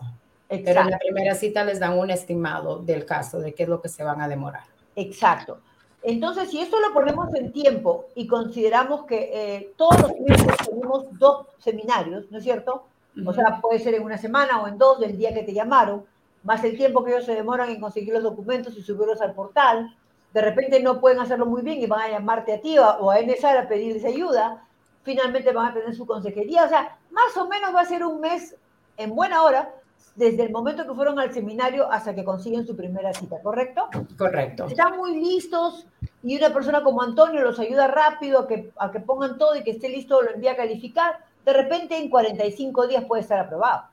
Pero 0.49 0.83
en 0.83 0.91
la 0.91 0.99
primera 0.99 1.35
cita 1.35 1.65
les 1.65 1.81
dan 1.81 1.99
un 1.99 2.11
estimado 2.11 2.79
del 2.79 3.05
caso, 3.05 3.41
de 3.41 3.55
qué 3.55 3.65
es 3.65 3.69
lo 3.69 3.81
que 3.81 3.89
se 3.89 4.05
van 4.05 4.21
a 4.21 4.29
demorar. 4.29 4.63
Exacto. 4.95 5.59
Entonces, 6.05 6.51
si 6.51 6.61
esto 6.61 6.79
lo 6.81 6.93
ponemos 6.93 7.35
en 7.35 7.51
tiempo 7.51 8.07
y 8.15 8.27
consideramos 8.27 9.07
que 9.07 9.31
eh, 9.33 9.73
todos 9.77 10.01
los 10.03 10.21
meses 10.21 10.55
tenemos 10.69 11.07
dos 11.19 11.47
seminarios, 11.59 12.31
¿no 12.31 12.39
es 12.39 12.45
cierto? 12.45 12.85
O 13.27 13.33
sea, 13.33 13.61
puede 13.61 13.79
ser 13.79 13.95
en 13.95 14.03
una 14.03 14.19
semana 14.19 14.61
o 14.61 14.69
en 14.69 14.79
dos 14.79 14.99
del 14.99 15.17
día 15.17 15.33
que 15.33 15.43
te 15.43 15.53
llamaron, 15.53 16.05
más 16.43 16.63
el 16.65 16.77
tiempo 16.77 17.05
que 17.05 17.13
ellos 17.13 17.25
se 17.25 17.35
demoran 17.35 17.71
en 17.71 17.81
conseguir 17.81 18.13
los 18.13 18.23
documentos 18.23 18.77
y 18.77 18.83
subirlos 18.83 19.21
al 19.21 19.35
portal. 19.35 19.97
De 20.33 20.41
repente 20.41 20.81
no 20.81 21.01
pueden 21.01 21.21
hacerlo 21.21 21.47
muy 21.47 21.63
bien 21.63 21.81
y 21.81 21.87
van 21.87 22.03
a 22.03 22.11
llamarte 22.11 22.53
a 22.53 22.61
ti 22.61 22.77
o 22.79 23.11
a 23.11 23.21
NSAR 23.21 23.57
a 23.57 23.69
pedirles 23.69 24.05
ayuda. 24.05 24.63
Finalmente 25.03 25.53
van 25.53 25.69
a 25.71 25.75
tener 25.75 25.95
su 25.95 26.07
consejería. 26.07 26.65
O 26.65 26.69
sea, 26.69 26.99
más 27.11 27.37
o 27.37 27.49
menos 27.49 27.75
va 27.75 27.81
a 27.81 27.87
ser 27.87 28.05
un 28.05 28.21
mes 28.21 28.57
en 28.97 29.15
buena 29.15 29.43
hora 29.43 29.75
desde 30.17 30.45
el 30.45 30.53
momento 30.53 30.87
que 30.87 30.95
fueron 30.95 31.19
al 31.19 31.33
seminario 31.33 31.91
hasta 31.91 32.15
que 32.15 32.25
consiguen 32.25 32.67
su 32.67 32.77
primera 32.77 33.13
cita, 33.13 33.41
¿correcto? 33.43 33.89
Correcto. 34.17 34.67
Están 34.67 34.97
muy 34.97 35.17
listos 35.17 35.87
y 36.23 36.37
una 36.37 36.53
persona 36.53 36.83
como 36.83 37.03
Antonio 37.03 37.41
los 37.43 37.59
ayuda 37.59 37.89
rápido 37.89 38.41
a 38.41 38.47
que, 38.47 38.71
a 38.77 38.93
que 38.93 39.01
pongan 39.01 39.39
todo 39.39 39.57
y 39.57 39.65
que 39.65 39.73
esté 39.73 39.89
listo, 39.89 40.23
lo 40.23 40.31
envía 40.31 40.53
a 40.53 40.57
calificar 40.57 41.25
de 41.45 41.53
repente 41.53 41.97
en 41.97 42.09
45 42.09 42.87
días 42.87 43.05
puede 43.05 43.23
estar 43.23 43.39
aprobado, 43.39 43.85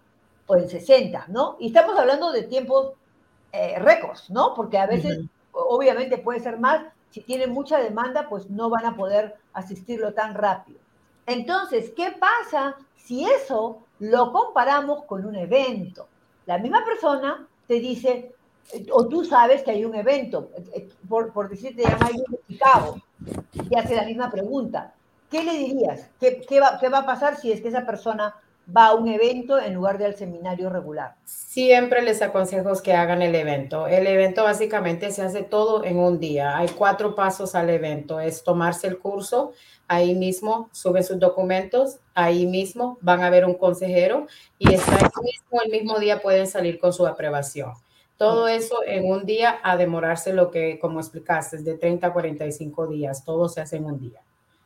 o 0.48 0.56
en 0.56 0.70
60, 0.70 1.26
¿no? 1.28 1.58
Y 1.60 1.68
estamos 1.68 1.98
hablando 1.98 2.32
de 2.32 2.44
tiempos 2.44 2.94
eh, 3.52 3.78
récords, 3.80 4.30
¿no? 4.30 4.54
Porque 4.54 4.78
a 4.78 4.86
veces, 4.86 5.20
obviamente 5.52 6.18
puede 6.18 6.40
ser 6.40 6.60
más, 6.60 6.86
si 7.10 7.22
tienen 7.22 7.52
mucha 7.52 7.80
demanda, 7.80 8.28
pues 8.30 8.50
no 8.50 8.70
van 8.70 8.86
a 8.86 8.96
poder 8.96 9.36
asistirlo 9.54 10.14
tan 10.14 10.34
rápido. 10.34 10.80
Entonces, 11.26 11.92
¿qué 11.96 12.16
pasa 12.18 12.78
si 12.96 13.26
eso 13.26 13.80
lo 14.00 14.32
comparamos 14.32 15.04
con 15.04 15.26
un 15.26 15.36
evento? 15.36 16.08
La 16.46 16.58
misma 16.58 16.84
persona 16.86 17.48
te 17.68 17.76
dice, 17.76 18.34
o 18.92 19.08
tú 19.08 19.26
sabes 19.26 19.64
que 19.64 19.72
hay 19.72 19.86
un 19.86 19.96
evento, 19.96 20.50
eh, 20.74 20.90
por, 21.08 21.32
por 21.34 21.50
decirte, 21.50 21.84
llama 21.84 22.10
de 22.10 22.40
Chicago, 22.48 22.98
y 23.70 23.76
hace 23.76 23.96
la 23.96 24.06
misma 24.06 24.32
pregunta. 24.32 24.94
¿Qué 25.32 25.44
le 25.44 25.54
dirías? 25.54 26.10
¿Qué, 26.20 26.60
va, 26.60 26.78
¿Qué 26.80 26.90
va 26.90 27.00
a 27.00 27.06
pasar 27.06 27.38
si 27.38 27.52
es 27.52 27.62
que 27.62 27.70
esa 27.70 27.86
persona 27.86 28.36
va 28.76 28.88
a 28.88 28.94
un 28.94 29.08
evento 29.08 29.58
en 29.58 29.74
lugar 29.74 29.98
de 29.98 30.06
al 30.06 30.16
seminario 30.16 30.70
regular? 30.70 31.16
Siempre 31.26 32.02
les 32.02 32.22
aconsejo 32.22 32.70
que 32.84 32.94
hagan 32.94 33.22
el 33.22 33.34
evento. 33.34 33.88
El 33.88 34.06
evento 34.06 34.44
básicamente 34.44 35.12
se 35.12 35.24
hace 35.24 35.44
todo 35.44 35.84
en 35.84 35.98
un 35.98 36.20
día. 36.20 36.58
Hay 36.58 36.70
cuatro 36.70 37.16
pasos 37.16 37.56
al 37.56 37.70
evento. 37.70 38.20
Es 38.20 38.44
tomarse 38.44 38.88
el 38.88 39.00
curso, 39.00 39.54
ahí 39.88 40.14
mismo 40.16 40.70
suben 40.74 41.04
sus 41.04 41.20
documentos, 41.20 42.00
ahí 42.14 42.46
mismo 42.46 42.98
van 43.02 43.22
a 43.22 43.30
ver 43.30 43.46
un 43.46 43.56
consejero 43.56 44.28
y 44.60 44.68
mismo, 44.68 45.62
el 45.64 45.72
mismo 45.72 46.00
día 46.00 46.22
pueden 46.22 46.48
salir 46.48 46.78
con 46.78 46.94
su 46.94 47.08
aprobación. 47.08 47.74
Todo 48.18 48.48
eso 48.48 48.84
en 48.86 49.10
un 49.10 49.26
día 49.26 49.60
a 49.64 49.78
demorarse 49.78 50.32
lo 50.32 50.52
que, 50.52 50.78
como 50.78 51.00
explicaste, 51.00 51.58
de 51.58 51.74
30 51.74 52.08
a 52.08 52.14
45 52.14 52.88
días. 52.88 53.26
Todo 53.26 53.50
se 53.50 53.62
hace 53.62 53.78
en 53.78 53.86
un 53.86 54.00
día. 54.00 54.22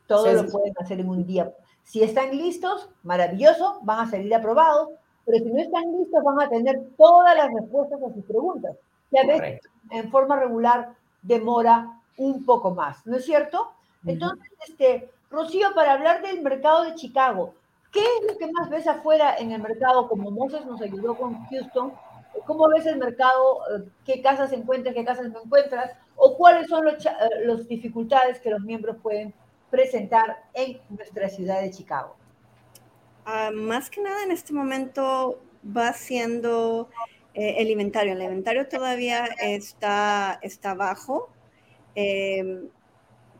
Todo 0.06 0.32
lo 0.32 0.46
pueden 0.48 0.74
hacer 0.78 1.00
en 1.00 1.08
un 1.08 1.26
día. 1.26 1.52
Si 1.82 2.02
están 2.02 2.36
listos, 2.36 2.88
maravilloso, 3.02 3.78
van 3.82 4.00
a 4.00 4.10
salir 4.10 4.34
aprobados, 4.34 4.90
pero 5.24 5.38
si 5.38 5.50
no 5.50 5.60
están 5.60 5.84
listos, 5.98 6.22
van 6.22 6.40
a 6.40 6.48
tener 6.48 6.80
todas 6.96 7.36
las 7.36 7.52
respuestas 7.52 8.02
a 8.02 8.14
sus 8.14 8.24
preguntas. 8.24 8.76
Ya 9.10 9.24
ves, 9.24 9.60
en 9.90 10.10
forma 10.10 10.36
regular 10.36 10.94
demora 11.22 12.00
un 12.16 12.44
poco 12.44 12.72
más, 12.72 13.06
¿no 13.06 13.16
es 13.16 13.24
cierto? 13.24 13.70
Entonces, 14.04 14.48
este, 14.68 15.10
Rocío, 15.30 15.74
para 15.74 15.92
hablar 15.92 16.22
del 16.22 16.42
mercado 16.42 16.84
de 16.84 16.94
Chicago, 16.94 17.54
¿qué 17.92 18.00
es 18.00 18.32
lo 18.32 18.38
que 18.38 18.50
más 18.52 18.70
ves 18.70 18.86
afuera 18.86 19.36
en 19.36 19.52
el 19.52 19.60
mercado? 19.60 20.08
Como 20.08 20.30
Moses 20.30 20.64
nos 20.64 20.80
ayudó 20.80 21.16
con 21.16 21.44
Houston, 21.46 21.92
¿cómo 22.46 22.68
ves 22.68 22.86
el 22.86 22.98
mercado? 22.98 23.60
¿Qué 24.04 24.22
casas 24.22 24.52
encuentras, 24.52 24.94
qué 24.94 25.04
casas 25.04 25.30
no 25.30 25.42
encuentras? 25.42 25.92
¿O 26.16 26.36
cuáles 26.36 26.68
son 26.68 26.84
las 26.84 27.04
eh, 27.04 27.66
dificultades 27.68 28.40
que 28.40 28.50
los 28.50 28.60
miembros 28.60 28.96
pueden 29.02 29.34
presentar 29.70 30.44
en 30.54 30.80
nuestra 30.88 31.28
ciudad 31.28 31.60
de 31.60 31.70
Chicago? 31.70 32.16
Ah, 33.24 33.50
más 33.52 33.90
que 33.90 34.00
nada 34.00 34.22
en 34.22 34.30
este 34.30 34.52
momento 34.52 35.40
va 35.76 35.92
siendo 35.92 36.88
eh, 37.34 37.56
el 37.58 37.70
inventario. 37.70 38.12
El 38.12 38.22
inventario 38.22 38.68
todavía 38.68 39.26
está, 39.40 40.38
está 40.42 40.74
bajo, 40.74 41.28
em, 41.94 42.68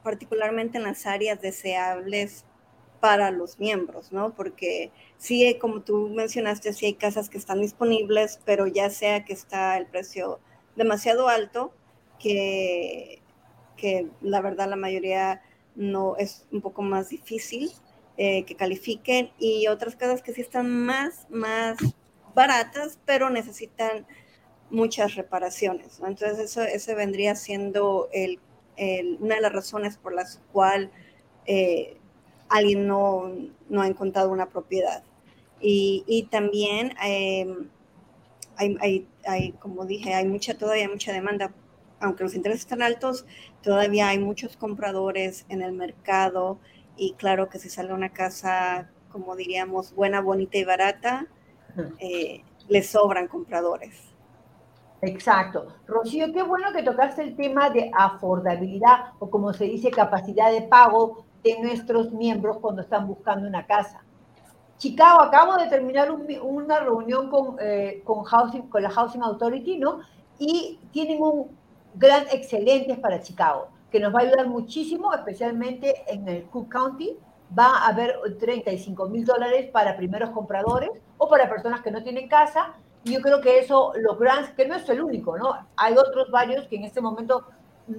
particularmente 0.03 0.79
en 0.79 0.85
las 0.85 1.07
áreas 1.07 1.41
deseables 1.41 2.45
para 3.01 3.31
los 3.31 3.59
miembros, 3.59 4.13
¿no? 4.13 4.35
Porque 4.35 4.91
sí, 5.19 5.57
como 5.61 5.83
tú 5.83 6.09
mencionaste, 6.09 6.73
sí 6.73 6.87
hay 6.87 6.95
casas 6.95 7.31
que 7.31 7.39
están 7.39 7.61
disponibles, 7.61 8.41
pero 8.45 8.67
ya 8.67 8.91
sea 8.91 9.25
que 9.25 9.33
está 9.33 9.79
el 9.79 9.87
precio 9.87 10.41
demasiado 10.77 11.29
alto, 11.29 11.73
que, 12.19 13.23
que 13.77 14.09
la 14.21 14.41
verdad 14.41 14.69
la 14.69 14.77
mayoría 14.77 15.43
no 15.77 16.17
es 16.17 16.47
un 16.51 16.61
poco 16.61 16.83
más 16.83 17.11
difícil 17.11 17.71
eh, 18.17 18.45
que 18.45 18.57
califiquen 18.57 19.31
y 19.39 19.67
otras 19.69 19.95
casas 19.95 20.23
que 20.23 20.33
sí 20.33 20.41
están 20.41 20.71
más, 20.85 21.27
más 21.31 21.77
baratas, 22.35 22.99
pero 23.05 23.31
necesitan 23.31 24.07
muchas 24.71 25.15
reparaciones. 25.15 26.01
Entonces 26.01 26.39
eso, 26.39 26.63
ese 26.63 26.95
vendría 26.95 27.35
siendo 27.35 28.09
el, 28.13 28.41
una 29.21 29.37
de 29.37 29.41
las 29.41 29.53
razones 29.53 29.97
por 29.97 30.15
las 30.15 30.41
cuales 30.53 30.91
eh, 31.47 31.97
alguien 32.49 32.87
no, 32.87 33.33
no 33.69 33.83
ha 33.83 33.87
encontrado 33.87 34.31
una 34.31 34.49
propiedad. 34.49 35.03
Y, 35.61 36.05
y 36.07 36.25
también 36.25 36.95
hay, 36.99 37.47
hay, 38.57 39.07
hay, 39.27 39.53
como 39.53 39.85
dije, 39.87 40.15
hay 40.15 40.27
mucha, 40.27 40.57
todavía 40.57 40.89
mucha 40.89 41.13
demanda. 41.13 41.53
Aunque 42.01 42.25
los 42.25 42.35
intereses 42.35 42.63
están 42.63 42.83
altos, 42.83 43.27
todavía 43.63 44.09
hay 44.09 44.19
muchos 44.19 44.57
compradores 44.57 45.47
en 45.49 45.63
el 45.63 45.73
mercado 45.73 46.59
y 46.97 47.15
claro 47.15 47.49
que 47.49 47.59
si 47.59 47.69
sale 47.69 47.93
una 47.93 48.11
casa, 48.11 48.91
como 49.11 49.37
diríamos, 49.37 49.95
buena, 49.95 50.21
bonita 50.21 50.59
y 50.59 50.65
barata, 50.65 51.27
eh, 51.99 52.43
le 52.69 52.83
sobran 52.83 53.29
compradores. 53.29 54.17
Exacto. 55.03 55.69
Rocío, 55.87 56.33
qué 56.33 56.43
bueno 56.43 56.73
que 56.73 56.83
tocaste 56.83 57.23
el 57.23 57.37
tema 57.37 57.71
de 57.71 57.91
afordabilidad 57.95 59.13
o 59.19 59.31
como 59.31 59.53
se 59.53 59.65
dice, 59.65 59.91
capacidad 59.91 60.51
de 60.51 60.63
pago 60.63 61.27
de 61.43 61.61
nuestros 61.61 62.13
miembros 62.13 62.59
cuando 62.59 62.83
están 62.83 63.07
buscando 63.07 63.47
una 63.47 63.67
casa. 63.67 64.03
Chicago, 64.79 65.23
acabo 65.23 65.57
de 65.57 65.69
terminar 65.69 66.11
una 66.11 66.81
reunión 66.81 67.31
con, 67.31 67.57
eh, 67.61 68.03
con, 68.05 68.25
Housing, 68.25 68.69
con 68.69 68.83
la 68.83 68.91
Housing 68.91 69.23
Authority, 69.23 69.79
¿no? 69.79 70.01
Y 70.39 70.79
tienen 70.93 71.23
un 71.23 71.57
gran 71.97 72.25
excelente 72.31 72.95
para 72.97 73.21
Chicago, 73.21 73.69
que 73.91 74.01
nos 74.01 74.15
va 74.15 74.21
a 74.21 74.23
ayudar 74.23 74.47
muchísimo, 74.47 75.13
especialmente 75.13 76.05
en 76.07 76.29
el 76.29 76.45
Cook 76.45 76.69
County. 76.71 77.19
Va 77.57 77.79
a 77.79 77.89
haber 77.89 78.17
35 78.39 79.09
mil 79.09 79.25
dólares 79.25 79.71
para 79.71 79.97
primeros 79.97 80.31
compradores 80.31 80.91
o 81.17 81.29
para 81.29 81.49
personas 81.49 81.81
que 81.81 81.91
no 81.91 82.03
tienen 82.03 82.29
casa. 82.29 82.75
Y 83.05 83.15
yo 83.15 83.21
creo 83.21 83.41
que 83.41 83.61
eso, 83.61 83.93
los 83.97 84.19
grants, 84.19 84.51
que 84.51 84.67
no 84.67 84.75
es 84.75 84.89
el 84.89 85.01
único, 85.01 85.39
¿no? 85.39 85.57
Hay 85.77 85.95
otros 85.95 86.31
varios 86.31 86.67
que 86.67 86.77
en 86.77 86.85
este 86.85 87.01
momento 87.01 87.45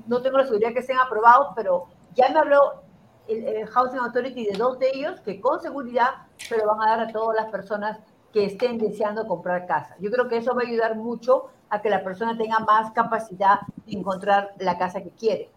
no 0.07 0.21
tengo 0.21 0.37
la 0.37 0.43
seguridad 0.43 0.73
que 0.73 0.81
sean 0.81 0.99
aprobados, 0.99 1.53
pero 1.55 1.87
ya 2.13 2.29
me 2.29 2.39
habló 2.39 2.81
el, 3.27 3.65
Housing 3.67 3.99
Authority 3.99 4.45
de 4.45 4.57
dos 4.57 4.79
de 4.79 4.89
ellos 4.93 5.19
que 5.21 5.39
con 5.39 5.61
seguridad 5.61 6.09
se 6.37 6.57
lo 6.57 6.65
van 6.67 6.81
a 6.81 6.97
dar 6.97 6.99
a 7.07 7.11
todas 7.11 7.35
las 7.35 7.49
personas 7.51 7.99
que 8.33 8.45
estén 8.45 8.77
deseando 8.77 9.25
comprar 9.27 9.65
casa. 9.65 9.95
Yo 9.99 10.11
creo 10.11 10.27
que 10.27 10.37
eso 10.37 10.53
va 10.53 10.63
a 10.63 10.67
ayudar 10.67 10.95
mucho 10.95 11.49
a 11.69 11.81
que 11.81 11.89
la 11.89 12.03
persona 12.03 12.37
tenga 12.37 12.59
más 12.59 12.91
capacidad 12.91 13.59
de 13.85 13.97
encontrar 13.97 14.53
la 14.59 14.77
casa 14.77 15.01
que 15.01 15.11
quiere. 15.11 15.49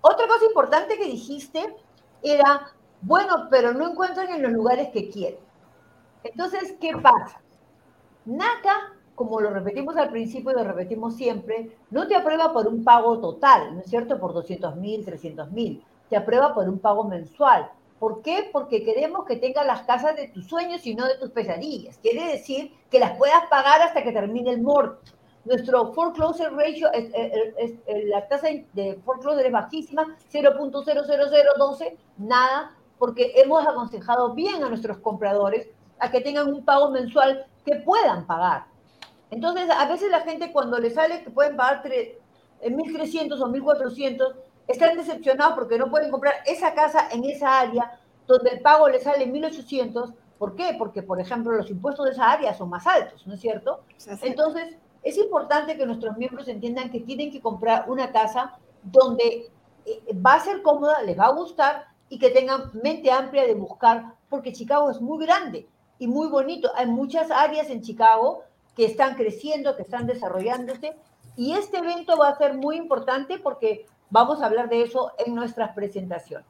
Otra 0.00 0.26
cosa 0.26 0.44
importante 0.44 0.98
que 0.98 1.06
dijiste 1.06 1.74
era, 2.22 2.72
bueno, 3.00 3.48
pero 3.50 3.72
no 3.72 3.90
encuentran 3.90 4.28
en 4.30 4.42
los 4.42 4.52
lugares 4.52 4.88
que 4.90 5.10
quieren. 5.10 5.40
Entonces, 6.22 6.74
¿qué 6.80 6.96
pasa? 6.96 7.40
NACA, 8.24 8.94
como 9.14 9.40
lo 9.40 9.50
repetimos 9.50 9.96
al 9.96 10.10
principio 10.10 10.52
y 10.52 10.54
lo 10.54 10.64
repetimos 10.64 11.16
siempre, 11.16 11.76
no 11.90 12.06
te 12.06 12.16
aprueba 12.16 12.52
por 12.52 12.66
un 12.66 12.82
pago 12.82 13.20
total, 13.20 13.74
¿no 13.74 13.80
es 13.80 13.86
cierto? 13.90 14.18
Por 14.18 14.32
200 14.32 14.76
mil, 14.76 15.04
300 15.04 15.50
mil 15.52 15.84
te 16.08 16.16
aprueba 16.16 16.54
por 16.54 16.68
un 16.68 16.78
pago 16.78 17.04
mensual. 17.04 17.70
¿Por 17.98 18.22
qué? 18.22 18.50
Porque 18.52 18.84
queremos 18.84 19.24
que 19.24 19.36
tengas 19.36 19.66
las 19.66 19.82
casas 19.82 20.16
de 20.16 20.28
tus 20.28 20.46
sueños 20.46 20.86
y 20.86 20.94
no 20.94 21.06
de 21.06 21.18
tus 21.18 21.30
pesadillas. 21.30 21.98
Quiere 21.98 22.32
decir 22.32 22.72
que 22.90 22.98
las 22.98 23.16
puedas 23.16 23.46
pagar 23.48 23.82
hasta 23.82 24.02
que 24.02 24.12
termine 24.12 24.50
el 24.50 24.62
mortgage. 24.62 25.12
Nuestro 25.44 25.92
foreclosure 25.92 26.50
ratio, 26.50 26.90
es, 26.92 27.10
la 28.06 28.26
tasa 28.28 28.48
de 28.72 29.00
foreclosure 29.04 29.46
es 29.46 29.52
bajísima, 29.52 30.16
0.00012, 30.32 31.96
nada, 32.18 32.74
porque 32.98 33.32
hemos 33.36 33.66
aconsejado 33.66 34.34
bien 34.34 34.64
a 34.64 34.68
nuestros 34.68 34.98
compradores 34.98 35.68
a 35.98 36.10
que 36.10 36.20
tengan 36.20 36.52
un 36.52 36.64
pago 36.64 36.90
mensual 36.90 37.46
que 37.64 37.76
puedan 37.76 38.26
pagar. 38.26 38.66
Entonces, 39.30 39.68
a 39.70 39.86
veces 39.86 40.10
la 40.10 40.20
gente 40.20 40.52
cuando 40.52 40.78
le 40.78 40.90
sale 40.90 41.22
que 41.22 41.30
pueden 41.30 41.56
pagar 41.56 41.82
1.300 41.82 43.40
o 43.40 43.48
1.400, 43.48 44.34
están 44.66 44.96
decepcionados 44.96 45.54
porque 45.54 45.78
no 45.78 45.90
pueden 45.90 46.10
comprar 46.10 46.34
esa 46.46 46.72
casa 46.74 47.08
en 47.10 47.24
esa 47.24 47.60
área 47.60 48.00
donde 48.26 48.50
el 48.50 48.60
pago 48.60 48.88
les 48.88 49.02
sale 49.02 49.26
1.800. 49.26 50.14
¿Por 50.38 50.56
qué? 50.56 50.74
Porque, 50.78 51.02
por 51.02 51.20
ejemplo, 51.20 51.52
los 51.52 51.70
impuestos 51.70 52.06
de 52.06 52.12
esa 52.12 52.32
área 52.32 52.54
son 52.54 52.70
más 52.70 52.86
altos, 52.86 53.26
¿no 53.26 53.34
es 53.34 53.40
cierto? 53.40 53.84
Entonces, 54.22 54.76
es 55.04 55.18
importante 55.18 55.76
que 55.76 55.86
nuestros 55.86 56.16
miembros 56.16 56.48
entiendan 56.48 56.90
que 56.90 57.00
tienen 57.00 57.30
que 57.30 57.40
comprar 57.40 57.88
una 57.88 58.10
casa 58.10 58.58
donde 58.82 59.50
eh, 59.86 60.02
va 60.14 60.34
a 60.34 60.40
ser 60.40 60.62
cómoda, 60.62 61.02
les 61.02 61.18
va 61.18 61.26
a 61.26 61.32
gustar 61.32 61.86
y 62.08 62.18
que 62.18 62.30
tengan 62.30 62.70
mente 62.82 63.10
amplia 63.10 63.46
de 63.46 63.54
buscar, 63.54 64.14
porque 64.28 64.52
Chicago 64.52 64.90
es 64.90 65.00
muy 65.00 65.24
grande 65.24 65.68
y 65.98 66.06
muy 66.06 66.28
bonito. 66.28 66.70
Hay 66.74 66.86
muchas 66.86 67.30
áreas 67.30 67.70
en 67.70 67.82
Chicago 67.82 68.42
que 68.74 68.86
están 68.86 69.14
creciendo, 69.14 69.76
que 69.76 69.82
están 69.82 70.06
desarrollándose, 70.06 70.96
y 71.36 71.52
este 71.52 71.78
evento 71.78 72.16
va 72.16 72.28
a 72.28 72.38
ser 72.38 72.54
muy 72.54 72.76
importante 72.76 73.38
porque 73.38 73.86
Vamos 74.14 74.40
a 74.40 74.46
hablar 74.46 74.68
de 74.68 74.82
eso 74.82 75.10
en 75.18 75.34
nuestras 75.34 75.74
presentaciones. 75.74 76.46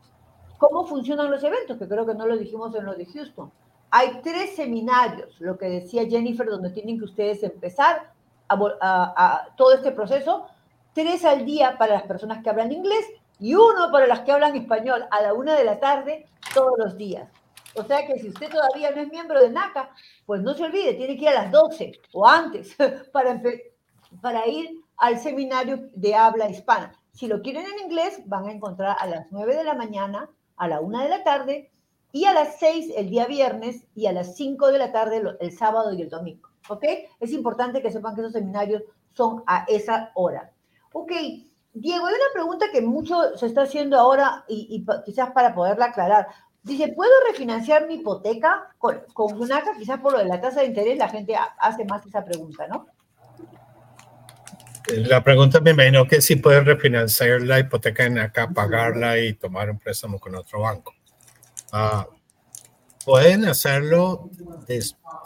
¿Cómo 0.59 0.86
funcionan 0.86 1.30
los 1.30 1.42
eventos? 1.42 1.78
Que 1.78 1.88
creo 1.88 2.05
que 2.05 2.14
no 2.14 2.26
lo 2.26 2.36
dijimos 2.36 2.74
en 2.74 2.84
lo 2.84 2.94
de 2.94 3.07
Houston. 3.07 3.50
Hay 3.90 4.20
tres 4.22 4.57
seminarios, 4.57 5.40
lo 5.40 5.57
que 5.57 5.70
decía 5.70 6.07
Jennifer, 6.07 6.46
donde 6.46 6.68
tienen 6.68 6.98
que 6.98 7.07
ustedes 7.07 7.42
empezar 7.42 8.12
a, 8.49 9.49
todo 9.57 9.74
este 9.74 9.92
proceso. 9.92 10.47
Tres 10.92 11.24
al 11.24 11.45
día 11.45 11.76
para 11.78 11.95
las 11.95 12.05
personas 12.05 12.42
que 12.42 12.51
hablan 12.51 12.72
inglés 12.72 13.05
y 13.40 13.55
uno 13.55 13.90
para 13.90 14.07
las 14.07 14.20
que 14.20 14.32
hablan 14.32 14.57
español 14.57 15.07
a 15.11 15.22
la 15.22 15.34
una 15.34 15.57
de 15.57 15.64
la 15.64 15.80
tarde 15.80 16.26
todos 16.55 16.78
los 16.78 16.97
días. 16.97 17.28
O 17.76 17.82
sea 17.82 18.07
que 18.07 18.18
si 18.18 18.28
usted 18.28 18.49
todavía 18.51 18.92
no 18.92 19.01
es 19.01 19.11
miembro 19.11 19.40
de 19.40 19.51
NACA, 19.51 19.90
pues 20.26 20.40
no 20.42 20.55
se 20.55 20.64
olvide, 20.64 20.95
tiene 20.95 21.16
que 21.16 21.22
ir 21.22 21.28
a 21.30 21.42
las 21.42 21.51
12 21.51 21.92
o 22.12 22.26
antes 22.26 22.76
para, 23.12 23.42
para 24.20 24.47
ir 24.47 24.80
al 24.97 25.18
seminario 25.18 25.88
de 25.95 26.14
habla 26.14 26.49
hispana. 26.49 26.92
Si 27.12 27.26
lo 27.26 27.42
quieren 27.42 27.66
en 27.66 27.84
inglés, 27.84 28.22
van 28.26 28.47
a 28.47 28.53
encontrar 28.53 28.97
a 29.01 29.07
las 29.07 29.26
9 29.30 29.57
de 29.57 29.64
la 29.64 29.74
mañana, 29.74 30.30
a 30.57 30.68
la 30.68 30.80
1 30.80 31.01
de 31.01 31.09
la 31.09 31.24
tarde 31.24 31.70
y 32.12 32.26
a 32.26 32.32
las 32.32 32.59
6 32.61 32.92
el 32.97 33.11
día 33.11 33.26
viernes 33.26 33.86
y 33.97 34.07
a 34.07 34.12
las 34.12 34.36
5 34.36 34.70
de 34.70 34.78
la 34.78 34.92
tarde 34.92 35.22
el 35.40 35.53
sábado 35.53 35.92
y 35.92 36.03
el 36.03 36.09
domingo. 36.09 36.53
¿Ok? 36.68 36.84
Es 37.20 37.32
importante 37.32 37.82
que 37.82 37.90
sepan 37.90 38.14
que 38.14 38.22
esos 38.22 38.32
seminarios 38.32 38.82
son 39.12 39.42
a 39.46 39.64
esa 39.68 40.10
hora. 40.14 40.50
Ok, 40.92 41.12
Diego, 41.72 42.06
hay 42.06 42.14
una 42.14 42.32
pregunta 42.32 42.66
que 42.72 42.80
mucho 42.80 43.36
se 43.36 43.46
está 43.46 43.62
haciendo 43.62 43.98
ahora 43.98 44.44
y, 44.48 44.84
quizás 45.04 45.32
para 45.32 45.54
poderla 45.54 45.86
aclarar. 45.86 46.28
Dice, 46.62 46.92
¿puedo 46.94 47.12
refinanciar 47.28 47.86
mi 47.86 47.94
hipoteca 47.94 48.74
con, 48.78 49.02
con? 49.12 49.36
Quizás 49.78 50.00
por 50.00 50.12
lo 50.12 50.18
de 50.18 50.24
la 50.26 50.40
tasa 50.40 50.60
de 50.60 50.66
interés 50.66 50.96
la 50.96 51.08
gente 51.08 51.34
hace 51.58 51.84
más 51.84 52.06
esa 52.06 52.24
pregunta, 52.24 52.66
¿no? 52.68 52.86
La 54.86 55.24
pregunta 55.24 55.60
me 55.60 55.70
imagino 55.70 56.06
que 56.06 56.20
si 56.20 56.36
puedes 56.36 56.64
refinanciar 56.64 57.42
la 57.42 57.58
hipoteca 57.58 58.04
en 58.04 58.18
acá, 58.18 58.48
pagarla 58.50 59.18
y 59.18 59.32
tomar 59.34 59.70
un 59.70 59.78
préstamo 59.78 60.18
con 60.18 60.34
otro 60.34 60.60
banco. 60.60 60.94
Ah, 61.72 62.06
pueden 63.05 63.44
hacerlo 63.46 64.30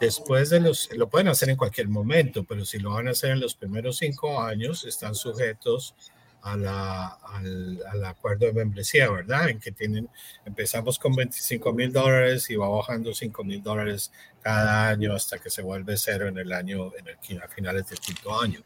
después 0.01 0.51
de 0.51 0.61
los, 0.61 0.91
lo 0.95 1.09
pueden 1.09 1.29
hacer 1.29 1.51
en 1.51 1.57
cualquier 1.57 1.89
momento, 1.89 2.45
pero 2.45 2.65
si 2.65 2.79
lo 2.79 2.93
van 2.93 3.09
a 3.09 3.13
hacer 3.13 3.31
en 3.31 3.41
los 3.41 3.55
primeros 3.55 3.99
cinco 3.99 4.41
años, 4.41 4.85
están 4.85 5.15
sujetos 5.15 5.95
a 6.43 6.57
la, 6.57 7.07
al, 7.07 7.81
al, 7.91 8.05
acuerdo 8.05 8.47
de 8.47 8.53
membresía, 8.53 9.11
¿verdad? 9.11 9.49
En 9.49 9.59
que 9.59 9.73
tienen, 9.73 10.09
empezamos 10.45 10.99
con 10.99 11.15
25 11.15 11.73
mil 11.73 11.93
dólares 11.93 12.49
y 12.51 12.57
va 12.57 12.69
bajando 12.69 13.13
5 13.13 13.45
mil 13.45 13.63
dólares 13.63 14.13
cada 14.41 14.89
año 14.89 15.15
hasta 15.15 15.39
que 15.39 15.51
se 15.51 15.63
vuelve 15.63 15.97
cero 15.97 16.29
en 16.29 16.39
el 16.39 16.53
año, 16.53 16.93
en 16.97 17.09
el, 17.09 17.43
a 17.43 17.49
finales 17.49 17.89
del 17.89 17.99
quinto 17.99 18.41
año. 18.41 18.63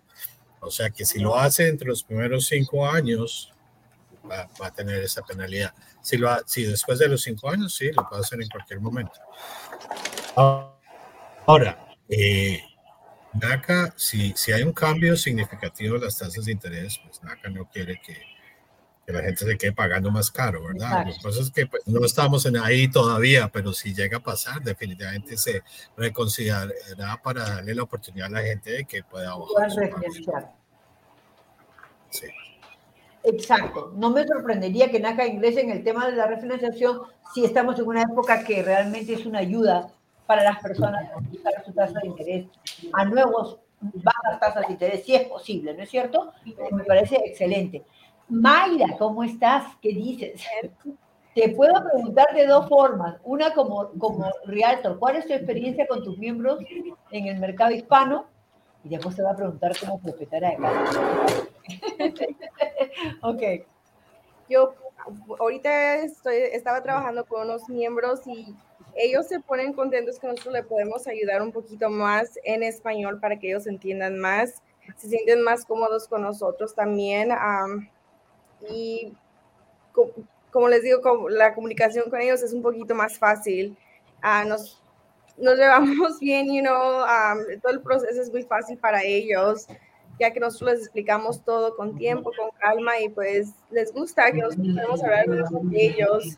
O 0.60 0.70
sea 0.70 0.90
que 0.90 1.04
si 1.04 1.18
lo 1.18 1.36
hace 1.36 1.68
entre 1.68 1.88
los 1.88 2.04
primeros 2.04 2.46
cinco 2.46 2.86
años, 2.86 3.51
va, 4.30 4.48
a 4.60 4.70
tener 4.72 5.02
esa 5.02 5.22
penalidad. 5.22 5.72
Si, 6.00 6.16
lo, 6.16 6.30
si 6.46 6.64
después 6.64 6.98
de 6.98 7.08
los 7.08 7.22
cinco 7.22 7.50
años, 7.50 7.74
sí, 7.74 7.90
lo 7.92 8.08
puede 8.08 8.22
hacer 8.22 8.40
en 8.42 8.48
cualquier 8.48 8.80
momento. 8.80 9.20
Ahora, 11.46 11.86
eh, 12.08 12.62
NACA, 13.34 13.94
si, 13.96 14.32
si 14.36 14.52
hay 14.52 14.62
un 14.62 14.72
cambio 14.72 15.16
significativo 15.16 15.96
en 15.96 16.02
las 16.04 16.18
tasas 16.18 16.44
de 16.44 16.52
interés, 16.52 16.98
pues 17.04 17.22
NACA 17.22 17.48
no 17.50 17.68
quiere 17.68 18.00
que, 18.00 18.20
que 19.06 19.12
la 19.12 19.22
gente 19.22 19.44
se 19.44 19.58
quede 19.58 19.72
pagando 19.72 20.10
más 20.10 20.30
caro, 20.30 20.64
¿verdad? 20.64 21.06
Lo 21.06 21.12
que 21.12 21.20
pasa 21.22 21.40
es 21.40 21.50
que 21.50 21.66
pues, 21.66 21.82
no 21.86 22.04
estamos 22.04 22.46
en 22.46 22.56
ahí 22.56 22.88
todavía, 22.88 23.48
pero 23.48 23.72
si 23.72 23.94
llega 23.94 24.18
a 24.18 24.22
pasar, 24.22 24.62
definitivamente 24.62 25.36
se 25.36 25.62
reconsiderará 25.96 27.20
para 27.22 27.42
darle 27.48 27.74
la 27.74 27.82
oportunidad 27.82 28.28
a 28.28 28.30
la 28.30 28.42
gente 28.42 28.70
de 28.70 28.84
que 28.84 29.02
pueda 29.02 29.34
bajar. 29.34 29.70
Sí. 32.10 32.26
Exacto. 33.24 33.92
No 33.96 34.10
me 34.10 34.26
sorprendería 34.26 34.90
que 34.90 35.00
NACA 35.00 35.26
ingrese 35.26 35.60
en 35.60 35.70
el 35.70 35.84
tema 35.84 36.06
de 36.06 36.16
la 36.16 36.26
refinanciación 36.26 37.02
si 37.34 37.44
estamos 37.44 37.78
en 37.78 37.86
una 37.86 38.02
época 38.02 38.44
que 38.44 38.62
realmente 38.62 39.14
es 39.14 39.26
una 39.26 39.38
ayuda 39.38 39.90
para 40.26 40.44
las 40.44 40.60
personas 40.60 41.10
a 41.10 41.64
su 41.64 41.72
tasa 41.72 42.00
de 42.00 42.08
interés 42.08 42.46
a 42.92 43.04
nuevos 43.04 43.58
bajas 43.82 44.40
tasas 44.40 44.66
de 44.66 44.72
interés, 44.72 45.04
si 45.04 45.14
es 45.14 45.24
posible, 45.24 45.74
¿no 45.74 45.82
es 45.82 45.90
cierto? 45.90 46.32
Me 46.70 46.84
parece 46.84 47.16
excelente. 47.24 47.82
Mayra, 48.28 48.96
¿cómo 48.98 49.24
estás? 49.24 49.64
¿Qué 49.80 49.90
dices? 49.90 50.40
Te 51.34 51.48
puedo 51.50 51.72
preguntar 51.82 52.26
de 52.34 52.46
dos 52.46 52.68
formas. 52.68 53.16
Una 53.24 53.52
como, 53.54 53.90
como 53.98 54.30
realtor, 54.44 54.98
¿cuál 54.98 55.16
es 55.16 55.26
tu 55.26 55.32
experiencia 55.32 55.86
con 55.86 56.04
tus 56.04 56.18
miembros 56.18 56.60
en 57.10 57.26
el 57.26 57.38
mercado 57.38 57.72
hispano? 57.72 58.26
Y 58.84 58.88
después 58.88 59.14
te 59.14 59.22
voy 59.22 59.32
a 59.32 59.36
preguntar 59.36 59.72
como 59.78 60.00
propietaria 60.00 60.50
de 60.50 60.56
casa. 60.56 61.00
ok. 63.22 63.42
yo 64.48 64.74
ahorita 65.38 65.96
estoy, 65.96 66.36
estaba 66.52 66.82
trabajando 66.82 67.24
con 67.24 67.42
unos 67.42 67.68
miembros 67.68 68.26
y 68.26 68.54
ellos 68.94 69.26
se 69.26 69.40
ponen 69.40 69.72
contentos 69.72 70.18
que 70.18 70.26
nosotros 70.26 70.54
le 70.54 70.62
podemos 70.62 71.06
ayudar 71.06 71.42
un 71.42 71.52
poquito 71.52 71.88
más 71.90 72.38
en 72.44 72.62
español 72.62 73.20
para 73.20 73.38
que 73.38 73.48
ellos 73.48 73.66
entiendan 73.66 74.18
más, 74.18 74.62
se 74.96 75.08
sienten 75.08 75.42
más 75.42 75.64
cómodos 75.64 76.08
con 76.08 76.22
nosotros 76.22 76.74
también. 76.74 77.30
y 78.68 79.12
como 80.50 80.68
les 80.68 80.82
digo, 80.82 81.28
la 81.30 81.54
comunicación 81.54 82.10
con 82.10 82.20
ellos 82.20 82.42
es 82.42 82.52
un 82.52 82.62
poquito 82.62 82.94
más 82.94 83.18
fácil. 83.18 83.76
Uh, 84.22 84.46
nos, 84.46 84.81
nos 85.36 85.56
llevamos 85.56 86.18
bien, 86.20 86.52
you 86.52 86.62
know, 86.62 87.04
todo 87.62 87.72
el 87.72 87.80
proceso 87.80 88.20
es 88.20 88.30
muy 88.30 88.42
fácil 88.42 88.78
para 88.78 89.02
ellos, 89.02 89.66
ya 90.18 90.30
que 90.32 90.40
nosotros 90.40 90.72
les 90.72 90.80
explicamos 90.82 91.42
todo 91.44 91.76
con 91.76 91.96
tiempo, 91.96 92.30
con 92.36 92.50
calma 92.58 93.00
y 93.00 93.08
pues 93.08 93.54
les 93.70 93.92
gusta 93.92 94.30
que 94.30 94.38
nos 94.38 94.56
podamos 94.56 95.02
hablar 95.02 95.26
con 95.50 95.70
ellos. 95.74 96.36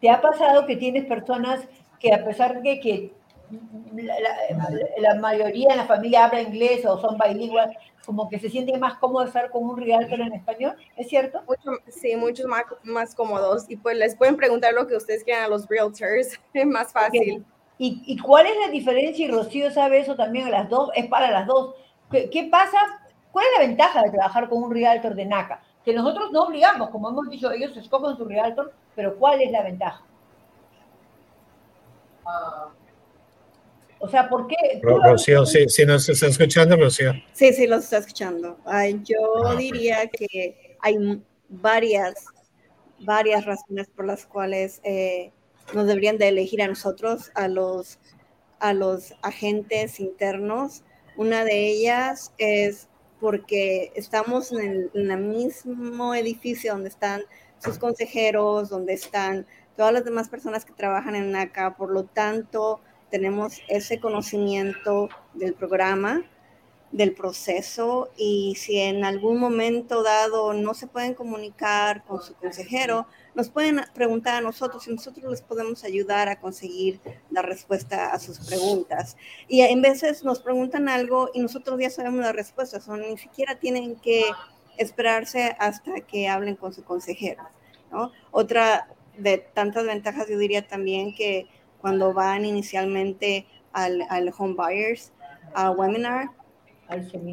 ¿Te 0.00 0.10
ha 0.10 0.20
pasado 0.20 0.66
que 0.66 0.76
tienes 0.76 1.06
personas 1.06 1.66
que 1.98 2.12
a 2.12 2.24
pesar 2.24 2.60
de 2.62 2.80
que 2.80 3.12
la, 4.98 5.14
mayoría 5.14 5.68
de 5.70 5.76
la 5.76 5.86
familia 5.86 6.24
habla 6.24 6.42
inglés 6.42 6.84
o 6.84 6.98
son 7.00 7.16
bilingües, 7.18 7.70
como 8.04 8.28
que 8.28 8.38
se 8.38 8.50
sienten 8.50 8.80
más 8.80 8.94
cómodos 8.98 9.28
estar 9.28 9.50
con 9.50 9.64
un 9.64 9.76
realtor 9.76 10.20
en 10.20 10.32
español, 10.34 10.76
¿es 10.96 11.08
cierto? 11.08 11.42
sí, 11.88 12.16
muchos 12.16 12.46
más, 12.46 12.64
más 12.82 13.14
cómodos 13.14 13.64
y 13.68 13.76
pues 13.76 13.96
les 13.96 14.14
pueden 14.16 14.36
preguntar 14.36 14.74
lo 14.74 14.86
que 14.86 14.96
ustedes 14.96 15.24
quieran 15.24 15.44
a 15.44 15.48
los 15.48 15.66
realtors, 15.68 16.38
es 16.54 16.66
más 16.66 16.92
fácil. 16.92 17.44
¿Y, 17.78 18.02
¿Y, 18.06 18.18
cuál 18.18 18.46
es 18.46 18.54
la 18.64 18.70
diferencia? 18.70 19.26
Y 19.26 19.30
Rocío 19.30 19.70
sabe 19.70 19.98
eso 19.98 20.14
también, 20.14 20.50
las 20.50 20.68
dos, 20.68 20.90
es 20.94 21.06
para 21.06 21.30
las 21.30 21.46
dos. 21.46 21.74
¿Qué, 22.10 22.30
¿Qué, 22.30 22.44
pasa? 22.44 22.78
¿Cuál 23.32 23.46
es 23.46 23.52
la 23.58 23.66
ventaja 23.66 24.02
de 24.02 24.10
trabajar 24.10 24.48
con 24.48 24.62
un 24.62 24.72
realtor 24.72 25.14
de 25.14 25.24
NACA? 25.24 25.60
Que 25.84 25.92
nosotros 25.92 26.30
no 26.30 26.42
obligamos, 26.44 26.90
como 26.90 27.10
hemos 27.10 27.28
dicho, 27.28 27.50
ellos 27.50 27.76
escogen 27.76 28.16
su 28.16 28.24
realtor, 28.24 28.72
pero 28.94 29.16
¿cuál 29.16 29.42
es 29.42 29.50
la 29.50 29.62
ventaja? 29.62 30.02
O 33.98 34.08
sea, 34.08 34.28
¿por 34.28 34.46
qué? 34.46 34.56
Rocío, 34.82 35.46
sí, 35.46 35.68
sí 35.68 35.86
nos 35.86 36.08
está 36.08 36.26
escuchando, 36.26 36.76
Rocío. 36.76 37.12
Sí, 37.32 37.52
sí, 37.52 37.66
los 37.66 37.84
está 37.84 37.98
escuchando. 37.98 38.58
yo 39.02 39.46
ah, 39.46 39.54
diría 39.56 40.08
que 40.08 40.76
hay 40.80 41.22
varias, 41.48 42.14
varias 43.00 43.44
razones 43.44 43.88
por 43.88 44.06
las 44.06 44.26
cuales 44.26 44.80
eh, 44.84 45.32
nos 45.72 45.86
deberían 45.86 46.18
de 46.18 46.28
elegir 46.28 46.62
a 46.62 46.68
nosotros, 46.68 47.30
a 47.34 47.48
los, 47.48 47.98
a 48.58 48.74
los 48.74 49.14
agentes 49.22 50.00
internos. 50.00 50.82
Una 51.16 51.44
de 51.44 51.68
ellas 51.68 52.32
es 52.38 52.88
porque 53.20 53.92
estamos 53.94 54.52
en 54.52 54.58
el, 54.60 54.90
en 54.94 55.10
el 55.10 55.20
mismo 55.22 56.14
edificio 56.14 56.72
donde 56.72 56.88
están 56.88 57.22
sus 57.58 57.78
consejeros, 57.78 58.68
donde 58.68 58.92
están 58.92 59.46
todas 59.76 59.92
las 59.92 60.04
demás 60.04 60.28
personas 60.28 60.64
que 60.64 60.72
trabajan 60.72 61.16
en 61.16 61.32
NACA, 61.32 61.76
por 61.76 61.90
lo 61.90 62.04
tanto, 62.04 62.80
tenemos 63.10 63.60
ese 63.68 64.00
conocimiento 64.00 65.08
del 65.34 65.54
programa, 65.54 66.24
del 66.92 67.14
proceso, 67.14 68.10
y 68.16 68.54
si 68.56 68.78
en 68.78 69.04
algún 69.04 69.38
momento 69.38 70.02
dado 70.02 70.52
no 70.52 70.74
se 70.74 70.86
pueden 70.86 71.14
comunicar 71.14 72.04
con 72.04 72.22
su 72.22 72.34
consejero, 72.34 73.06
nos 73.34 73.50
pueden 73.50 73.80
preguntar 73.94 74.36
a 74.36 74.40
nosotros 74.40 74.86
y 74.86 74.92
nosotros 74.92 75.30
les 75.30 75.42
podemos 75.42 75.84
ayudar 75.84 76.28
a 76.28 76.40
conseguir 76.40 77.00
la 77.30 77.42
respuesta 77.42 78.12
a 78.12 78.18
sus 78.18 78.38
preguntas. 78.38 79.16
Y 79.48 79.60
en 79.60 79.82
veces 79.82 80.24
nos 80.24 80.40
preguntan 80.40 80.88
algo 80.88 81.30
y 81.34 81.40
nosotros 81.40 81.78
ya 81.80 81.90
sabemos 81.90 82.20
la 82.20 82.32
respuesta, 82.32 82.78
o 82.86 82.96
ni 82.96 83.18
siquiera 83.18 83.58
tienen 83.58 83.96
que 83.96 84.24
esperarse 84.76 85.56
hasta 85.58 86.00
que 86.00 86.28
hablen 86.28 86.56
con 86.56 86.72
su 86.72 86.84
consejero. 86.84 87.42
¿no? 87.90 88.12
Otra, 88.30 88.88
de 89.16 89.38
tantas 89.38 89.84
ventajas, 89.84 90.28
yo 90.28 90.38
diría 90.38 90.66
también 90.66 91.14
que 91.14 91.46
cuando 91.80 92.12
van 92.12 92.44
inicialmente 92.44 93.46
al, 93.72 94.32
Home 94.38 94.54
Buyers 94.54 95.12
a 95.54 95.70
webinar, 95.70 96.30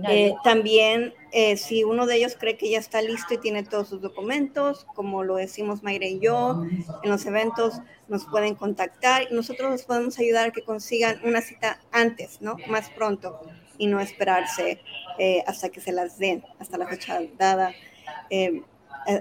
eh, 0.09 0.33
también, 0.43 1.13
eh, 1.31 1.57
si 1.57 1.83
uno 1.83 2.05
de 2.05 2.15
ellos 2.15 2.35
cree 2.39 2.57
que 2.57 2.69
ya 2.69 2.79
está 2.79 3.01
listo 3.01 3.33
y 3.33 3.37
tiene 3.37 3.63
todos 3.63 3.89
sus 3.89 4.01
documentos, 4.01 4.85
como 4.95 5.23
lo 5.23 5.35
decimos 5.35 5.83
Mayra 5.83 6.05
y 6.05 6.19
yo, 6.19 6.63
en 7.03 7.09
los 7.09 7.25
eventos 7.25 7.81
nos 8.07 8.25
pueden 8.25 8.55
contactar 8.55 9.27
y 9.29 9.33
nosotros 9.33 9.71
les 9.71 9.83
podemos 9.83 10.17
ayudar 10.19 10.49
a 10.49 10.51
que 10.51 10.63
consigan 10.63 11.19
una 11.23 11.41
cita 11.41 11.79
antes, 11.91 12.41
¿no? 12.41 12.55
Más 12.67 12.89
pronto 12.89 13.41
y 13.77 13.87
no 13.87 13.99
esperarse 13.99 14.81
eh, 15.17 15.43
hasta 15.47 15.69
que 15.69 15.81
se 15.81 15.91
las 15.91 16.17
den, 16.17 16.43
hasta 16.59 16.77
la 16.77 16.87
fecha 16.87 17.19
dada. 17.37 17.73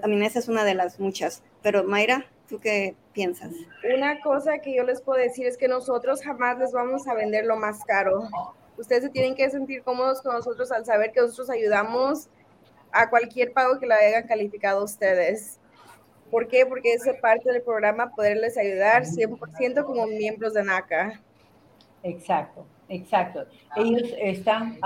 a 0.02 0.06
mí 0.06 0.24
esa 0.26 0.38
es 0.38 0.48
una 0.48 0.64
de 0.64 0.74
las 0.74 1.00
muchas. 1.00 1.42
Pero 1.62 1.84
Mayra, 1.84 2.26
¿Tú 2.50 2.58
qué 2.58 2.96
piensas? 3.12 3.52
Una 3.96 4.20
cosa 4.22 4.58
que 4.58 4.74
yo 4.74 4.82
les 4.82 5.00
puedo 5.00 5.20
decir 5.20 5.46
es 5.46 5.56
que 5.56 5.68
nosotros 5.68 6.20
jamás 6.20 6.58
les 6.58 6.72
vamos 6.72 7.06
a 7.06 7.14
vender 7.14 7.44
lo 7.44 7.56
más 7.56 7.84
caro. 7.84 8.28
Ustedes 8.80 9.04
se 9.04 9.10
tienen 9.10 9.34
que 9.34 9.50
sentir 9.50 9.82
cómodos 9.82 10.22
con 10.22 10.34
nosotros 10.34 10.72
al 10.72 10.86
saber 10.86 11.12
que 11.12 11.20
nosotros 11.20 11.50
ayudamos 11.50 12.28
a 12.90 13.10
cualquier 13.10 13.52
pago 13.52 13.78
que 13.78 13.86
le 13.86 13.94
hayan 13.94 14.26
calificado 14.26 14.82
ustedes. 14.82 15.60
¿Por 16.30 16.48
qué? 16.48 16.64
Porque 16.64 16.94
es 16.94 17.02
parte 17.20 17.52
del 17.52 17.62
programa 17.62 18.10
poderles 18.14 18.56
ayudar 18.56 19.04
100% 19.04 19.84
como 19.84 20.06
miembros 20.06 20.54
de 20.54 20.64
NACA. 20.64 21.20
Exacto, 22.02 22.66
exacto. 22.88 23.46
Ellos 23.76 24.14
están, 24.18 24.78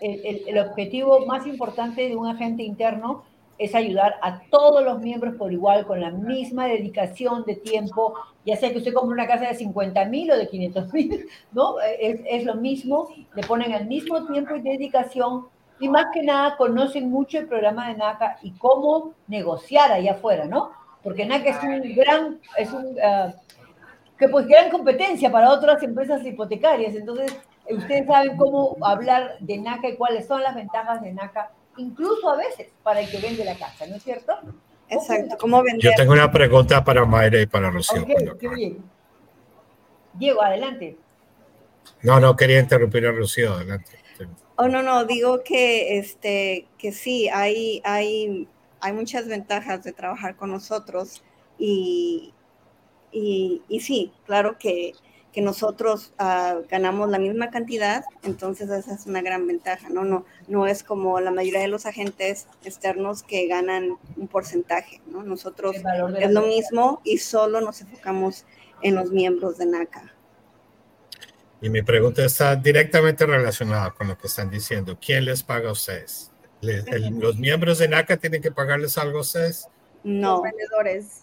el, 0.00 0.44
el, 0.46 0.58
objetivo 0.58 1.26
más 1.26 1.46
importante 1.46 2.08
de 2.08 2.14
un 2.14 2.28
agente 2.28 2.62
interno 2.62 3.24
es 3.58 3.74
ayudar 3.74 4.16
a 4.22 4.40
todos 4.50 4.82
los 4.84 5.00
miembros 5.00 5.36
por 5.36 5.52
igual, 5.52 5.86
con 5.86 6.00
la 6.00 6.10
misma 6.10 6.66
dedicación 6.66 7.44
de 7.44 7.56
tiempo, 7.56 8.14
ya 8.44 8.56
sea 8.56 8.70
que 8.70 8.78
usted 8.78 8.92
compre 8.92 9.14
una 9.14 9.26
casa 9.26 9.48
de 9.48 9.54
50 9.54 10.04
mil 10.06 10.30
o 10.30 10.36
de 10.36 10.48
500 10.48 10.92
mil, 10.92 11.26
¿no? 11.52 11.80
Es, 11.80 12.20
es, 12.26 12.44
lo 12.44 12.54
mismo, 12.56 13.08
le 13.34 13.42
ponen 13.42 13.72
el 13.72 13.86
mismo 13.86 14.26
tiempo 14.26 14.56
y 14.56 14.62
dedicación, 14.62 15.46
y 15.78 15.88
más 15.88 16.06
que 16.12 16.22
nada 16.22 16.56
conocen 16.56 17.10
mucho 17.10 17.38
el 17.38 17.48
programa 17.48 17.88
de 17.88 17.96
NACA 17.96 18.38
y 18.42 18.52
cómo 18.52 19.14
negociar 19.26 19.90
allá 19.92 20.12
afuera, 20.12 20.44
¿no? 20.44 20.70
Porque 21.02 21.26
NACA 21.26 21.50
es 21.50 21.62
un 21.62 21.94
gran, 21.94 22.40
es 22.56 22.72
un, 22.72 22.84
uh, 22.84 23.32
que 24.16 24.28
pues 24.28 24.46
gran 24.46 24.70
competencia 24.70 25.30
para 25.30 25.50
otras 25.50 25.82
empresas 25.82 26.24
hipotecarias, 26.24 26.94
entonces 26.94 27.36
ustedes 27.68 28.06
saben 28.06 28.36
cómo 28.36 28.76
hablar 28.82 29.36
de 29.40 29.58
NACA 29.58 29.88
y 29.88 29.96
cuáles 29.96 30.26
son 30.26 30.42
las 30.42 30.54
ventajas 30.54 31.00
de 31.02 31.12
NACA 31.12 31.50
incluso 31.76 32.28
a 32.30 32.36
veces 32.36 32.68
para 32.82 33.00
el 33.00 33.10
que 33.10 33.18
vende 33.18 33.44
la 33.44 33.56
casa, 33.56 33.86
¿no 33.86 33.96
es 33.96 34.02
cierto? 34.02 34.32
Exacto, 34.88 35.36
¿cómo 35.38 35.62
vender? 35.62 35.82
Yo 35.82 35.90
tengo 35.96 36.12
una 36.12 36.30
pregunta 36.30 36.84
para 36.84 37.04
Mayra 37.04 37.40
y 37.40 37.46
para 37.46 37.70
Rocío. 37.70 38.04
Diego, 40.14 40.42
adelante. 40.42 40.98
No, 42.02 42.20
no 42.20 42.36
quería 42.36 42.60
interrumpir 42.60 43.06
a 43.06 43.12
Rocío, 43.12 43.54
adelante. 43.54 43.98
Oh, 44.56 44.68
no, 44.68 44.82
no, 44.82 45.06
digo 45.06 45.42
que, 45.42 45.98
este, 45.98 46.68
que 46.76 46.92
sí, 46.92 47.28
hay, 47.30 47.80
hay, 47.84 48.46
hay 48.80 48.92
muchas 48.92 49.26
ventajas 49.26 49.82
de 49.82 49.92
trabajar 49.92 50.36
con 50.36 50.50
nosotros 50.50 51.24
y, 51.58 52.34
y, 53.10 53.62
y 53.68 53.80
sí, 53.80 54.12
claro 54.26 54.58
que 54.58 54.92
que 55.32 55.40
nosotros 55.40 56.12
uh, 56.20 56.66
ganamos 56.68 57.08
la 57.08 57.18
misma 57.18 57.50
cantidad, 57.50 58.04
entonces 58.22 58.68
esa 58.68 58.94
es 58.94 59.06
una 59.06 59.22
gran 59.22 59.46
ventaja, 59.46 59.88
¿no? 59.88 60.04
No, 60.04 60.26
no 60.46 60.66
es 60.66 60.82
como 60.82 61.20
la 61.20 61.30
mayoría 61.30 61.60
de 61.60 61.68
los 61.68 61.86
agentes 61.86 62.46
externos 62.64 63.22
que 63.22 63.46
ganan 63.46 63.96
un 64.16 64.28
porcentaje, 64.28 65.00
¿no? 65.06 65.22
Nosotros 65.22 65.76
es 65.76 66.30
lo 66.30 66.42
mismo 66.42 67.00
y 67.02 67.18
solo 67.18 67.60
nos 67.60 67.80
enfocamos 67.80 68.44
en 68.82 68.94
los 68.94 69.10
miembros 69.10 69.56
de 69.56 69.66
NACA. 69.66 70.12
Y 71.62 71.70
mi 71.70 71.80
pregunta 71.80 72.24
está 72.24 72.56
directamente 72.56 73.24
relacionada 73.24 73.92
con 73.92 74.08
lo 74.08 74.18
que 74.18 74.26
están 74.26 74.50
diciendo. 74.50 74.98
¿Quién 75.00 75.24
les 75.24 75.42
paga 75.42 75.68
a 75.68 75.72
ustedes? 75.72 76.32
¿Los 76.60 77.36
miembros 77.36 77.78
de 77.78 77.88
NACA 77.88 78.16
tienen 78.16 78.42
que 78.42 78.50
pagarles 78.50 78.98
algo 78.98 79.18
a 79.18 79.20
ustedes? 79.22 79.68
No. 80.02 80.34
Los 80.34 80.42
vendedores. 80.42 81.22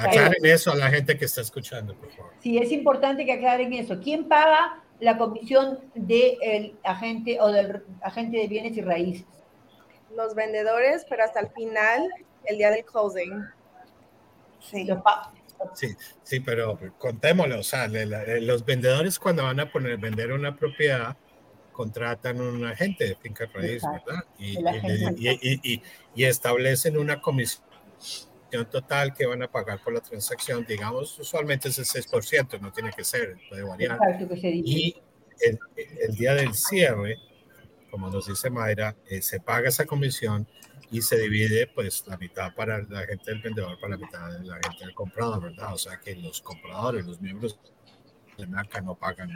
Aclaren 0.00 0.44
eso 0.44 0.72
a 0.72 0.76
la 0.76 0.90
gente 0.90 1.16
que 1.16 1.24
está 1.24 1.40
escuchando, 1.40 1.94
por 1.94 2.10
favor. 2.10 2.32
Sí, 2.40 2.58
es 2.58 2.70
importante 2.72 3.24
que 3.24 3.32
aclaren 3.32 3.72
eso. 3.72 3.98
¿Quién 4.00 4.28
paga 4.28 4.82
la 4.98 5.16
comisión 5.16 5.78
del 5.94 6.76
agente 6.84 7.40
o 7.40 7.48
del 7.48 7.82
agente 8.02 8.38
de 8.38 8.48
bienes 8.48 8.76
y 8.76 8.82
raíces? 8.82 9.26
Los 10.16 10.34
vendedores, 10.34 11.06
pero 11.08 11.24
hasta 11.24 11.40
el 11.40 11.48
final, 11.50 12.08
el 12.44 12.58
día 12.58 12.70
del 12.70 12.84
closing. 12.84 13.44
Sí. 14.60 14.88
Sí, 15.74 15.88
sí, 16.22 16.40
pero 16.40 16.78
contémoslo, 16.98 17.60
o 17.60 17.62
sea, 17.62 17.86
los 17.86 18.64
vendedores 18.64 19.18
cuando 19.18 19.42
van 19.42 19.60
a 19.60 19.70
poner 19.70 19.98
vender 19.98 20.32
una 20.32 20.56
propiedad 20.56 21.16
contratan 21.72 22.40
un 22.40 22.64
agente 22.64 23.04
de 23.06 23.14
finca 23.16 23.46
raíz, 23.52 23.82
¿verdad? 23.82 24.24
Y, 24.38 24.58
y, 25.18 25.82
y, 26.14 26.24
establecen 26.24 26.96
una 26.96 27.20
comisión 27.20 27.62
total 28.68 29.14
que 29.14 29.26
van 29.26 29.42
a 29.42 29.50
pagar 29.50 29.82
por 29.82 29.92
la 29.92 30.00
transacción, 30.00 30.64
digamos, 30.66 31.18
usualmente 31.18 31.68
es 31.68 31.78
el 31.78 31.84
6%, 31.84 32.60
no 32.60 32.72
tiene 32.72 32.90
que 32.90 33.04
ser, 33.04 33.36
puede 33.48 33.62
variar. 33.62 33.98
Y 34.42 34.96
el, 35.40 35.58
el, 35.76 36.14
día 36.14 36.34
del 36.34 36.54
cierre, 36.54 37.16
como 37.90 38.10
nos 38.10 38.26
dice 38.26 38.50
Mayra, 38.50 38.96
eh, 39.08 39.22
se 39.22 39.40
paga 39.40 39.68
esa 39.68 39.86
comisión 39.86 40.46
y 40.90 41.02
se 41.02 41.18
divide 41.18 41.68
pues 41.68 42.04
la 42.06 42.16
mitad 42.16 42.54
para 42.54 42.82
la 42.82 43.06
gente 43.06 43.30
del 43.30 43.40
vendedor, 43.40 43.78
para 43.80 43.96
la 43.96 43.98
mitad 43.98 44.32
de 44.32 44.44
la 44.44 44.54
gente 44.54 44.84
del 44.84 44.94
comprador, 44.94 45.42
¿verdad? 45.42 45.74
O 45.74 45.78
sea 45.78 45.98
que 46.00 46.16
los 46.16 46.40
compradores, 46.40 47.06
los 47.06 47.20
miembros 47.20 47.58
de 48.36 48.46
NACA 48.46 48.80
no 48.80 48.96
pagan 48.96 49.30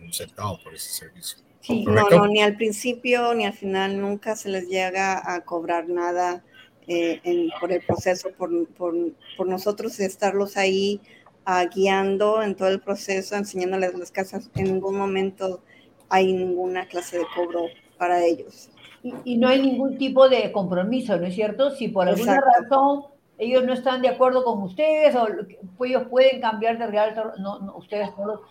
un 0.00 0.12
centavo 0.12 0.58
por 0.62 0.74
ese 0.74 0.90
servicio. 0.90 1.38
Sí, 1.60 1.84
no, 1.84 2.08
no, 2.08 2.26
ni 2.28 2.42
al 2.42 2.56
principio 2.56 3.34
ni 3.34 3.44
al 3.44 3.52
final 3.52 4.00
nunca 4.00 4.36
se 4.36 4.48
les 4.48 4.68
llega 4.68 5.34
a 5.34 5.44
cobrar 5.44 5.88
nada 5.88 6.44
eh, 6.88 7.20
en, 7.22 7.50
por 7.60 7.70
el 7.70 7.82
proceso, 7.82 8.30
por, 8.36 8.66
por, 8.68 8.94
por 9.36 9.46
nosotros 9.46 10.00
estarlos 10.00 10.56
ahí 10.56 11.00
uh, 11.46 11.68
guiando 11.74 12.42
en 12.42 12.54
todo 12.56 12.68
el 12.68 12.80
proceso, 12.80 13.36
enseñándoles 13.36 13.94
las 13.94 14.10
casas. 14.10 14.50
En 14.56 14.64
ningún 14.64 14.96
momento 14.96 15.60
hay 16.08 16.32
ninguna 16.32 16.86
clase 16.86 17.18
de 17.18 17.24
cobro 17.36 17.66
para 17.98 18.24
ellos. 18.24 18.70
Y, 19.02 19.14
y 19.24 19.36
no 19.36 19.48
hay 19.48 19.62
ningún 19.62 19.98
tipo 19.98 20.28
de 20.28 20.50
compromiso, 20.50 21.16
¿no 21.18 21.26
es 21.26 21.34
cierto? 21.34 21.70
Si 21.70 21.88
por 21.88 22.08
alguna 22.08 22.36
Exacto. 22.36 22.62
razón 22.62 23.18
ellos 23.38 23.64
no 23.64 23.72
están 23.72 24.02
de 24.02 24.08
acuerdo 24.08 24.42
con 24.42 24.62
ustedes 24.62 25.14
o 25.14 25.28
pues 25.76 25.90
ellos 25.90 26.08
pueden 26.10 26.40
cambiar 26.40 26.76
de 26.76 26.88
realtor, 26.88 27.34
no, 27.38 27.60
no 27.60 27.76
ustedes 27.76 28.10
solo 28.16 28.42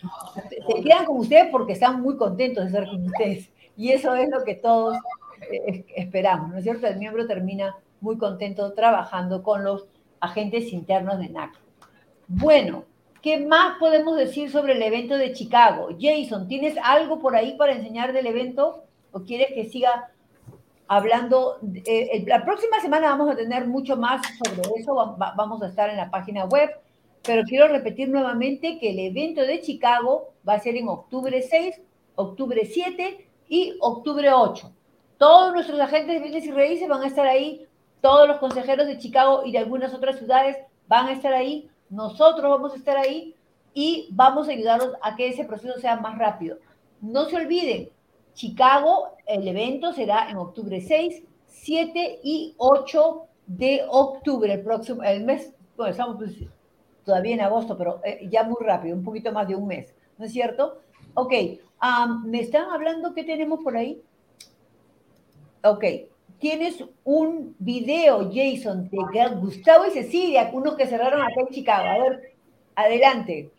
se 0.49 0.81
quedan 0.81 1.05
con 1.05 1.17
ustedes 1.17 1.47
porque 1.51 1.73
están 1.73 2.01
muy 2.01 2.15
contentos 2.15 2.63
de 2.63 2.71
ser 2.71 2.85
con 2.87 3.05
ustedes 3.05 3.49
y 3.75 3.91
eso 3.91 4.15
es 4.15 4.29
lo 4.29 4.45
que 4.45 4.55
todos 4.55 4.95
eh, 5.51 5.83
esperamos, 5.95 6.51
¿no 6.51 6.57
es 6.57 6.63
cierto? 6.63 6.87
El 6.87 6.97
miembro 6.97 7.27
termina 7.27 7.75
muy 8.01 8.17
contento 8.17 8.73
trabajando 8.73 9.43
con 9.43 9.63
los 9.63 9.87
agentes 10.19 10.71
internos 10.73 11.19
de 11.19 11.29
NAC. 11.29 11.53
Bueno, 12.27 12.85
¿qué 13.21 13.45
más 13.45 13.77
podemos 13.79 14.17
decir 14.17 14.51
sobre 14.51 14.73
el 14.73 14.81
evento 14.81 15.15
de 15.15 15.33
Chicago? 15.33 15.89
Jason, 15.99 16.47
¿tienes 16.47 16.75
algo 16.83 17.19
por 17.19 17.35
ahí 17.35 17.55
para 17.57 17.73
enseñar 17.73 18.13
del 18.13 18.27
evento 18.27 18.83
o 19.11 19.21
quieres 19.21 19.53
que 19.53 19.65
siga 19.65 20.11
hablando, 20.87 21.59
eh, 21.85 22.23
la 22.27 22.45
próxima 22.45 22.79
semana 22.79 23.09
vamos 23.09 23.29
a 23.29 23.35
tener 23.35 23.67
mucho 23.67 23.97
más 23.97 24.21
sobre 24.37 24.79
eso, 24.79 24.95
va, 24.95 25.33
vamos 25.35 25.61
a 25.61 25.67
estar 25.67 25.89
en 25.89 25.97
la 25.97 26.09
página 26.09 26.45
web, 26.45 26.69
pero 27.23 27.43
quiero 27.43 27.67
repetir 27.67 28.09
nuevamente 28.09 28.79
que 28.79 28.91
el 28.91 28.99
evento 28.99 29.41
de 29.41 29.61
Chicago 29.61 30.33
va 30.47 30.53
a 30.53 30.59
ser 30.59 30.77
en 30.77 30.87
octubre 30.87 31.41
6, 31.41 31.81
octubre 32.15 32.65
7 32.65 33.27
y 33.49 33.75
octubre 33.81 34.31
8. 34.31 34.71
Todos 35.17 35.53
nuestros 35.53 35.79
agentes 35.79 36.15
de 36.15 36.21
bienes 36.21 36.45
y 36.45 36.51
raíces 36.51 36.87
van 36.87 37.03
a 37.03 37.07
estar 37.07 37.27
ahí, 37.27 37.66
todos 38.01 38.27
los 38.27 38.37
consejeros 38.37 38.87
de 38.87 38.97
Chicago 38.97 39.43
y 39.45 39.51
de 39.51 39.59
algunas 39.59 39.93
otras 39.93 40.17
ciudades 40.17 40.57
van 40.87 41.07
a 41.07 41.13
estar 41.13 41.33
ahí, 41.33 41.69
nosotros 41.89 42.49
vamos 42.49 42.73
a 42.73 42.77
estar 42.77 42.97
ahí 42.97 43.35
y 43.73 44.09
vamos 44.11 44.47
a 44.47 44.51
ayudarlos 44.51 44.93
a 45.01 45.15
que 45.15 45.27
ese 45.27 45.45
proceso 45.45 45.79
sea 45.79 45.97
más 45.97 46.17
rápido. 46.17 46.57
No 47.01 47.25
se 47.25 47.35
olviden, 47.35 47.89
Chicago, 48.33 49.15
el 49.25 49.47
evento 49.47 49.93
será 49.93 50.29
en 50.29 50.37
octubre 50.37 50.81
6, 50.81 51.23
7 51.47 52.19
y 52.23 52.53
8 52.57 53.23
de 53.47 53.85
octubre, 53.89 54.53
el 54.53 54.61
próximo, 54.61 55.03
el 55.03 55.23
mes, 55.23 55.53
bueno, 55.75 55.91
estamos 55.91 56.17
pues, 56.17 56.35
todavía 57.03 57.35
en 57.35 57.41
agosto, 57.41 57.77
pero 57.77 58.01
eh, 58.03 58.27
ya 58.29 58.43
muy 58.43 58.57
rápido, 58.59 58.95
un 58.95 59.03
poquito 59.03 59.31
más 59.31 59.47
de 59.47 59.55
un 59.55 59.67
mes, 59.67 59.93
¿no 60.17 60.25
es 60.25 60.33
cierto? 60.33 60.79
Ok, 61.13 61.33
¿me 62.25 62.41
están 62.41 62.69
hablando 62.69 63.13
qué 63.13 63.23
tenemos 63.23 63.61
por 63.63 63.77
ahí? 63.77 64.01
Ok, 65.63 65.83
tienes 66.39 66.83
un 67.03 67.55
video, 67.59 68.29
Jason, 68.33 68.89
de 68.89 69.35
Gustavo 69.39 69.85
y 69.85 69.91
Cecilia, 69.91 70.49
unos 70.53 70.75
que 70.75 70.87
cerraron 70.87 71.21
acá 71.21 71.41
en 71.41 71.47
Chicago. 71.47 71.87
A 71.87 72.03
ver, 72.03 72.33
adelante. 72.75 73.51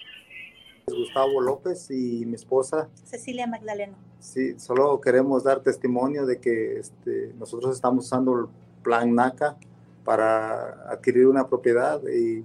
Gustavo 0.87 1.41
López 1.41 1.91
y 1.91 2.25
mi 2.25 2.35
esposa. 2.35 2.89
Cecilia 3.05 3.47
Magdaleno. 3.47 3.97
Sí, 4.21 4.59
solo 4.59 5.01
queremos 5.01 5.45
dar 5.45 5.61
testimonio 5.61 6.27
de 6.27 6.39
que 6.41 6.79
este, 6.79 7.33
nosotros 7.39 7.75
estamos 7.75 8.07
usando 8.07 8.39
el 8.39 8.47
plan 8.83 9.15
NACA 9.15 9.57
para 10.05 10.91
adquirir 10.91 11.27
una 11.27 11.47
propiedad 11.47 12.01
y 12.09 12.45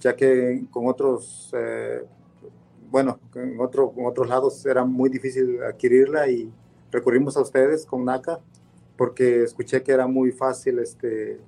ya 0.00 0.14
que 0.14 0.64
con 0.70 0.86
otros, 0.86 1.50
eh, 1.56 2.04
bueno, 2.90 3.18
en, 3.34 3.58
otro, 3.58 3.94
en 3.96 4.04
otros 4.04 4.28
lados 4.28 4.64
era 4.66 4.84
muy 4.84 5.08
difícil 5.08 5.62
adquirirla 5.62 6.28
y 6.28 6.52
recurrimos 6.90 7.36
a 7.36 7.40
ustedes 7.40 7.86
con 7.86 8.04
NACA 8.04 8.40
porque 8.96 9.42
escuché 9.42 9.82
que 9.82 9.92
era 9.92 10.06
muy 10.06 10.32
fácil, 10.32 10.78
este, 10.78 11.40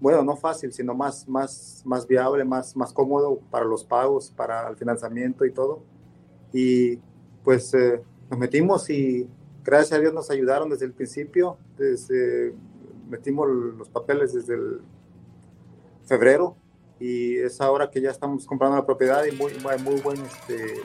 bueno, 0.00 0.22
no 0.22 0.36
fácil, 0.36 0.72
sino 0.72 0.94
más, 0.94 1.26
más, 1.28 1.82
más 1.84 2.06
viable, 2.06 2.44
más, 2.44 2.76
más 2.76 2.92
cómodo 2.92 3.40
para 3.50 3.64
los 3.64 3.84
pagos, 3.84 4.30
para 4.30 4.68
el 4.68 4.76
financiamiento 4.76 5.44
y 5.44 5.52
todo. 5.52 5.82
Y 6.52 6.98
pues 7.42 7.72
eh, 7.74 8.02
nos 8.30 8.38
metimos 8.38 8.90
y 8.90 9.28
gracias 9.64 9.92
a 9.98 10.00
Dios 10.00 10.12
nos 10.12 10.30
ayudaron 10.30 10.68
desde 10.68 10.86
el 10.86 10.92
principio, 10.92 11.56
desde, 11.76 12.54
metimos 13.08 13.48
los 13.48 13.88
papeles 13.88 14.32
desde 14.32 14.54
el 14.54 14.80
febrero 16.04 16.56
y 17.00 17.36
es 17.38 17.60
ahora 17.60 17.90
que 17.90 18.00
ya 18.00 18.10
estamos 18.10 18.46
comprando 18.46 18.76
la 18.76 18.86
propiedad 18.86 19.24
y 19.24 19.32
muy, 19.32 19.52
muy, 19.54 19.78
muy 19.82 20.00
buen, 20.00 20.20
este, 20.20 20.80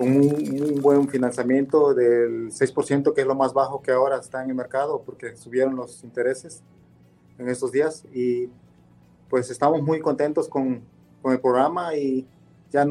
con 0.00 0.16
un, 0.16 0.80
buen 0.80 1.06
financiamiento 1.10 1.92
del 1.92 2.50
6%, 2.50 3.12
que 3.12 3.20
es 3.20 3.26
lo 3.26 3.34
más 3.34 3.52
bajo 3.52 3.82
que 3.82 3.92
ahora 3.92 4.16
está 4.16 4.42
en 4.42 4.48
el 4.48 4.56
mercado 4.56 5.02
porque 5.04 5.36
subieron 5.36 5.76
los 5.76 6.02
intereses 6.02 6.62
en 7.36 7.50
estos 7.50 7.70
días 7.70 8.06
y 8.10 8.48
pues 9.28 9.50
estamos 9.50 9.82
muy 9.82 10.00
contentos 10.00 10.48
con, 10.48 10.82
con 11.20 11.34
el 11.34 11.40
programa 11.40 11.94
y 11.96 12.26
ya 12.70 12.86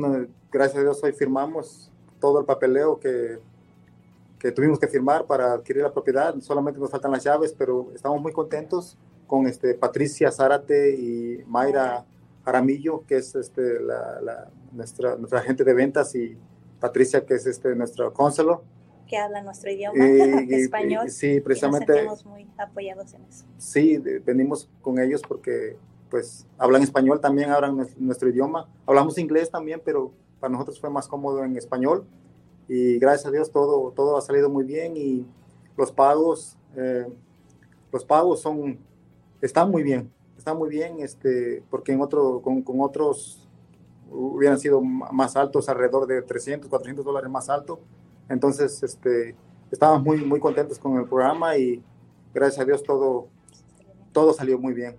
gracias 0.51 0.78
a 0.78 0.82
Dios 0.82 1.03
hoy 1.03 1.12
firmamos 1.12 1.91
todo 2.20 2.41
el 2.41 2.45
papeleo 2.45 2.99
que, 2.99 3.39
que 4.38 4.51
tuvimos 4.51 4.78
que 4.78 4.88
firmar 4.88 5.26
para 5.26 5.53
adquirir 5.53 5.82
la 5.82 5.91
propiedad. 5.91 6.36
Solamente 6.41 6.80
nos 6.80 6.91
faltan 6.91 7.10
las 7.10 7.24
llaves, 7.24 7.55
pero 7.57 7.88
estamos 7.95 8.22
muy 8.22 8.34
contentos 8.34 8.99
con 9.26 9.47
este, 9.47 9.74
Patricia 9.74 10.32
Zárate 10.32 10.91
y 10.91 11.43
Mayra 11.47 12.05
Aramillo, 12.45 13.03
que 13.07 13.18
es 13.18 13.34
este, 13.34 13.80
la, 13.80 14.22
la, 14.22 14.51
nuestra, 14.74 15.16
nuestra 15.16 15.39
agente 15.39 15.64
de 15.64 15.74
ventas, 15.74 16.14
y 16.14 16.38
Patricia, 16.80 17.25
que 17.25 17.36
es 17.36 17.45
este, 17.45 17.75
nuestro 17.75 18.13
conselo. 18.13 18.63
Que 19.07 19.17
habla 19.17 19.41
nuestro 19.41 19.71
idioma, 19.71 20.05
y, 20.05 20.53
español. 20.53 21.07
Y, 21.07 21.09
sí, 21.09 21.41
precisamente. 21.41 22.03
Y 22.03 22.05
nos 22.05 22.25
muy 22.25 22.47
apoyados 22.57 23.13
en 23.13 23.23
eso. 23.25 23.45
Sí, 23.57 23.97
venimos 24.25 24.69
con 24.82 24.99
ellos 24.99 25.21
porque 25.27 25.77
pues 26.09 26.47
hablan 26.57 26.82
español 26.82 27.19
también, 27.19 27.51
hablan 27.51 27.88
nuestro 27.97 28.30
idioma. 28.30 28.67
Hablamos 28.86 29.17
inglés 29.17 29.49
también, 29.49 29.82
pero 29.84 30.11
para 30.39 30.51
nosotros 30.51 30.80
fue 30.80 30.89
más 30.89 31.07
cómodo 31.07 31.43
en 31.43 31.55
español 31.57 32.05
y 32.69 32.99
gracias 32.99 33.25
a 33.25 33.32
Dios 33.32 33.51
todo, 33.51 33.91
todo 33.91 34.15
ha 34.15 34.21
salido 34.21 34.47
muy 34.49 34.63
bien 34.63 34.95
y 34.95 35.25
los 35.75 35.91
pagos, 35.91 36.55
eh, 36.77 37.07
los 37.91 38.05
pagos 38.05 38.41
son, 38.41 38.77
están 39.41 39.71
muy 39.71 39.82
bien, 39.82 40.11
están 40.38 40.55
muy 40.55 40.69
bien, 40.69 40.99
este, 40.99 41.63
porque 41.71 41.91
en 41.91 42.01
otro, 42.01 42.41
con, 42.41 42.61
con 42.61 42.80
otros 42.82 43.48
hubieran 44.12 44.60
sido 44.60 44.82
más 44.82 45.36
altos, 45.36 45.70
alrededor 45.70 46.07
de 46.07 46.22
300, 46.22 46.70
400 46.70 47.05
dólares 47.05 47.30
más 47.30 47.49
alto. 47.49 47.80
Entonces, 48.28 48.82
este, 48.84 49.36
estábamos 49.72 50.03
muy, 50.03 50.18
muy 50.24 50.39
contentos 50.39 50.80
con 50.80 50.97
el 50.97 51.05
programa 51.05 51.57
y 51.57 51.84
gracias 52.34 52.62
a 52.62 52.66
Dios 52.66 52.84
todo, 52.84 53.28
todo 54.12 54.34
salió 54.34 54.60
muy 54.60 54.74
bien. 54.74 54.95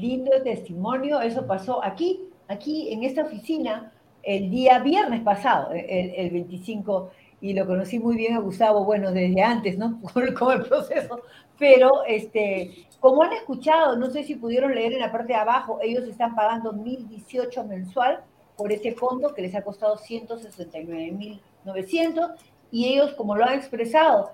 lindo 0.00 0.30
testimonio, 0.42 1.20
eso 1.20 1.46
pasó 1.46 1.84
aquí, 1.84 2.28
aquí 2.46 2.92
en 2.92 3.02
esta 3.02 3.22
oficina, 3.22 3.92
el 4.22 4.50
día 4.50 4.78
viernes 4.80 5.22
pasado, 5.22 5.72
el, 5.72 6.10
el 6.14 6.30
25, 6.30 7.10
y 7.40 7.54
lo 7.54 7.66
conocí 7.66 7.98
muy 7.98 8.16
bien 8.16 8.34
a 8.34 8.40
Gustavo, 8.40 8.84
bueno, 8.84 9.10
desde 9.12 9.42
antes, 9.42 9.78
¿no? 9.78 9.98
Con 10.38 10.52
el 10.52 10.64
proceso, 10.64 11.22
pero 11.58 12.04
este, 12.06 12.86
como 13.00 13.22
han 13.22 13.32
escuchado, 13.32 13.96
no 13.96 14.10
sé 14.10 14.24
si 14.24 14.34
pudieron 14.34 14.74
leer 14.74 14.92
en 14.92 15.00
la 15.00 15.10
parte 15.12 15.32
de 15.34 15.38
abajo, 15.38 15.78
ellos 15.82 16.04
están 16.04 16.34
pagando 16.34 16.72
1.018 16.72 17.66
mensual 17.66 18.20
por 18.56 18.72
ese 18.72 18.92
fondo 18.92 19.34
que 19.34 19.42
les 19.42 19.54
ha 19.54 19.62
costado 19.62 19.96
169.900 19.96 22.34
y 22.70 22.86
ellos, 22.86 23.14
como 23.14 23.36
lo 23.36 23.44
han 23.44 23.54
expresado, 23.54 24.32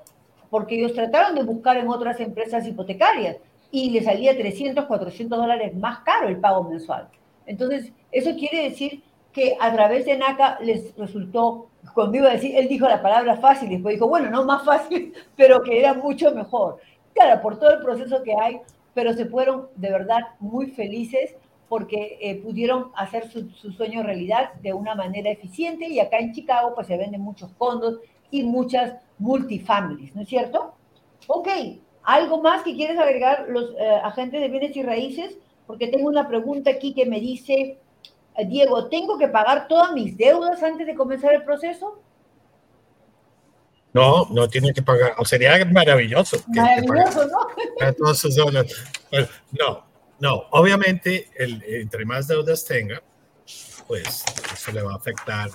porque 0.51 0.77
ellos 0.77 0.95
trataron 0.95 1.35
de 1.35 1.43
buscar 1.43 1.77
en 1.77 1.89
otras 1.89 2.21
empresas 2.21 2.67
hipotecarias, 2.67 3.37
y 3.75 3.91
le 3.91 4.05
salía 4.05 4.37
300, 4.37 4.85
400 4.85 5.37
dólares 5.37 5.75
más 5.75 5.99
caro 6.05 6.29
el 6.29 6.39
pago 6.39 6.63
mensual. 6.63 7.09
Entonces, 7.45 7.93
eso 8.13 8.37
quiere 8.37 8.71
decir 8.71 9.03
que 9.33 9.57
a 9.61 9.73
través 9.73 10.07
de 10.07 10.17
NACA 10.17 10.61
les 10.61 10.97
resultó, 10.97 11.67
cuando 11.93 12.19
iba 12.19 12.31
a 12.31 12.35
decir, 12.35 12.57
él 12.57 12.69
dijo 12.69 12.87
la 12.89 13.03
palabra 13.03 13.37
fácil, 13.37 13.69
después 13.69 13.95
dijo, 13.95 14.09
bueno, 14.09 14.31
no 14.31 14.45
más 14.45 14.65
fácil, 14.65 15.13
pero 15.37 15.63
que 15.63 15.79
era 15.79 15.95
mucho 15.95 16.35
mejor. 16.35 16.79
Claro, 17.13 17.41
por 17.43 17.59
todo 17.59 17.73
el 17.75 17.83
proceso 17.83 18.23
que 18.23 18.35
hay, 18.41 18.61
pero 18.95 19.13
se 19.13 19.27
fueron 19.27 19.69
de 19.77 19.91
verdad 19.91 20.21
muy 20.41 20.69
felices 20.69 21.37
porque 21.69 22.19
eh, 22.21 22.37
pudieron 22.37 22.91
hacer 22.95 23.31
su, 23.31 23.51
su, 23.51 23.73
sueño 23.73 24.03
realidad 24.03 24.53
de 24.63 24.73
una 24.73 24.95
manera 24.95 25.31
eficiente 25.31 25.89
y 25.89 25.99
acá 25.99 26.19
en 26.19 26.33
Chicago 26.33 26.73
pues 26.75 26.87
se 26.87 26.97
venden 26.97 27.21
muchos 27.21 27.53
condos 27.55 28.01
y 28.31 28.43
muchas 28.43 28.95
multifamilies, 29.19 30.15
¿no 30.15 30.23
es 30.23 30.29
cierto? 30.29 30.75
Ok, 31.27 31.49
¿Algo 32.05 32.43
más 32.43 32.63
que 32.63 32.75
quieres 32.75 32.99
agregar 32.99 33.47
los 33.49 33.71
eh, 33.79 34.01
agentes 34.03 34.41
de 34.41 34.49
bienes 34.49 34.77
y 34.77 34.83
raíces 34.83 35.39
porque 35.67 35.89
tengo 35.89 36.09
una 36.09 36.29
pregunta 36.29 36.71
aquí 36.71 36.93
que 36.93 37.07
me 37.07 37.19
dice, 37.19 37.79
Diego, 38.43 38.89
¿tengo 38.89 39.17
que 39.17 39.29
pagar 39.29 39.69
todas 39.69 39.93
mis 39.93 40.17
deudas 40.17 40.63
antes 40.63 40.87
de 40.87 40.95
comenzar 40.95 41.35
el 41.35 41.45
proceso? 41.45 42.03
No, 43.93 44.27
no 44.31 44.49
tiene 44.49 44.75
que 44.75 44.83
pagar. 44.83 45.15
O 45.19 45.25
sería 45.25 45.65
maravilloso. 45.67 46.39
Maravilloso, 46.49 47.27
¿no? 47.29 48.65
No, 49.53 49.87
no. 50.19 50.45
Obviamente, 50.51 51.31
el, 51.37 51.63
entre 51.63 52.05
más 52.05 52.27
deudas 52.27 52.65
tenga, 52.65 53.01
pues 53.87 54.25
eso 54.53 54.73
le 54.73 54.83
va 54.83 54.95
a 54.95 54.97
afectar 54.97 55.51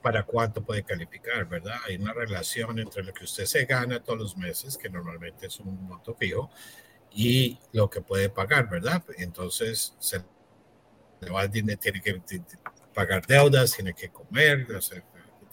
para 0.00 0.22
cuánto 0.22 0.62
puede 0.62 0.84
calificar, 0.84 1.48
¿verdad? 1.48 1.76
Hay 1.88 1.96
una 1.96 2.12
relación 2.12 2.78
entre 2.78 3.02
lo 3.02 3.12
que 3.12 3.24
usted 3.24 3.46
se 3.46 3.64
gana 3.64 4.00
todos 4.02 4.18
los 4.18 4.36
meses, 4.36 4.76
que 4.76 4.90
normalmente 4.90 5.46
es 5.46 5.58
un 5.58 5.82
monto 5.88 6.14
fijo, 6.14 6.50
y 7.10 7.58
lo 7.72 7.88
que 7.88 8.02
puede 8.02 8.28
pagar, 8.28 8.68
¿verdad? 8.68 9.02
Entonces, 9.16 9.96
se 9.98 10.22
tiene 11.50 11.76
que 11.76 12.20
pagar 12.94 13.26
deudas, 13.26 13.72
tiene 13.72 13.94
que 13.94 14.08
comer, 14.10 14.66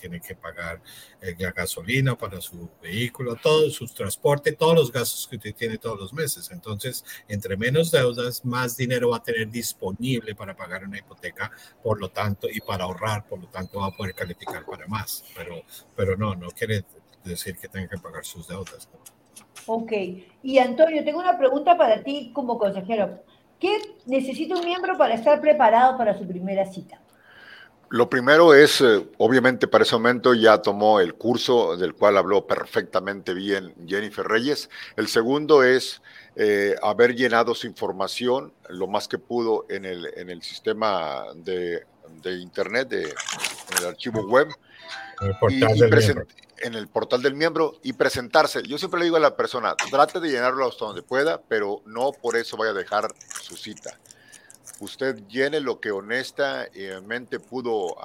tiene 0.01 0.19
que 0.19 0.35
pagar 0.35 0.81
eh, 1.21 1.35
la 1.37 1.51
gasolina 1.51 2.17
para 2.17 2.41
su 2.41 2.69
vehículo, 2.81 3.35
todo 3.35 3.69
su 3.69 3.85
transporte, 3.85 4.53
todos 4.53 4.75
los 4.75 4.91
gastos 4.91 5.27
que 5.27 5.35
usted 5.35 5.53
tiene 5.53 5.77
todos 5.77 5.99
los 5.99 6.13
meses. 6.13 6.49
Entonces, 6.51 7.05
entre 7.27 7.55
menos 7.55 7.91
deudas, 7.91 8.43
más 8.43 8.75
dinero 8.75 9.09
va 9.09 9.17
a 9.17 9.23
tener 9.23 9.47
disponible 9.49 10.33
para 10.33 10.55
pagar 10.55 10.83
una 10.85 10.97
hipoteca, 10.97 11.51
por 11.83 11.99
lo 11.99 12.09
tanto, 12.09 12.47
y 12.49 12.59
para 12.59 12.85
ahorrar, 12.85 13.27
por 13.27 13.39
lo 13.39 13.47
tanto, 13.47 13.79
va 13.79 13.87
a 13.87 13.91
poder 13.91 14.15
calificar 14.15 14.65
para 14.65 14.87
más. 14.87 15.23
Pero, 15.35 15.61
pero 15.95 16.17
no, 16.17 16.35
no 16.35 16.49
quiere 16.49 16.83
decir 17.23 17.55
que 17.57 17.67
tenga 17.67 17.87
que 17.87 17.97
pagar 17.97 18.25
sus 18.25 18.47
deudas. 18.47 18.89
Ok. 19.67 19.91
Y 20.41 20.57
Antonio, 20.57 21.03
tengo 21.03 21.19
una 21.19 21.37
pregunta 21.37 21.77
para 21.77 22.03
ti 22.03 22.31
como 22.33 22.57
consejero. 22.57 23.23
¿Qué 23.61 23.79
necesita 24.07 24.55
un 24.55 24.65
miembro 24.65 24.97
para 24.97 25.13
estar 25.13 25.39
preparado 25.39 25.95
para 25.95 26.17
su 26.17 26.27
primera 26.27 26.65
cita? 26.65 26.99
Lo 27.89 28.09
primero 28.09 28.55
es, 28.55 28.81
eh, 28.81 29.05
obviamente 29.17 29.67
para 29.67 29.83
ese 29.83 29.95
momento 29.95 30.33
ya 30.33 30.61
tomó 30.63 30.99
el 30.99 31.13
curso 31.13 31.77
del 31.77 31.93
cual 31.93 32.17
habló 32.17 32.47
perfectamente 32.47 33.35
bien 33.35 33.75
Jennifer 33.85 34.25
Reyes. 34.25 34.69
El 34.95 35.07
segundo 35.07 35.61
es 35.61 36.01
eh, 36.35 36.75
haber 36.81 37.13
llenado 37.13 37.53
su 37.53 37.67
información 37.67 38.51
lo 38.69 38.87
más 38.87 39.07
que 39.07 39.19
pudo 39.19 39.65
en 39.69 39.85
el, 39.85 40.09
en 40.15 40.31
el 40.31 40.41
sistema 40.41 41.25
de, 41.35 41.83
Internet, 42.25 42.87
de, 42.87 43.03
en 43.03 43.77
el 43.77 43.85
archivo 43.89 44.25
web. 44.25 44.47
En 46.57 46.75
el 46.75 46.87
portal 46.87 47.21
del 47.21 47.33
miembro 47.33 47.79
y 47.83 47.93
presentarse. 47.93 48.61
Yo 48.63 48.77
siempre 48.77 48.99
le 48.99 49.05
digo 49.05 49.17
a 49.17 49.19
la 49.19 49.35
persona, 49.35 49.75
trate 49.89 50.19
de 50.19 50.29
llenarlo 50.29 50.67
hasta 50.67 50.85
donde 50.85 51.01
pueda, 51.01 51.41
pero 51.41 51.81
no 51.85 52.11
por 52.11 52.35
eso 52.35 52.55
vaya 52.57 52.71
a 52.71 52.75
dejar 52.75 53.07
su 53.41 53.57
cita 53.57 53.99
usted 54.81 55.27
llene 55.27 55.59
lo 55.59 55.79
que 55.79 55.91
honestamente 55.91 57.39
pudo 57.39 57.95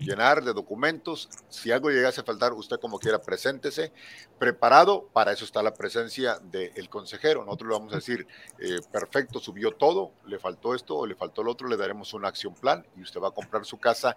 llenar 0.00 0.42
de 0.42 0.52
documentos. 0.52 1.28
Si 1.48 1.70
algo 1.70 1.90
llegase 1.90 2.20
a 2.20 2.24
faltar, 2.24 2.52
usted 2.52 2.78
como 2.80 2.98
quiera, 2.98 3.22
preséntese 3.22 3.92
preparado. 4.38 5.08
Para 5.12 5.32
eso 5.32 5.44
está 5.44 5.62
la 5.62 5.74
presencia 5.74 6.38
del 6.42 6.88
consejero. 6.88 7.44
Nosotros 7.44 7.68
le 7.68 7.74
vamos 7.74 7.92
a 7.92 7.96
decir, 7.96 8.26
eh, 8.58 8.80
perfecto, 8.90 9.38
subió 9.38 9.72
todo, 9.72 10.12
le 10.26 10.38
faltó 10.40 10.74
esto 10.74 10.96
o 10.96 11.06
le 11.06 11.14
faltó 11.14 11.44
lo 11.44 11.52
otro, 11.52 11.68
le 11.68 11.76
daremos 11.76 12.12
un 12.14 12.24
acción 12.24 12.54
plan 12.54 12.84
y 12.96 13.02
usted 13.02 13.20
va 13.20 13.28
a 13.28 13.32
comprar 13.32 13.64
su 13.64 13.78
casa 13.78 14.16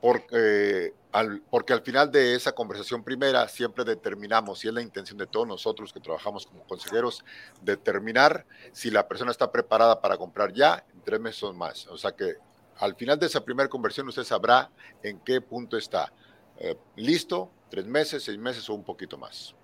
porque 0.00 0.94
al, 1.12 1.42
porque 1.50 1.72
al 1.72 1.82
final 1.82 2.10
de 2.10 2.34
esa 2.34 2.52
conversación 2.52 3.02
primera 3.02 3.46
siempre 3.48 3.84
determinamos, 3.84 4.64
y 4.64 4.68
es 4.68 4.74
la 4.74 4.82
intención 4.82 5.18
de 5.18 5.26
todos 5.26 5.46
nosotros 5.46 5.92
que 5.92 6.00
trabajamos 6.00 6.46
como 6.46 6.64
consejeros, 6.64 7.24
determinar 7.62 8.46
si 8.72 8.90
la 8.90 9.06
persona 9.08 9.30
está 9.30 9.50
preparada 9.50 10.00
para 10.00 10.16
comprar 10.16 10.52
ya 10.52 10.84
en 10.94 11.00
tres 11.02 11.20
meses 11.20 11.52
más. 11.54 11.86
O 11.88 11.98
sea 11.98 12.12
que 12.12 12.34
al 12.78 12.94
final 12.94 13.18
de 13.18 13.26
esa 13.26 13.44
primera 13.44 13.68
conversión 13.68 14.08
usted 14.08 14.24
sabrá 14.24 14.70
en 15.02 15.18
qué 15.20 15.40
punto 15.40 15.76
está. 15.76 16.12
Eh, 16.58 16.76
listo, 16.96 17.50
tres 17.68 17.86
meses, 17.86 18.22
seis 18.22 18.38
meses 18.38 18.68
o 18.70 18.74
un 18.74 18.84
poquito 18.84 19.18
más. 19.18 19.54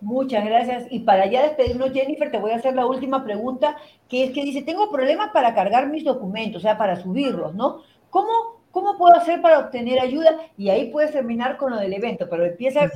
Muchas 0.00 0.44
gracias. 0.44 0.86
Y 0.90 1.00
para 1.00 1.26
ya 1.26 1.42
despedirnos, 1.42 1.92
Jennifer, 1.92 2.30
te 2.30 2.38
voy 2.38 2.52
a 2.52 2.56
hacer 2.56 2.74
la 2.74 2.86
última 2.86 3.22
pregunta, 3.22 3.76
que 4.08 4.24
es 4.24 4.32
que 4.32 4.44
dice, 4.44 4.62
tengo 4.62 4.90
problemas 4.90 5.30
para 5.32 5.54
cargar 5.54 5.88
mis 5.88 6.04
documentos, 6.04 6.60
o 6.60 6.62
sea, 6.62 6.78
para 6.78 6.96
subirlos, 6.96 7.54
¿no? 7.54 7.82
¿Cómo 8.08 8.59
¿Cómo 8.70 8.96
puedo 8.96 9.16
hacer 9.16 9.40
para 9.40 9.58
obtener 9.58 9.98
ayuda? 10.00 10.36
Y 10.56 10.70
ahí 10.70 10.90
puedes 10.90 11.12
terminar 11.12 11.56
con 11.56 11.72
lo 11.72 11.78
del 11.78 11.92
evento, 11.92 12.28
pero 12.28 12.44
empieza 12.44 12.88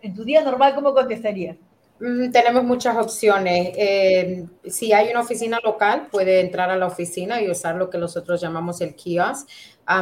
en 0.00 0.14
tu, 0.14 0.24
día 0.24 0.42
normal, 0.42 0.74
¿cómo 0.74 0.94
contestarías? 0.94 1.56
Mm, 1.98 2.30
tenemos 2.30 2.62
muchas 2.62 2.96
opciones. 2.96 3.72
Eh, 3.76 4.46
si 4.66 4.92
hay 4.92 5.10
una 5.10 5.20
oficina 5.20 5.58
local, 5.64 6.06
puede 6.12 6.40
entrar 6.40 6.70
a 6.70 6.76
la 6.76 6.86
oficina 6.86 7.42
y 7.42 7.50
usar 7.50 7.74
lo 7.74 7.90
que 7.90 7.98
nosotros 7.98 8.40
llamamos 8.40 8.80
el 8.80 8.94
kiosk. 8.94 9.48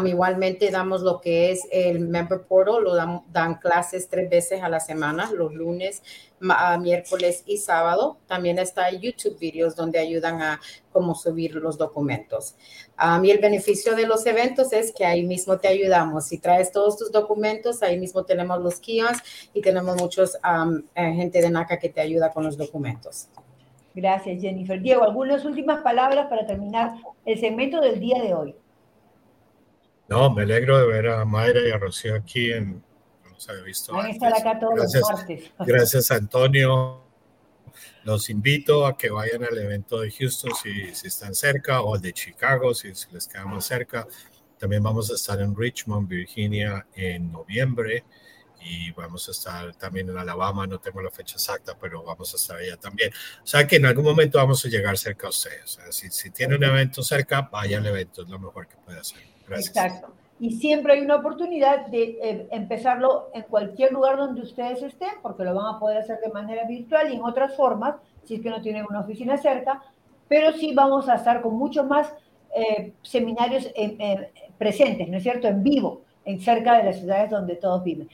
Igualmente 0.05 0.70
damos 0.70 1.03
lo 1.03 1.20
que 1.20 1.53
es 1.53 1.66
el 1.70 2.01
Member 2.01 2.43
Portal, 2.43 2.82
lo 2.82 2.95
dan, 2.95 3.55
clases 3.61 4.09
tres 4.09 4.28
veces 4.28 4.62
a 4.62 4.68
la 4.68 4.80
semana, 4.80 5.30
los 5.32 5.55
lunes, 5.55 6.03
miércoles 6.80 7.45
y 7.47 7.59
sábado. 7.59 8.18
También 8.26 8.59
está 8.59 8.91
YouTube 8.91 9.39
videos 9.39 9.76
donde 9.76 9.99
ayudan 9.99 10.43
a 10.43 10.61
cómo 10.93 11.14
subir 11.14 11.55
los 11.55 11.78
documentos. 11.78 12.57
y 13.22 13.30
el 13.30 13.39
beneficio 13.39 13.95
de 13.95 14.07
los 14.07 14.26
eventos 14.26 14.72
es 14.72 14.93
que 14.93 15.05
ahí 15.05 15.22
mismo 15.22 15.59
te 15.59 15.68
ayudamos. 15.68 16.26
Si 16.26 16.39
traes 16.39 16.72
todos 16.72 16.97
tus 16.97 17.12
documentos, 17.12 17.82
ahí 17.82 17.99
mismo 17.99 18.24
tenemos 18.24 18.61
los 18.61 18.80
kiosks 18.80 19.51
y 19.55 19.61
tenemos 19.61 20.01
muchos 20.01 20.37
eh, 20.95 21.12
gente 21.12 21.41
de 21.41 21.51
NACA 21.51 21.78
que 21.78 21.91
te 21.91 22.01
ayuda 22.01 22.32
con 22.32 22.45
los 22.45 22.57
documentos. 22.57 23.28
Gracias, 23.95 24.43
Jennifer. 24.43 24.80
Diego, 24.80 25.05
algunas 25.05 25.45
últimas 25.45 25.80
palabras 25.82 26.26
para 26.28 26.45
terminar 26.45 26.97
el 27.24 27.39
segmento 27.39 27.80
del 27.80 28.01
día 28.01 28.20
de 28.20 28.34
hoy. 28.34 28.55
No, 30.09 30.32
me 30.32 30.42
alegro 30.42 30.78
de 30.78 30.86
ver 30.86 31.09
a 31.09 31.24
Mayra 31.24 31.61
y 31.66 31.70
a 31.70 31.78
Rocío 31.78 32.14
aquí 32.14 32.52
en, 32.52 32.82
visto. 33.64 33.92
gracias, 34.74 35.04
Gracias, 35.59 36.11
Antonio. 36.11 37.02
Los 38.04 38.30
invito 38.30 38.86
a 38.86 38.96
que 38.96 39.11
vayan 39.11 39.44
al 39.44 39.59
evento 39.59 40.00
de 40.00 40.11
Houston 40.11 40.52
si, 40.62 40.94
si 40.94 41.09
están 41.09 41.34
cerca 41.34 41.82
o 41.82 41.96
al 41.96 42.00
de 42.00 42.12
Chicago 42.12 42.72
si, 42.72 42.92
les 43.11 43.26
queda 43.26 43.44
más 43.44 43.66
cerca. 43.66 44.07
También 44.59 44.82
vamos 44.82 45.11
a 45.11 45.14
estar 45.14 45.40
en 45.40 45.54
Richmond, 45.54 46.09
Virginia 46.09 46.86
en 46.94 47.30
noviembre 47.32 48.04
y 48.61 48.90
vamos 48.92 49.28
a 49.28 49.32
estar 49.32 49.74
también 49.74 50.09
en 50.09 50.16
Alabama, 50.18 50.66
no 50.66 50.78
tengo 50.78 51.02
la 51.02 51.11
fecha 51.11 51.34
exacta, 51.34 51.76
pero 51.78 52.02
vamos 52.02 52.32
a 52.32 52.36
estar 52.36 52.57
allá 52.57 52.76
también. 52.76 53.11
O 53.42 53.46
sea 53.46 53.66
que 53.66 53.76
en 53.76 53.86
algún 53.86 54.04
momento 54.04 54.38
vamos 54.38 54.64
a 54.64 54.68
llegar 54.68 54.96
cerca 54.96 55.26
a 55.26 55.30
ustedes. 55.30 55.78
si, 55.90 56.11
si 56.11 56.30
tiene 56.30 56.57
un 56.57 56.64
evento 56.64 57.02
cerca, 57.02 57.42
vaya 57.42 57.78
al 57.78 57.86
evento, 57.86 58.22
es 58.22 58.28
lo 58.28 58.38
mejor 58.38 58.66
que 58.66 58.76
puede 58.76 59.00
hacer. 59.00 59.36
Gracias. 59.49 59.76
Exacto 59.76 60.16
y 60.38 60.53
siempre 60.53 60.94
hay 60.94 61.01
una 61.01 61.16
oportunidad 61.16 61.86
de 61.86 62.18
eh, 62.22 62.49
empezarlo 62.51 63.30
en 63.32 63.42
cualquier 63.44 63.92
lugar 63.92 64.18
donde 64.18 64.42
ustedes 64.42 64.82
estén, 64.82 65.14
porque 65.22 65.44
lo 65.44 65.55
van 65.55 65.74
a 65.74 65.78
poder 65.78 65.99
hacer 65.99 66.20
de 66.20 66.28
manera 66.28 66.64
virtual 66.66 67.11
y 67.11 67.16
en 67.16 67.24
otras 67.24 67.57
formas, 67.57 67.97
si 68.24 68.34
es 68.34 68.42
que 68.42 68.51
no 68.51 68.61
tienen 68.61 68.84
una 68.88 69.01
oficina 69.01 69.38
cerca, 69.38 69.82
pero 70.28 70.53
sí 70.53 70.74
vamos 70.74 71.09
a 71.09 71.14
estar 71.14 71.40
con 71.40 71.55
muchos 71.55 71.86
más 71.86 72.12
eh, 72.55 72.92
seminarios 73.03 73.70
presentes, 74.59 75.09
¿no 75.09 75.16
es 75.16 75.22
cierto?, 75.22 75.49
en 75.49 75.62
vivo, 75.62 76.03
en 76.24 76.40
cerca 76.40 76.76
de 76.76 76.84
las 76.84 76.99
ciudades 76.99 77.30
donde 77.30 77.57
todos 77.57 77.82
viven. 77.82 78.09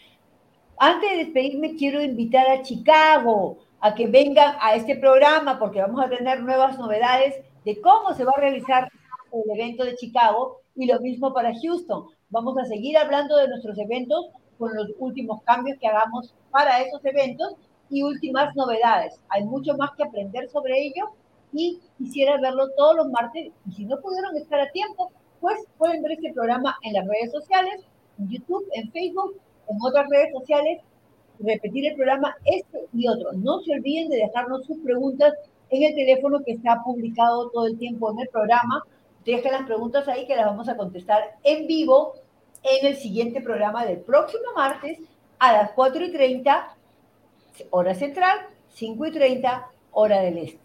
Antes 0.78 1.10
de 1.10 1.16
despedirme, 1.24 1.76
quiero 1.76 2.02
invitar 2.02 2.48
a 2.48 2.62
Chicago 2.62 3.58
a 3.80 3.94
que 3.94 4.06
vengan 4.06 4.56
a 4.60 4.76
este 4.76 4.96
programa, 4.96 5.58
porque 5.58 5.80
vamos 5.80 6.04
a 6.04 6.08
tener 6.08 6.40
nuevas 6.40 6.78
novedades 6.78 7.34
de 7.64 7.80
cómo 7.80 8.14
se 8.14 8.24
va 8.24 8.32
a 8.36 8.40
realizar 8.40 8.88
el 9.32 9.60
evento 9.60 9.84
de 9.84 9.96
Chicago 9.96 10.61
y 10.74 10.86
lo 10.86 11.00
mismo 11.00 11.32
para 11.32 11.52
Houston. 11.60 12.06
Vamos 12.30 12.56
a 12.58 12.64
seguir 12.64 12.96
hablando 12.96 13.36
de 13.36 13.48
nuestros 13.48 13.78
eventos 13.78 14.30
con 14.58 14.74
los 14.74 14.88
últimos 14.98 15.42
cambios 15.42 15.78
que 15.78 15.88
hagamos 15.88 16.34
para 16.50 16.80
esos 16.80 17.04
eventos 17.04 17.54
y 17.90 18.02
últimas 18.02 18.54
novedades. 18.56 19.20
Hay 19.28 19.44
mucho 19.44 19.76
más 19.76 19.90
que 19.96 20.04
aprender 20.04 20.48
sobre 20.48 20.86
ello 20.86 21.10
y 21.52 21.78
quisiera 21.98 22.40
verlo 22.40 22.70
todos 22.76 22.96
los 22.96 23.10
martes. 23.10 23.52
Y 23.68 23.72
si 23.72 23.84
no 23.84 24.00
pudieron 24.00 24.36
estar 24.36 24.60
a 24.60 24.70
tiempo, 24.70 25.12
pues 25.40 25.58
pueden 25.76 26.02
ver 26.02 26.12
este 26.12 26.32
programa 26.32 26.76
en 26.82 26.94
las 26.94 27.06
redes 27.06 27.32
sociales, 27.32 27.82
en 28.18 28.28
YouTube, 28.28 28.66
en 28.72 28.90
Facebook, 28.92 29.36
en 29.68 29.76
otras 29.82 30.08
redes 30.08 30.32
sociales. 30.32 30.80
Repetir 31.38 31.86
el 31.86 31.96
programa 31.96 32.34
este 32.44 32.78
y 32.94 33.08
otro. 33.08 33.32
No 33.32 33.60
se 33.60 33.72
olviden 33.72 34.08
de 34.08 34.18
dejarnos 34.18 34.64
sus 34.64 34.78
preguntas 34.78 35.34
en 35.70 35.82
el 35.82 35.94
teléfono 35.94 36.40
que 36.44 36.52
está 36.52 36.80
publicado 36.84 37.50
todo 37.50 37.66
el 37.66 37.78
tiempo 37.78 38.12
en 38.12 38.20
el 38.20 38.28
programa 38.28 38.84
dejen 39.24 39.52
las 39.52 39.64
preguntas 39.64 40.08
ahí 40.08 40.26
que 40.26 40.36
las 40.36 40.46
vamos 40.46 40.68
a 40.68 40.76
contestar 40.76 41.36
en 41.42 41.66
vivo 41.66 42.14
en 42.62 42.86
el 42.86 42.96
siguiente 42.96 43.40
programa 43.40 43.84
del 43.84 43.98
próximo 43.98 44.44
martes 44.54 44.98
a 45.38 45.52
las 45.52 45.70
4 45.72 46.04
y 46.04 46.12
30, 46.12 46.76
hora 47.70 47.94
central, 47.94 48.38
5 48.74 49.06
y 49.06 49.12
30, 49.12 49.66
hora 49.92 50.20
del 50.20 50.38
este. 50.38 50.62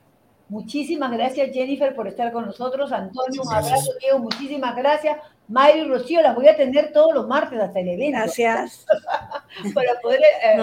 Muchísimas 0.49 1.11
gracias, 1.11 1.51
Jennifer, 1.51 1.93
por 1.93 2.07
estar 2.07 2.31
con 2.31 2.45
nosotros. 2.45 2.91
Antonio, 2.93 3.41
un 3.41 3.53
abrazo, 3.53 3.91
Diego, 3.99 4.19
muchísimas 4.19 4.75
gracias. 4.75 5.17
Mayra 5.49 5.77
y 5.77 5.87
Rocío, 5.87 6.21
las 6.21 6.35
voy 6.35 6.47
a 6.47 6.55
tener 6.55 6.93
todos 6.93 7.13
los 7.13 7.27
martes 7.27 7.59
hasta 7.59 7.79
el 7.79 7.89
evento. 7.89 8.19
Gracias. 8.19 8.85
Para 9.73 9.99
poder 10.01 10.21
eh, 10.43 10.57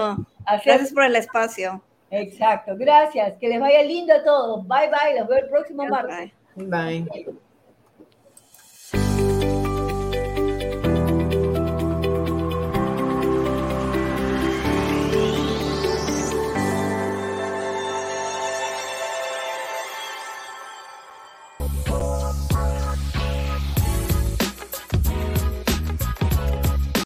Gracias 0.46 0.92
por 0.92 1.04
el 1.04 1.16
espacio. 1.16 1.82
Exacto, 2.10 2.74
gracias. 2.76 3.34
Que 3.38 3.48
les 3.48 3.60
vaya 3.60 3.82
lindo 3.82 4.14
a 4.14 4.22
todos. 4.22 4.66
Bye, 4.66 4.88
bye. 4.88 5.18
Los 5.18 5.28
veo 5.28 5.38
el 5.38 5.48
próximo 5.48 5.84
martes. 5.86 6.32
Bye. 6.54 7.06